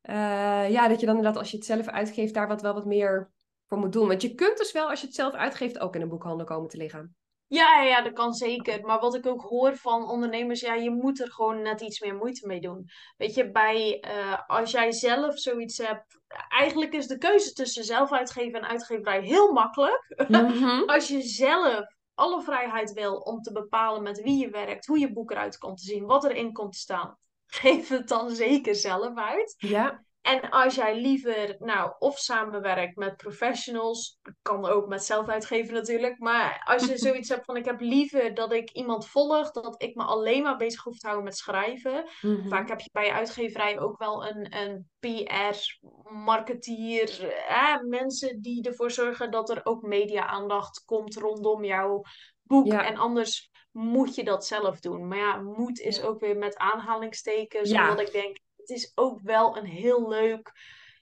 Eh, 0.00 0.70
ja, 0.70 0.88
dat 0.88 1.00
je 1.00 1.06
dan 1.06 1.16
inderdaad 1.16 1.40
als 1.40 1.50
je 1.50 1.56
het 1.56 1.66
zelf 1.66 1.86
uitgeeft 1.86 2.34
daar 2.34 2.48
wat 2.48 2.62
wel 2.62 2.74
wat 2.74 2.86
meer 2.86 3.30
voor 3.66 3.78
moet 3.78 3.92
doen. 3.92 4.08
Want 4.08 4.22
je 4.22 4.34
kunt 4.34 4.58
dus 4.58 4.72
wel 4.72 4.88
als 4.88 5.00
je 5.00 5.06
het 5.06 5.14
zelf 5.14 5.34
uitgeeft 5.34 5.78
ook 5.78 5.94
in 5.94 6.00
een 6.00 6.08
boekhandel 6.08 6.46
komen 6.46 6.68
te 6.68 6.76
liggen. 6.76 7.16
Ja, 7.46 7.82
ja, 7.82 8.02
dat 8.02 8.12
kan 8.12 8.32
zeker. 8.32 8.86
Maar 8.86 9.00
wat 9.00 9.14
ik 9.14 9.26
ook 9.26 9.42
hoor 9.42 9.76
van 9.76 10.10
ondernemers, 10.10 10.60
ja, 10.60 10.74
je 10.74 10.90
moet 10.90 11.20
er 11.20 11.32
gewoon 11.32 11.62
net 11.62 11.80
iets 11.80 12.00
meer 12.00 12.14
moeite 12.14 12.46
mee 12.46 12.60
doen. 12.60 12.84
Weet 13.16 13.34
je, 13.34 13.50
bij, 13.50 14.04
uh, 14.08 14.38
als 14.46 14.70
jij 14.70 14.92
zelf 14.92 15.38
zoiets 15.38 15.78
hebt, 15.78 16.20
eigenlijk 16.48 16.92
is 16.92 17.06
de 17.06 17.18
keuze 17.18 17.52
tussen 17.52 17.84
zelf 17.84 18.12
uitgeven 18.12 18.60
en 18.60 18.68
uitgeverij 18.68 19.20
heel 19.20 19.52
makkelijk. 19.52 20.24
Mhm. 20.28 20.82
als 20.94 21.08
je 21.08 21.22
zelf 21.22 21.96
alle 22.14 22.42
vrijheid 22.42 22.92
wil 22.92 23.16
om 23.16 23.42
te 23.42 23.52
bepalen 23.52 24.02
met 24.02 24.22
wie 24.22 24.38
je 24.38 24.50
werkt, 24.50 24.86
hoe 24.86 24.98
je 24.98 25.12
boek 25.12 25.30
eruit 25.30 25.58
komt 25.58 25.78
te 25.78 25.84
zien, 25.84 26.06
wat 26.06 26.24
erin 26.24 26.52
komt 26.52 26.72
te 26.72 26.78
staan, 26.78 27.16
geef 27.48 27.88
het 27.88 28.08
dan 28.08 28.30
zeker 28.30 28.74
zelf 28.74 29.16
uit. 29.16 29.54
Ja. 29.58 30.06
En 30.20 30.50
als 30.50 30.74
jij 30.74 31.00
liever, 31.00 31.56
nou, 31.58 31.92
of 31.98 32.18
samenwerkt 32.18 32.96
met 32.96 33.16
professionals, 33.16 34.18
kan 34.42 34.66
ook 34.66 34.88
met 34.88 35.04
zelfuitgeven 35.04 35.74
natuurlijk, 35.74 36.18
maar 36.18 36.62
als 36.64 36.86
je 36.86 36.98
zoiets 37.08 37.28
hebt 37.28 37.44
van 37.44 37.56
ik 37.56 37.64
heb 37.64 37.80
liever 37.80 38.34
dat 38.34 38.52
ik 38.52 38.70
iemand 38.70 39.06
volg, 39.06 39.50
dat 39.50 39.82
ik 39.82 39.94
me 39.94 40.02
alleen 40.02 40.42
maar 40.42 40.56
bezig 40.56 40.82
hoef 40.82 40.98
te 40.98 41.06
houden 41.06 41.28
met 41.28 41.36
schrijven. 41.36 42.08
Mhm. 42.20 42.48
Vaak 42.48 42.68
heb 42.68 42.80
je 42.80 42.90
bij 42.92 43.04
je 43.04 43.12
uitgeverij 43.12 43.78
ook 43.78 43.98
wel 43.98 44.26
een, 44.26 44.56
een 44.56 44.88
PR, 44.98 45.78
marketeer, 46.12 47.34
eh, 47.48 47.80
mensen 47.82 48.40
die 48.40 48.62
ervoor 48.62 48.90
zorgen 48.90 49.30
dat 49.30 49.50
er 49.50 49.60
ook 49.64 49.82
media-aandacht 49.82 50.84
komt 50.84 51.16
rondom 51.16 51.64
jouw 51.64 52.02
boek. 52.42 52.72
En 52.72 52.96
anders 52.96 53.50
moet 53.70 54.14
je 54.14 54.24
dat 54.24 54.46
zelf 54.46 54.80
doen. 54.80 55.08
Maar 55.08 55.18
ja, 55.18 55.36
moet 55.36 55.80
is 55.80 56.02
ook 56.02 56.20
weer 56.20 56.36
met 56.36 56.56
aanhalingstekens, 56.56 57.70
ja. 57.70 57.90
omdat 57.90 58.06
ik 58.06 58.12
denk, 58.12 58.38
het 58.56 58.68
is 58.68 58.92
ook 58.94 59.20
wel 59.22 59.56
een 59.56 59.66
heel 59.66 60.08
leuk 60.08 60.52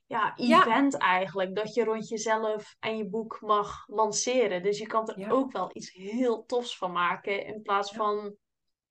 ja, 0.06 0.36
event 0.36 0.96
eigenlijk. 0.96 1.54
Dat 1.54 1.74
je 1.74 1.84
rond 1.84 2.08
jezelf 2.08 2.76
en 2.80 2.96
je 2.96 3.08
boek 3.08 3.38
mag 3.40 3.84
lanceren. 3.86 4.62
Dus 4.62 4.78
je 4.78 4.86
kan 4.86 5.08
er 5.08 5.32
ook 5.32 5.52
wel 5.52 5.70
iets 5.72 5.92
heel 5.92 6.44
tofs 6.44 6.78
van 6.78 6.92
maken. 6.92 7.46
In 7.46 7.62
plaats 7.62 7.92
van 7.92 8.36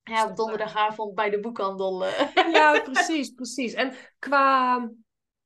ja, 0.03 0.29
op 0.29 0.35
donderdagavond 0.35 1.15
bij 1.15 1.29
de 1.29 1.39
boekhandel. 1.39 2.05
Eh. 2.05 2.51
Ja, 2.51 2.81
precies, 2.91 3.29
precies. 3.29 3.73
En 3.73 3.93
qua 4.19 4.89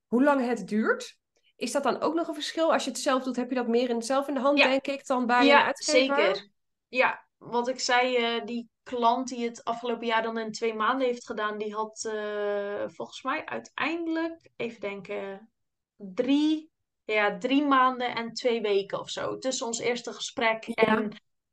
hoe 0.07 0.23
lang 0.23 0.45
het 0.45 0.67
duurt, 0.67 1.17
is 1.55 1.71
dat 1.71 1.83
dan 1.83 2.01
ook 2.01 2.13
nog 2.13 2.27
een 2.27 2.33
verschil? 2.33 2.73
Als 2.73 2.83
je 2.83 2.89
het 2.89 2.99
zelf 2.99 3.23
doet, 3.23 3.35
heb 3.35 3.49
je 3.49 3.55
dat 3.55 3.67
meer 3.67 3.89
in, 3.89 4.01
zelf 4.01 4.27
in 4.27 4.33
de 4.33 4.39
hand, 4.39 4.57
denk 4.57 4.87
ik, 4.87 5.07
dan 5.07 5.25
bij 5.25 5.45
ja, 5.45 5.59
een 5.59 5.65
uitgever? 5.65 6.15
zeker. 6.15 6.49
Ja, 6.87 7.27
wat 7.39 7.67
ik 7.67 7.79
zei, 7.79 8.35
uh, 8.37 8.45
die 8.45 8.69
klant 8.83 9.27
die 9.27 9.45
het 9.45 9.63
afgelopen 9.63 10.07
jaar 10.07 10.23
dan 10.23 10.37
in 10.37 10.51
twee 10.51 10.73
maanden 10.73 11.07
heeft 11.07 11.25
gedaan, 11.25 11.57
die 11.57 11.73
had 11.73 12.09
uh, 12.13 12.83
volgens 12.87 13.23
mij 13.23 13.45
uiteindelijk, 13.45 14.49
even 14.55 14.79
denken, 14.79 15.49
drie, 15.95 16.71
ja, 17.03 17.37
drie 17.37 17.63
maanden 17.63 18.15
en 18.15 18.33
twee 18.33 18.61
weken 18.61 18.99
of 18.99 19.09
zo. 19.09 19.37
Tussen 19.37 19.65
ons 19.65 19.79
eerste 19.79 20.13
gesprek 20.13 20.67
en 20.67 21.11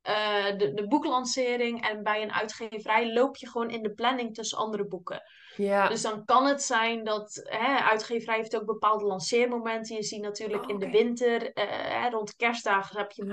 uh, 0.09 0.59
de, 0.59 0.73
de 0.75 0.87
boeklancering. 0.89 1.89
En 1.89 2.03
bij 2.03 2.23
een 2.23 2.33
uitgeverij 2.33 3.13
loop 3.13 3.37
je 3.37 3.49
gewoon 3.49 3.71
in 3.71 3.83
de 3.83 3.95
planning 3.95 4.35
tussen 4.35 4.59
andere 4.59 4.87
boeken. 4.87 5.23
Ja. 5.57 5.89
Dus 5.89 6.03
dan 6.03 6.25
kan 6.25 6.47
het 6.47 6.63
zijn 6.63 7.05
dat 7.05 7.41
hè, 7.45 7.77
uitgeverij 7.77 8.37
heeft 8.37 8.57
ook 8.57 8.67
bepaalde 8.67 9.05
lanceermomenten. 9.05 9.97
Je 9.97 10.03
ziet 10.03 10.23
natuurlijk 10.23 10.63
oh, 10.63 10.71
in 10.71 10.79
de 10.79 10.91
winter, 10.91 11.59
uh, 11.59 12.07
rond 12.11 12.37
kerstdagen 12.37 12.99
heb 12.99 13.13
je 13.13 13.25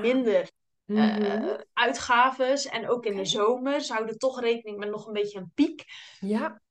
uh, 0.86 1.54
uitgaves. 1.74 2.66
En 2.66 2.90
ook 2.90 3.06
in 3.06 3.16
de 3.16 3.26
zomer 3.26 3.82
zouden 3.82 4.18
toch 4.18 4.40
rekening 4.40 4.78
met 4.78 4.90
nog 4.90 5.08
een 5.08 5.14
beetje 5.14 5.40
een 5.40 5.52
piek. 5.56 5.84
Ja. 6.20 6.62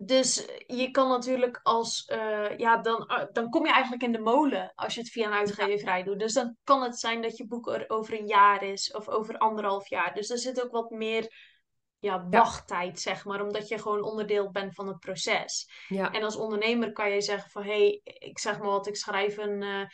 Dus 0.00 0.46
je 0.66 0.90
kan 0.90 1.08
natuurlijk 1.08 1.60
als, 1.62 2.10
uh, 2.14 2.58
ja, 2.58 2.76
dan, 2.76 3.28
dan 3.32 3.50
kom 3.50 3.66
je 3.66 3.72
eigenlijk 3.72 4.02
in 4.02 4.12
de 4.12 4.18
molen 4.18 4.72
als 4.74 4.94
je 4.94 5.00
het 5.00 5.10
via 5.10 5.26
een 5.26 5.32
uitgeverij 5.32 6.02
doet. 6.02 6.18
Dus 6.18 6.32
dan 6.32 6.56
kan 6.64 6.82
het 6.82 6.98
zijn 6.98 7.22
dat 7.22 7.36
je 7.36 7.46
boek 7.46 7.68
er 7.68 7.84
over 7.88 8.18
een 8.18 8.26
jaar 8.26 8.62
is 8.62 8.92
of 8.92 9.08
over 9.08 9.38
anderhalf 9.38 9.88
jaar. 9.88 10.14
Dus 10.14 10.30
er 10.30 10.38
zit 10.38 10.64
ook 10.64 10.72
wat 10.72 10.90
meer 10.90 11.56
ja, 11.98 12.28
wachttijd, 12.28 13.00
zeg 13.00 13.24
maar, 13.24 13.42
omdat 13.42 13.68
je 13.68 13.78
gewoon 13.78 14.02
onderdeel 14.02 14.50
bent 14.50 14.74
van 14.74 14.86
het 14.86 14.98
proces. 14.98 15.70
Ja. 15.88 16.12
En 16.12 16.22
als 16.22 16.36
ondernemer 16.36 16.92
kan 16.92 17.10
je 17.10 17.20
zeggen 17.20 17.50
van, 17.50 17.62
hé, 17.62 17.70
hey, 17.70 18.00
ik 18.02 18.38
zeg 18.38 18.58
maar 18.58 18.68
wat, 18.68 18.86
ik 18.86 18.96
schrijf 18.96 19.36
een, 19.36 19.62
uh, 19.62 19.84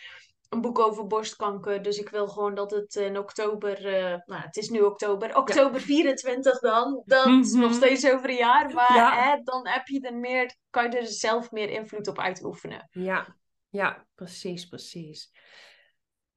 een 0.54 0.60
boek 0.60 0.78
over 0.78 1.06
borstkanker. 1.06 1.82
Dus 1.82 1.98
ik 1.98 2.08
wil 2.08 2.28
gewoon 2.28 2.54
dat 2.54 2.70
het 2.70 2.94
in 2.94 3.18
oktober, 3.18 3.86
uh, 3.86 4.16
nou 4.24 4.42
het 4.42 4.56
is 4.56 4.68
nu 4.68 4.80
oktober, 4.80 5.36
oktober 5.36 5.80
24 5.80 6.58
dan. 6.58 7.02
Dat 7.04 7.26
is 7.26 7.52
nog 7.52 7.70
mhm. 7.70 7.74
steeds 7.74 8.10
over 8.10 8.28
een 8.28 8.36
jaar. 8.36 8.72
Maar 8.72 9.24
hè, 9.24 9.42
dan 9.42 9.68
heb 9.68 9.86
je 9.86 10.00
er 10.00 10.16
meer, 10.16 10.54
kan 10.70 10.90
je 10.90 10.98
er 10.98 11.06
zelf 11.06 11.50
meer 11.50 11.70
invloed 11.70 12.08
op 12.08 12.18
uitoefenen. 12.18 12.88
Ja, 12.90 13.36
ja 13.68 14.06
precies, 14.14 14.66
precies. 14.68 15.30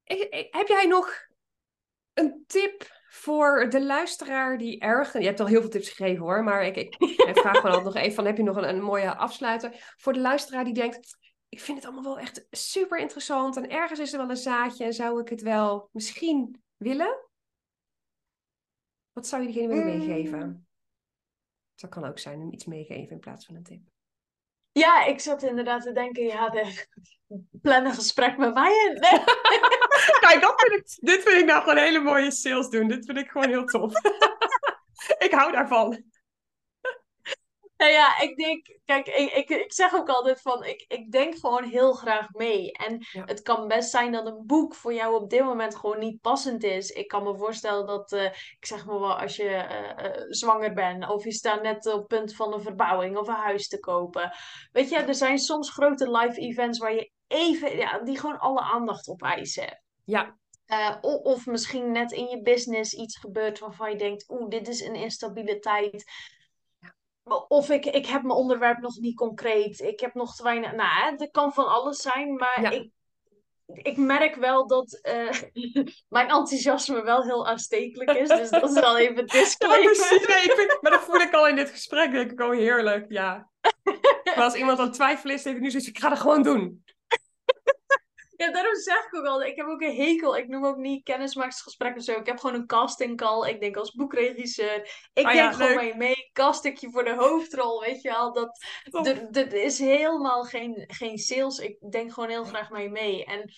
Ik, 0.04 0.46
heb 0.50 0.68
jij 0.68 0.86
nog 0.86 1.10
een 2.14 2.44
tip 2.46 2.96
voor 3.10 3.66
de 3.70 3.84
luisteraar 3.84 4.58
die 4.58 4.80
erg... 4.80 5.12
Je 5.12 5.24
hebt 5.24 5.40
al 5.40 5.46
heel 5.46 5.60
veel 5.60 5.70
tips 5.70 5.88
gegeven 5.88 6.24
hoor, 6.24 6.44
maar 6.44 6.64
ik, 6.64 6.76
ik, 6.76 6.94
ik 6.98 7.38
vraag 7.38 7.56
gewoon 7.56 7.76
altijd 7.76 7.94
nog 7.94 8.02
even 8.02 8.14
van... 8.14 8.26
Heb 8.26 8.36
je 8.36 8.42
nog 8.42 8.56
een, 8.56 8.68
een 8.68 8.82
mooie 8.82 9.16
afsluiter? 9.16 9.94
Voor 9.96 10.12
de 10.12 10.20
luisteraar 10.20 10.64
die 10.64 10.74
denkt 10.74 11.16
ik 11.48 11.60
vind 11.60 11.78
het 11.78 11.86
allemaal 11.86 12.14
wel 12.14 12.18
echt 12.18 12.46
super 12.50 12.98
interessant. 12.98 13.56
En 13.56 13.70
ergens 13.70 14.00
is 14.00 14.12
er 14.12 14.18
wel 14.18 14.30
een 14.30 14.36
zaadje 14.36 14.84
en 14.84 14.92
zou 14.92 15.20
ik 15.20 15.28
het 15.28 15.42
wel 15.42 15.88
misschien 15.92 16.62
willen. 16.76 17.26
Wat 19.12 19.26
zou 19.26 19.42
je 19.42 19.48
diegene 19.48 19.74
willen 19.74 19.98
meegeven? 19.98 20.46
Mm. 20.46 20.66
Dat 21.74 21.90
kan 21.90 22.04
ook 22.04 22.18
zijn, 22.18 22.52
iets 22.52 22.64
meegeven 22.64 23.12
in 23.12 23.18
plaats 23.18 23.46
van 23.46 23.54
een 23.54 23.62
tip. 23.62 23.80
Ja, 24.72 25.04
ik 25.04 25.20
zat 25.20 25.42
inderdaad 25.42 25.82
te 25.82 25.92
denken, 25.92 26.24
ja, 26.24 26.48
de, 26.48 26.86
plan 27.62 27.84
een 27.84 27.94
gesprek 27.94 28.36
met 28.36 28.54
mij 28.54 28.72
in. 28.86 29.00
Kijk, 30.24 30.40
dat 30.40 30.60
vind 30.60 30.80
ik, 30.80 30.96
dit 31.10 31.22
vind 31.22 31.40
ik 31.40 31.46
nou 31.46 31.62
gewoon 31.62 31.76
hele 31.76 32.00
mooie 32.00 32.30
sales 32.30 32.68
doen. 32.68 32.88
Dit 32.88 33.04
vind 33.04 33.18
ik 33.18 33.30
gewoon 33.30 33.48
heel 33.48 33.64
tof. 33.64 33.92
ik 35.18 35.30
hou 35.30 35.52
daarvan. 35.52 36.04
Nou 37.78 37.90
ja, 37.90 38.20
ik 38.20 38.36
denk, 38.36 38.78
kijk, 38.84 39.06
ik, 39.06 39.32
ik, 39.32 39.48
ik 39.48 39.72
zeg 39.72 39.94
ook 39.94 40.08
altijd 40.08 40.40
van, 40.40 40.64
ik, 40.64 40.84
ik 40.88 41.12
denk 41.12 41.34
gewoon 41.38 41.64
heel 41.64 41.92
graag 41.92 42.32
mee. 42.32 42.72
En 42.72 42.98
het 43.24 43.42
kan 43.42 43.68
best 43.68 43.90
zijn 43.90 44.12
dat 44.12 44.26
een 44.26 44.42
boek 44.46 44.74
voor 44.74 44.94
jou 44.94 45.14
op 45.22 45.30
dit 45.30 45.44
moment 45.44 45.76
gewoon 45.76 45.98
niet 45.98 46.20
passend 46.20 46.62
is. 46.62 46.90
Ik 46.90 47.08
kan 47.08 47.22
me 47.22 47.36
voorstellen 47.36 47.86
dat, 47.86 48.12
uh, 48.12 48.24
ik 48.24 48.66
zeg 48.66 48.86
maar 48.86 49.00
wel, 49.00 49.18
als 49.18 49.36
je 49.36 49.44
uh, 49.44 50.24
zwanger 50.28 50.74
bent 50.74 51.08
of 51.08 51.24
je 51.24 51.32
staat 51.32 51.62
net 51.62 51.86
op 51.86 51.98
het 51.98 52.06
punt 52.06 52.34
van 52.34 52.52
een 52.52 52.62
verbouwing 52.62 53.16
of 53.16 53.28
een 53.28 53.34
huis 53.34 53.68
te 53.68 53.80
kopen. 53.80 54.32
Weet 54.72 54.88
je, 54.88 54.96
er 54.96 55.14
zijn 55.14 55.38
soms 55.38 55.70
grote 55.70 56.10
live 56.10 56.40
events 56.40 56.78
waar 56.78 56.94
je 56.94 57.10
even, 57.26 57.76
ja, 57.76 57.98
die 57.98 58.18
gewoon 58.18 58.38
alle 58.38 58.60
aandacht 58.60 59.08
op 59.08 59.22
eisen. 59.22 59.82
Ja, 60.04 60.38
uh, 60.66 60.96
of 61.22 61.46
misschien 61.46 61.92
net 61.92 62.12
in 62.12 62.26
je 62.26 62.42
business 62.42 62.92
iets 62.92 63.18
gebeurt 63.18 63.58
waarvan 63.58 63.90
je 63.90 63.96
denkt, 63.96 64.30
oeh, 64.30 64.48
dit 64.48 64.68
is 64.68 64.80
een 64.80 64.94
instabiele 64.94 65.58
tijd 65.58 66.04
of 67.48 67.70
ik, 67.70 67.86
ik 67.86 68.06
heb 68.06 68.22
mijn 68.22 68.38
onderwerp 68.38 68.78
nog 68.78 68.98
niet 68.98 69.16
concreet. 69.16 69.80
Ik 69.80 70.00
heb 70.00 70.14
nog 70.14 70.36
te 70.36 70.42
weinig. 70.42 70.72
Nou, 70.72 71.16
het 71.16 71.28
kan 71.30 71.52
van 71.52 71.68
alles 71.68 71.98
zijn. 71.98 72.34
Maar 72.34 72.72
ik, 72.72 72.90
ik 73.66 73.96
merk 73.96 74.34
wel 74.34 74.66
dat 74.66 75.00
uh, 75.02 75.32
mijn 76.16 76.28
enthousiasme 76.28 77.02
wel 77.02 77.22
heel 77.22 77.46
aanstekelijk 77.46 78.10
is. 78.10 78.28
Dus 78.28 78.50
dat 78.50 78.70
is 78.70 78.80
wel 78.80 78.98
even 79.08 79.26
disclaimer. 79.26 79.96
Ja, 79.96 80.10
nee, 80.10 80.44
ik 80.44 80.52
vind, 80.56 80.78
maar 80.80 80.90
dat 80.90 81.04
voel 81.04 81.20
ik 81.20 81.34
al 81.34 81.48
in 81.48 81.56
dit 81.56 81.70
gesprek. 81.70 82.10
Denk 82.10 82.30
ik, 82.30 82.40
oh 82.40 82.54
heerlijk, 82.54 83.06
ja. 83.08 83.48
maar 84.24 84.44
als 84.44 84.54
iemand 84.54 84.78
aan 84.78 84.92
twijfel 84.92 85.30
is, 85.30 85.44
heeft 85.44 85.60
nu 85.60 85.70
zoiets, 85.70 85.88
ik 85.88 85.98
ga 85.98 86.08
dat 86.08 86.18
gewoon 86.18 86.42
doen. 86.42 86.84
Ja, 88.38 88.50
daarom 88.50 88.74
zeg 88.74 89.06
ik 89.06 89.14
ook 89.14 89.26
al, 89.26 89.42
ik 89.42 89.56
heb 89.56 89.66
ook 89.66 89.80
een 89.80 89.96
hekel. 89.96 90.36
Ik 90.36 90.48
noem 90.48 90.66
ook 90.66 90.76
niet 90.76 91.04
kennismakingsgesprekken 91.04 92.02
zo. 92.02 92.12
Ik 92.12 92.26
heb 92.26 92.38
gewoon 92.38 92.60
een 92.60 92.66
casting 92.66 93.16
call. 93.16 93.48
Ik 93.48 93.60
denk 93.60 93.76
als 93.76 93.92
boekregisseur. 93.92 95.08
Ik 95.12 95.26
oh 95.26 95.32
denk 95.32 95.54
gewoon 95.54 95.74
mee, 95.74 95.96
mee. 95.96 96.30
Cast 96.32 96.64
ik 96.64 96.76
je 96.76 96.90
voor 96.90 97.04
de 97.04 97.14
hoofdrol, 97.14 97.80
weet 97.80 98.02
je 98.02 98.08
wel. 98.08 98.32
Dat, 98.32 98.58
er 99.36 99.52
is 99.52 99.78
helemaal 99.78 100.44
geen, 100.44 100.84
geen 100.86 101.18
sales. 101.18 101.58
Ik 101.58 101.90
denk 101.90 102.12
gewoon 102.12 102.28
heel 102.28 102.44
graag 102.44 102.70
mee 102.70 102.90
mee. 102.90 103.24
En 103.24 103.52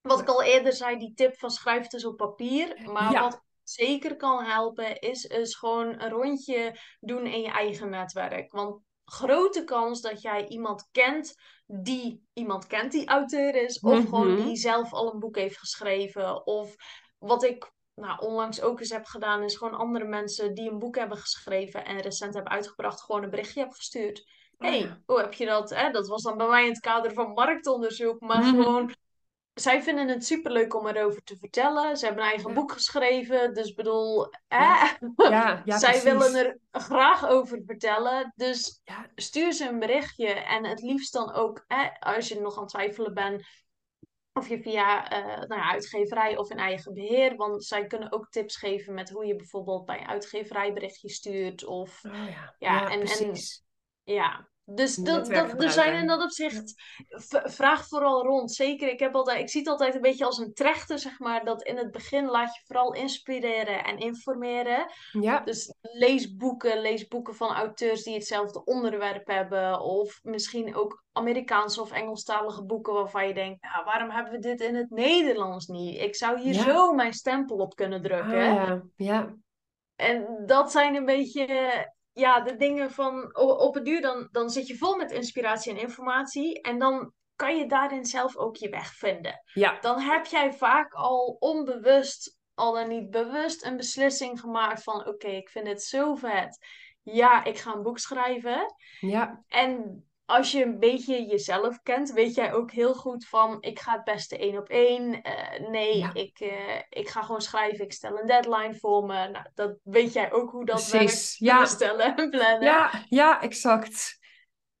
wat 0.00 0.20
ik 0.20 0.28
al 0.28 0.42
eerder 0.42 0.72
zei, 0.72 0.98
die 0.98 1.14
tip 1.14 1.38
van 1.38 1.50
schrijf 1.50 1.82
het 1.82 1.90
dus 1.90 2.04
op 2.04 2.16
papier. 2.16 2.90
Maar 2.92 3.20
wat 3.20 3.42
zeker 3.62 4.16
kan 4.16 4.44
helpen, 4.44 5.00
is, 5.00 5.24
is 5.24 5.54
gewoon 5.54 6.00
een 6.02 6.10
rondje 6.10 6.78
doen 7.00 7.26
in 7.26 7.40
je 7.40 7.50
eigen 7.50 7.90
netwerk. 7.90 8.52
Want 8.52 8.82
grote 9.10 9.64
kans 9.64 10.00
dat 10.00 10.22
jij 10.22 10.48
iemand 10.48 10.88
kent 10.92 11.34
die 11.66 12.28
iemand 12.32 12.66
kent 12.66 12.92
die 12.92 13.06
auteur 13.06 13.54
is. 13.54 13.80
Of 13.80 14.04
gewoon 14.04 14.32
mhm. 14.32 14.44
die 14.44 14.56
zelf 14.56 14.92
al 14.92 15.12
een 15.12 15.18
boek 15.18 15.36
heeft 15.36 15.58
geschreven. 15.58 16.46
Of 16.46 16.74
wat 17.18 17.44
ik 17.44 17.72
nou, 17.94 18.26
onlangs 18.26 18.60
ook 18.60 18.80
eens 18.80 18.90
heb 18.90 19.04
gedaan, 19.04 19.42
is 19.42 19.56
gewoon 19.56 19.78
andere 19.78 20.04
mensen 20.04 20.54
die 20.54 20.70
een 20.70 20.78
boek 20.78 20.96
hebben 20.96 21.18
geschreven 21.18 21.84
en 21.84 22.00
recent 22.00 22.34
hebben 22.34 22.52
uitgebracht, 22.52 23.02
gewoon 23.02 23.22
een 23.22 23.30
berichtje 23.30 23.60
heb 23.60 23.72
gestuurd. 23.72 24.18
Oh 24.58 24.68
hey, 24.68 25.02
hoe 25.06 25.20
heb 25.20 25.32
je 25.32 25.46
dat? 25.46 25.70
Hè? 25.70 25.90
Dat 25.90 26.08
was 26.08 26.22
dan 26.22 26.36
bij 26.36 26.48
mij 26.48 26.62
in 26.62 26.70
het 26.70 26.80
kader 26.80 27.12
van 27.12 27.32
marktonderzoek, 27.32 28.20
maar 28.20 28.42
mhm. 28.42 28.62
gewoon 28.62 28.94
zij 29.60 29.82
vinden 29.82 30.08
het 30.08 30.24
superleuk 30.26 30.74
om 30.74 30.86
erover 30.86 31.22
te 31.22 31.36
vertellen. 31.36 31.96
Ze 31.96 32.04
hebben 32.06 32.24
een 32.24 32.30
eigen 32.30 32.48
Ja. 32.48 32.54
boek 32.54 32.72
geschreven. 32.72 33.54
Dus 33.54 33.74
bedoel, 33.74 34.30
eh, 34.48 34.90
Ja, 35.16 35.62
ja, 35.64 35.78
zij 35.78 36.02
willen 36.02 36.34
er 36.34 36.58
graag 36.70 37.28
over 37.28 37.62
vertellen. 37.66 38.32
Dus 38.36 38.80
Ja. 38.84 39.06
stuur 39.14 39.52
ze 39.52 39.68
een 39.68 39.78
berichtje. 39.78 40.26
En 40.28 40.64
het 40.64 40.80
liefst 40.82 41.12
dan 41.12 41.32
ook, 41.32 41.64
eh, 41.66 41.86
als 42.00 42.28
je 42.28 42.40
nog 42.40 42.54
aan 42.54 42.60
het 42.62 42.70
twijfelen 42.70 43.14
bent, 43.14 43.44
of 44.32 44.48
je 44.48 44.62
via 44.62 45.10
eh, 45.10 45.24
nou 45.26 45.60
ja, 45.60 45.70
uitgeverij 45.70 46.36
of 46.36 46.50
in 46.50 46.58
eigen 46.58 46.94
beheer. 46.94 47.36
Want 47.36 47.64
zij 47.64 47.86
kunnen 47.86 48.12
ook 48.12 48.30
tips 48.30 48.56
geven 48.56 48.94
met 48.94 49.10
hoe 49.10 49.26
je 49.26 49.36
bijvoorbeeld 49.36 49.84
bij 49.84 50.00
een 50.00 50.08
uitgeverij 50.08 50.72
berichtje 50.72 51.08
stuurt. 51.08 51.64
Of 51.64 52.04
Oh 52.04 52.12
ja, 52.12 52.28
Ja, 52.28 52.54
ja, 52.58 52.84
en- 52.84 52.90
en- 52.90 52.98
precies. 52.98 53.62
ja, 54.02 54.48
dus 54.64 54.94
dat, 54.94 55.26
dat, 55.26 55.62
er 55.62 55.70
zijn 55.70 55.94
in 55.94 56.06
dat 56.06 56.22
opzicht, 56.22 56.74
vraag 57.44 57.88
vooral 57.88 58.22
rond. 58.22 58.52
Zeker, 58.52 58.88
ik, 58.88 58.98
heb 58.98 59.14
altijd, 59.14 59.40
ik 59.40 59.48
zie 59.48 59.60
het 59.60 59.70
altijd 59.70 59.94
een 59.94 60.00
beetje 60.00 60.24
als 60.24 60.38
een 60.38 60.54
trechter, 60.54 60.98
zeg 60.98 61.18
maar. 61.18 61.44
Dat 61.44 61.62
in 61.62 61.76
het 61.76 61.90
begin 61.90 62.26
laat 62.26 62.54
je 62.54 62.60
vooral 62.64 62.94
inspireren 62.94 63.84
en 63.84 63.98
informeren. 63.98 64.86
Ja, 65.20 65.40
Dus 65.40 65.74
lees 65.80 66.36
boeken, 66.36 66.80
lees 66.80 67.06
boeken 67.08 67.34
van 67.34 67.54
auteurs 67.54 68.02
die 68.02 68.14
hetzelfde 68.14 68.64
onderwerp 68.64 69.26
hebben. 69.26 69.80
Of 69.80 70.20
misschien 70.22 70.76
ook 70.76 71.04
Amerikaanse 71.12 71.80
of 71.80 71.92
Engelstalige 71.92 72.64
boeken 72.64 72.92
waarvan 72.92 73.28
je 73.28 73.34
denkt, 73.34 73.62
nou, 73.62 73.84
waarom 73.84 74.10
hebben 74.10 74.32
we 74.32 74.38
dit 74.38 74.60
in 74.60 74.74
het 74.74 74.90
Nederlands 74.90 75.66
niet? 75.66 76.00
Ik 76.00 76.16
zou 76.16 76.40
hier 76.40 76.54
Ja. 76.54 76.62
zo 76.62 76.92
mijn 76.92 77.12
stempel 77.12 77.56
op 77.56 77.74
kunnen 77.74 77.98
ah, 77.98 78.04
drukken. 78.04 78.38
ja, 78.38 78.82
ja, 78.96 79.34
En 79.96 80.42
dat 80.46 80.70
zijn 80.70 80.94
een 80.94 81.04
beetje, 81.04 81.46
ja, 82.12 82.40
de 82.40 82.56
dingen 82.56 82.90
van 82.90 83.36
op 83.38 83.74
het 83.74 83.84
duur, 83.84 84.00
dan, 84.00 84.28
dan 84.30 84.50
zit 84.50 84.66
je 84.66 84.76
vol 84.76 84.96
met 84.96 85.10
inspiratie 85.10 85.72
en 85.72 85.80
informatie. 85.80 86.60
En 86.60 86.78
dan 86.78 87.12
kan 87.36 87.56
je 87.56 87.66
daarin 87.66 88.04
zelf 88.04 88.36
ook 88.36 88.56
je 88.56 88.68
weg 88.68 88.94
vinden. 88.94 89.42
ja, 89.52 89.78
Dan 89.80 90.00
heb 90.00 90.26
jij 90.26 90.52
vaak 90.52 90.92
al 90.92 91.36
onbewust, 91.38 92.38
al 92.54 92.72
dan 92.72 92.88
niet 92.88 93.10
bewust, 93.10 93.64
een 93.64 93.76
beslissing 93.76 94.40
gemaakt 94.40 94.82
van: 94.82 95.06
oké, 95.06 95.28
ik 95.28 95.48
vind 95.48 95.66
het 95.66 95.82
zo 95.82 96.14
vet. 96.14 96.58
Ja, 97.02 97.44
ik 97.44 97.58
ga 97.58 97.74
een 97.74 97.82
boek 97.82 97.98
schrijven. 97.98 98.74
ja, 99.00 99.44
En 99.48 100.04
als 100.30 100.52
je 100.52 100.64
een 100.64 100.78
beetje 100.78 101.26
jezelf 101.26 101.82
kent, 101.82 102.12
weet 102.12 102.34
jij 102.34 102.52
ook 102.52 102.70
heel 102.70 102.94
goed 102.94 103.26
van: 103.26 103.56
ik 103.60 103.78
ga 103.80 103.92
het 103.92 104.04
beste 104.04 104.38
één 104.38 104.58
op 104.58 104.68
één. 104.68 105.22
Eh, 105.22 105.68
nee, 105.70 105.98
Ja. 105.98 106.14
ik, 106.14 106.40
eh, 106.40 106.76
ik 106.88 107.08
ga 107.08 107.22
gewoon 107.22 107.40
schrijven. 107.40 107.84
Ik 107.84 107.92
stel 107.92 108.18
een 108.18 108.26
deadline 108.26 108.74
voor 108.74 109.04
me. 109.04 109.28
Nou, 109.28 109.46
dat 109.54 109.76
weet 109.82 110.12
jij 110.12 110.32
ook 110.32 110.50
hoe 110.50 110.64
dat 110.64 110.88
Precies, 110.88 110.98
werkt. 111.00 111.36
ja. 111.38 111.64
Stellen 111.76 112.16
en 112.16 112.30
plannen. 112.30 112.62
ja, 112.62 113.04
ja, 113.08 113.40
exact. 113.42 114.18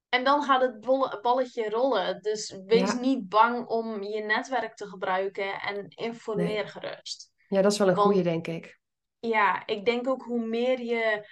En 0.08 0.24
dan 0.24 0.42
gaat 0.42 0.60
het 0.60 0.80
balletje 1.22 1.68
rollen. 1.70 2.22
Dus 2.22 2.56
wees 2.66 2.92
Ja. 2.92 3.00
niet 3.00 3.28
bang 3.28 3.66
om 3.66 4.02
je 4.02 4.20
netwerk 4.22 4.74
te 4.76 4.86
gebruiken 4.86 5.60
en 5.60 5.88
informeer 5.88 6.44
Nee. 6.46 6.66
gerust. 6.66 7.30
Ja, 7.48 7.62
dat 7.62 7.72
is 7.72 7.78
wel 7.78 7.88
een 7.88 7.96
goede, 7.96 8.22
denk 8.22 8.46
ik. 8.46 8.78
Ja, 9.18 9.66
ik 9.66 9.84
denk 9.84 10.08
ook 10.08 10.22
hoe 10.22 10.46
meer 10.46 10.80
je, 10.80 11.28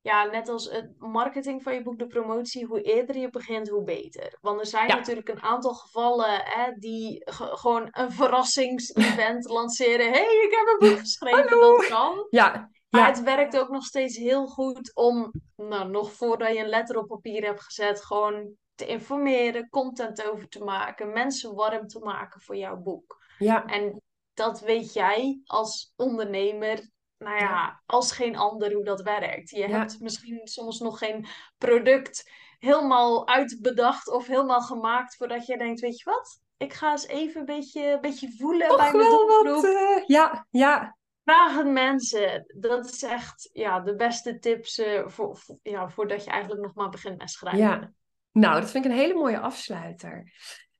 ja, 0.00 0.24
net 0.24 0.48
als 0.48 0.70
het 0.70 0.90
marketing 0.98 1.62
van 1.62 1.74
je 1.74 1.82
boek, 1.82 1.98
de 1.98 2.06
promotie, 2.06 2.64
hoe 2.66 2.82
eerder 2.82 3.16
je 3.16 3.30
begint, 3.30 3.68
hoe 3.68 3.82
beter. 3.84 4.38
Want 4.40 4.60
er 4.60 4.66
zijn 4.66 4.88
Ja. 4.88 4.94
natuurlijk 4.94 5.28
een 5.28 5.42
aantal 5.42 5.74
gevallen 5.74 6.40
hè, 6.44 6.72
die 6.72 7.22
ge- 7.24 7.56
gewoon 7.56 7.88
een 7.90 8.12
verrassingsevent 8.12 9.48
lanceren. 9.58 10.06
Hé, 10.06 10.12
hey, 10.24 10.42
ik 10.44 10.50
heb 10.50 10.66
een 10.80 10.88
boek 10.88 10.98
geschreven, 10.98 11.48
Hallo. 11.48 11.76
dat 11.76 11.86
kan. 11.86 12.26
Ja, 12.30 12.70
Maar 12.88 13.00
ja, 13.00 13.06
het 13.06 13.22
werkt 13.22 13.58
ook 13.58 13.68
nog 13.68 13.84
steeds 13.84 14.16
heel 14.16 14.46
goed 14.46 14.94
om, 14.94 15.32
nou, 15.56 15.88
nog 15.90 16.12
voordat 16.12 16.52
je 16.52 16.58
een 16.58 16.68
letter 16.68 16.98
op 16.98 17.06
papier 17.08 17.44
hebt 17.44 17.62
gezet, 17.62 18.04
gewoon 18.04 18.52
te 18.74 18.86
informeren, 18.86 19.68
content 19.68 20.30
over 20.30 20.48
te 20.48 20.64
maken, 20.64 21.12
mensen 21.12 21.54
warm 21.54 21.86
te 21.86 21.98
maken 21.98 22.40
voor 22.40 22.56
jouw 22.56 22.76
boek. 22.76 23.16
ja, 23.38 23.64
En 23.64 24.02
dat 24.34 24.60
weet 24.60 24.92
jij 24.92 25.40
als 25.44 25.92
ondernemer, 25.96 26.90
nou 27.18 27.36
ja, 27.36 27.40
Ja. 27.42 27.82
als 27.86 28.12
geen 28.12 28.36
ander 28.36 28.72
hoe 28.72 28.84
dat 28.84 29.02
werkt. 29.02 29.50
Je 29.50 29.68
Ja. 29.68 29.78
hebt 29.78 30.00
misschien 30.00 30.40
soms 30.46 30.80
nog 30.80 30.98
geen 30.98 31.26
product 31.58 32.30
helemaal 32.58 33.28
uitbedacht 33.28 34.08
of 34.08 34.26
helemaal 34.26 34.60
gemaakt 34.60 35.16
voordat 35.16 35.46
je 35.46 35.58
denkt, 35.58 35.80
weet 35.80 35.98
je 35.98 36.04
wat? 36.04 36.40
Ik 36.56 36.72
ga 36.72 36.90
eens 36.90 37.06
even 37.06 37.40
een 37.40 37.46
beetje, 37.46 37.86
een 37.92 38.00
beetje 38.00 38.32
voelen 38.38 38.68
bij 38.68 38.76
mijn 38.76 38.96
wel 38.96 39.26
doelgroep. 39.26 39.62
wat. 39.62 39.64
eh, 39.64 40.04
ja, 40.06 40.46
ja, 40.50 40.96
Vraag 41.24 41.56
het 41.56 41.66
mensen. 41.66 42.44
Dat 42.58 42.84
is 42.86 43.02
echt 43.02 43.48
ja, 43.52 43.80
de 43.80 43.94
beste 43.94 44.38
tips 44.38 44.78
eh, 44.78 45.02
voor, 45.06 45.36
voor- 45.36 45.58
ja, 45.62 45.88
voordat 45.88 46.24
je 46.24 46.30
eigenlijk 46.30 46.62
nog 46.62 46.74
maar 46.74 46.88
begint 46.88 47.18
met 47.18 47.30
schrijven. 47.30 47.60
ja. 47.62 47.92
Nou, 48.32 48.60
dat 48.60 48.70
vind 48.70 48.84
ik 48.84 48.90
een 48.90 48.96
hele 48.96 49.14
mooie 49.14 49.38
afsluiter. 49.40 50.32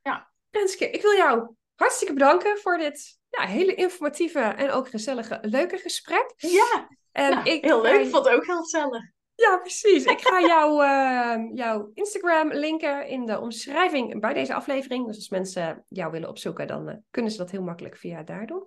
Ja. 0.03 0.31
Renske, 0.51 0.91
ik 0.91 1.03
wil 1.03 1.13
jou 1.17 1.55
hartstikke 1.79 2.15
bedanken 2.15 2.59
voor 2.59 2.79
dit 2.79 3.19
ja, 3.29 3.47
hele 3.47 3.75
informatieve 3.75 4.41
en 4.41 4.71
ook 4.71 4.89
gezellige, 4.89 5.39
leuke 5.43 5.77
gesprek. 5.77 6.33
Ja, 6.37 6.89
En 7.13 7.31
nou, 7.31 7.49
ik 7.49 7.65
heel 7.65 7.83
leuk. 7.83 8.01
Ik 8.01 8.11
vond 8.11 8.25
het 8.25 8.35
ook 8.35 8.47
heel 8.47 8.63
gezellig. 8.63 9.03
Ja, 9.35 9.57
precies. 9.57 10.05
Ik 10.05 10.21
ga 10.21 10.41
jou, 10.41 10.83
eh, 10.85 11.57
jouw 11.57 11.91
Instagram 11.95 12.53
linken 12.53 13.07
in 13.07 13.27
de 13.27 13.41
omschrijving 13.41 14.21
bij 14.21 14.35
deze 14.35 14.55
aflevering. 14.55 15.07
Dus 15.07 15.17
als 15.17 15.29
mensen 15.29 15.85
jou 15.89 16.11
willen 16.11 16.29
opzoeken, 16.29 16.67
dan 16.67 16.89
eh, 16.89 16.97
kunnen 17.11 17.31
ze 17.31 17.39
dat 17.39 17.51
heel 17.51 17.63
makkelijk 17.63 17.97
via 17.97 18.23
daar 18.23 18.47
doen. 18.47 18.65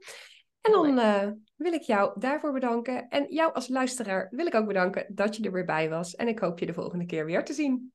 En 0.62 0.72
dan 0.72 1.00
eh, 1.00 1.28
wil 1.56 1.74
ik 1.74 1.82
jou 1.82 2.20
daarvoor 2.20 2.54
bedanken. 2.54 3.08
En 3.08 3.26
jou 3.30 3.54
als 3.54 3.68
luisteraar 3.68 4.28
wil 4.32 4.46
ik 4.46 4.56
ook 4.56 4.68
bedanken 4.68 5.06
dat 5.10 5.36
je 5.36 5.44
er 5.44 5.52
weer 5.52 5.66
bij 5.66 5.90
was. 5.90 6.16
En 6.16 6.28
ik 6.28 6.40
hoop 6.40 6.60
je 6.60 6.66
de 6.66 6.74
volgende 6.74 7.06
keer 7.06 7.26
weer 7.26 7.44
te 7.44 7.54
zien. 7.54 7.94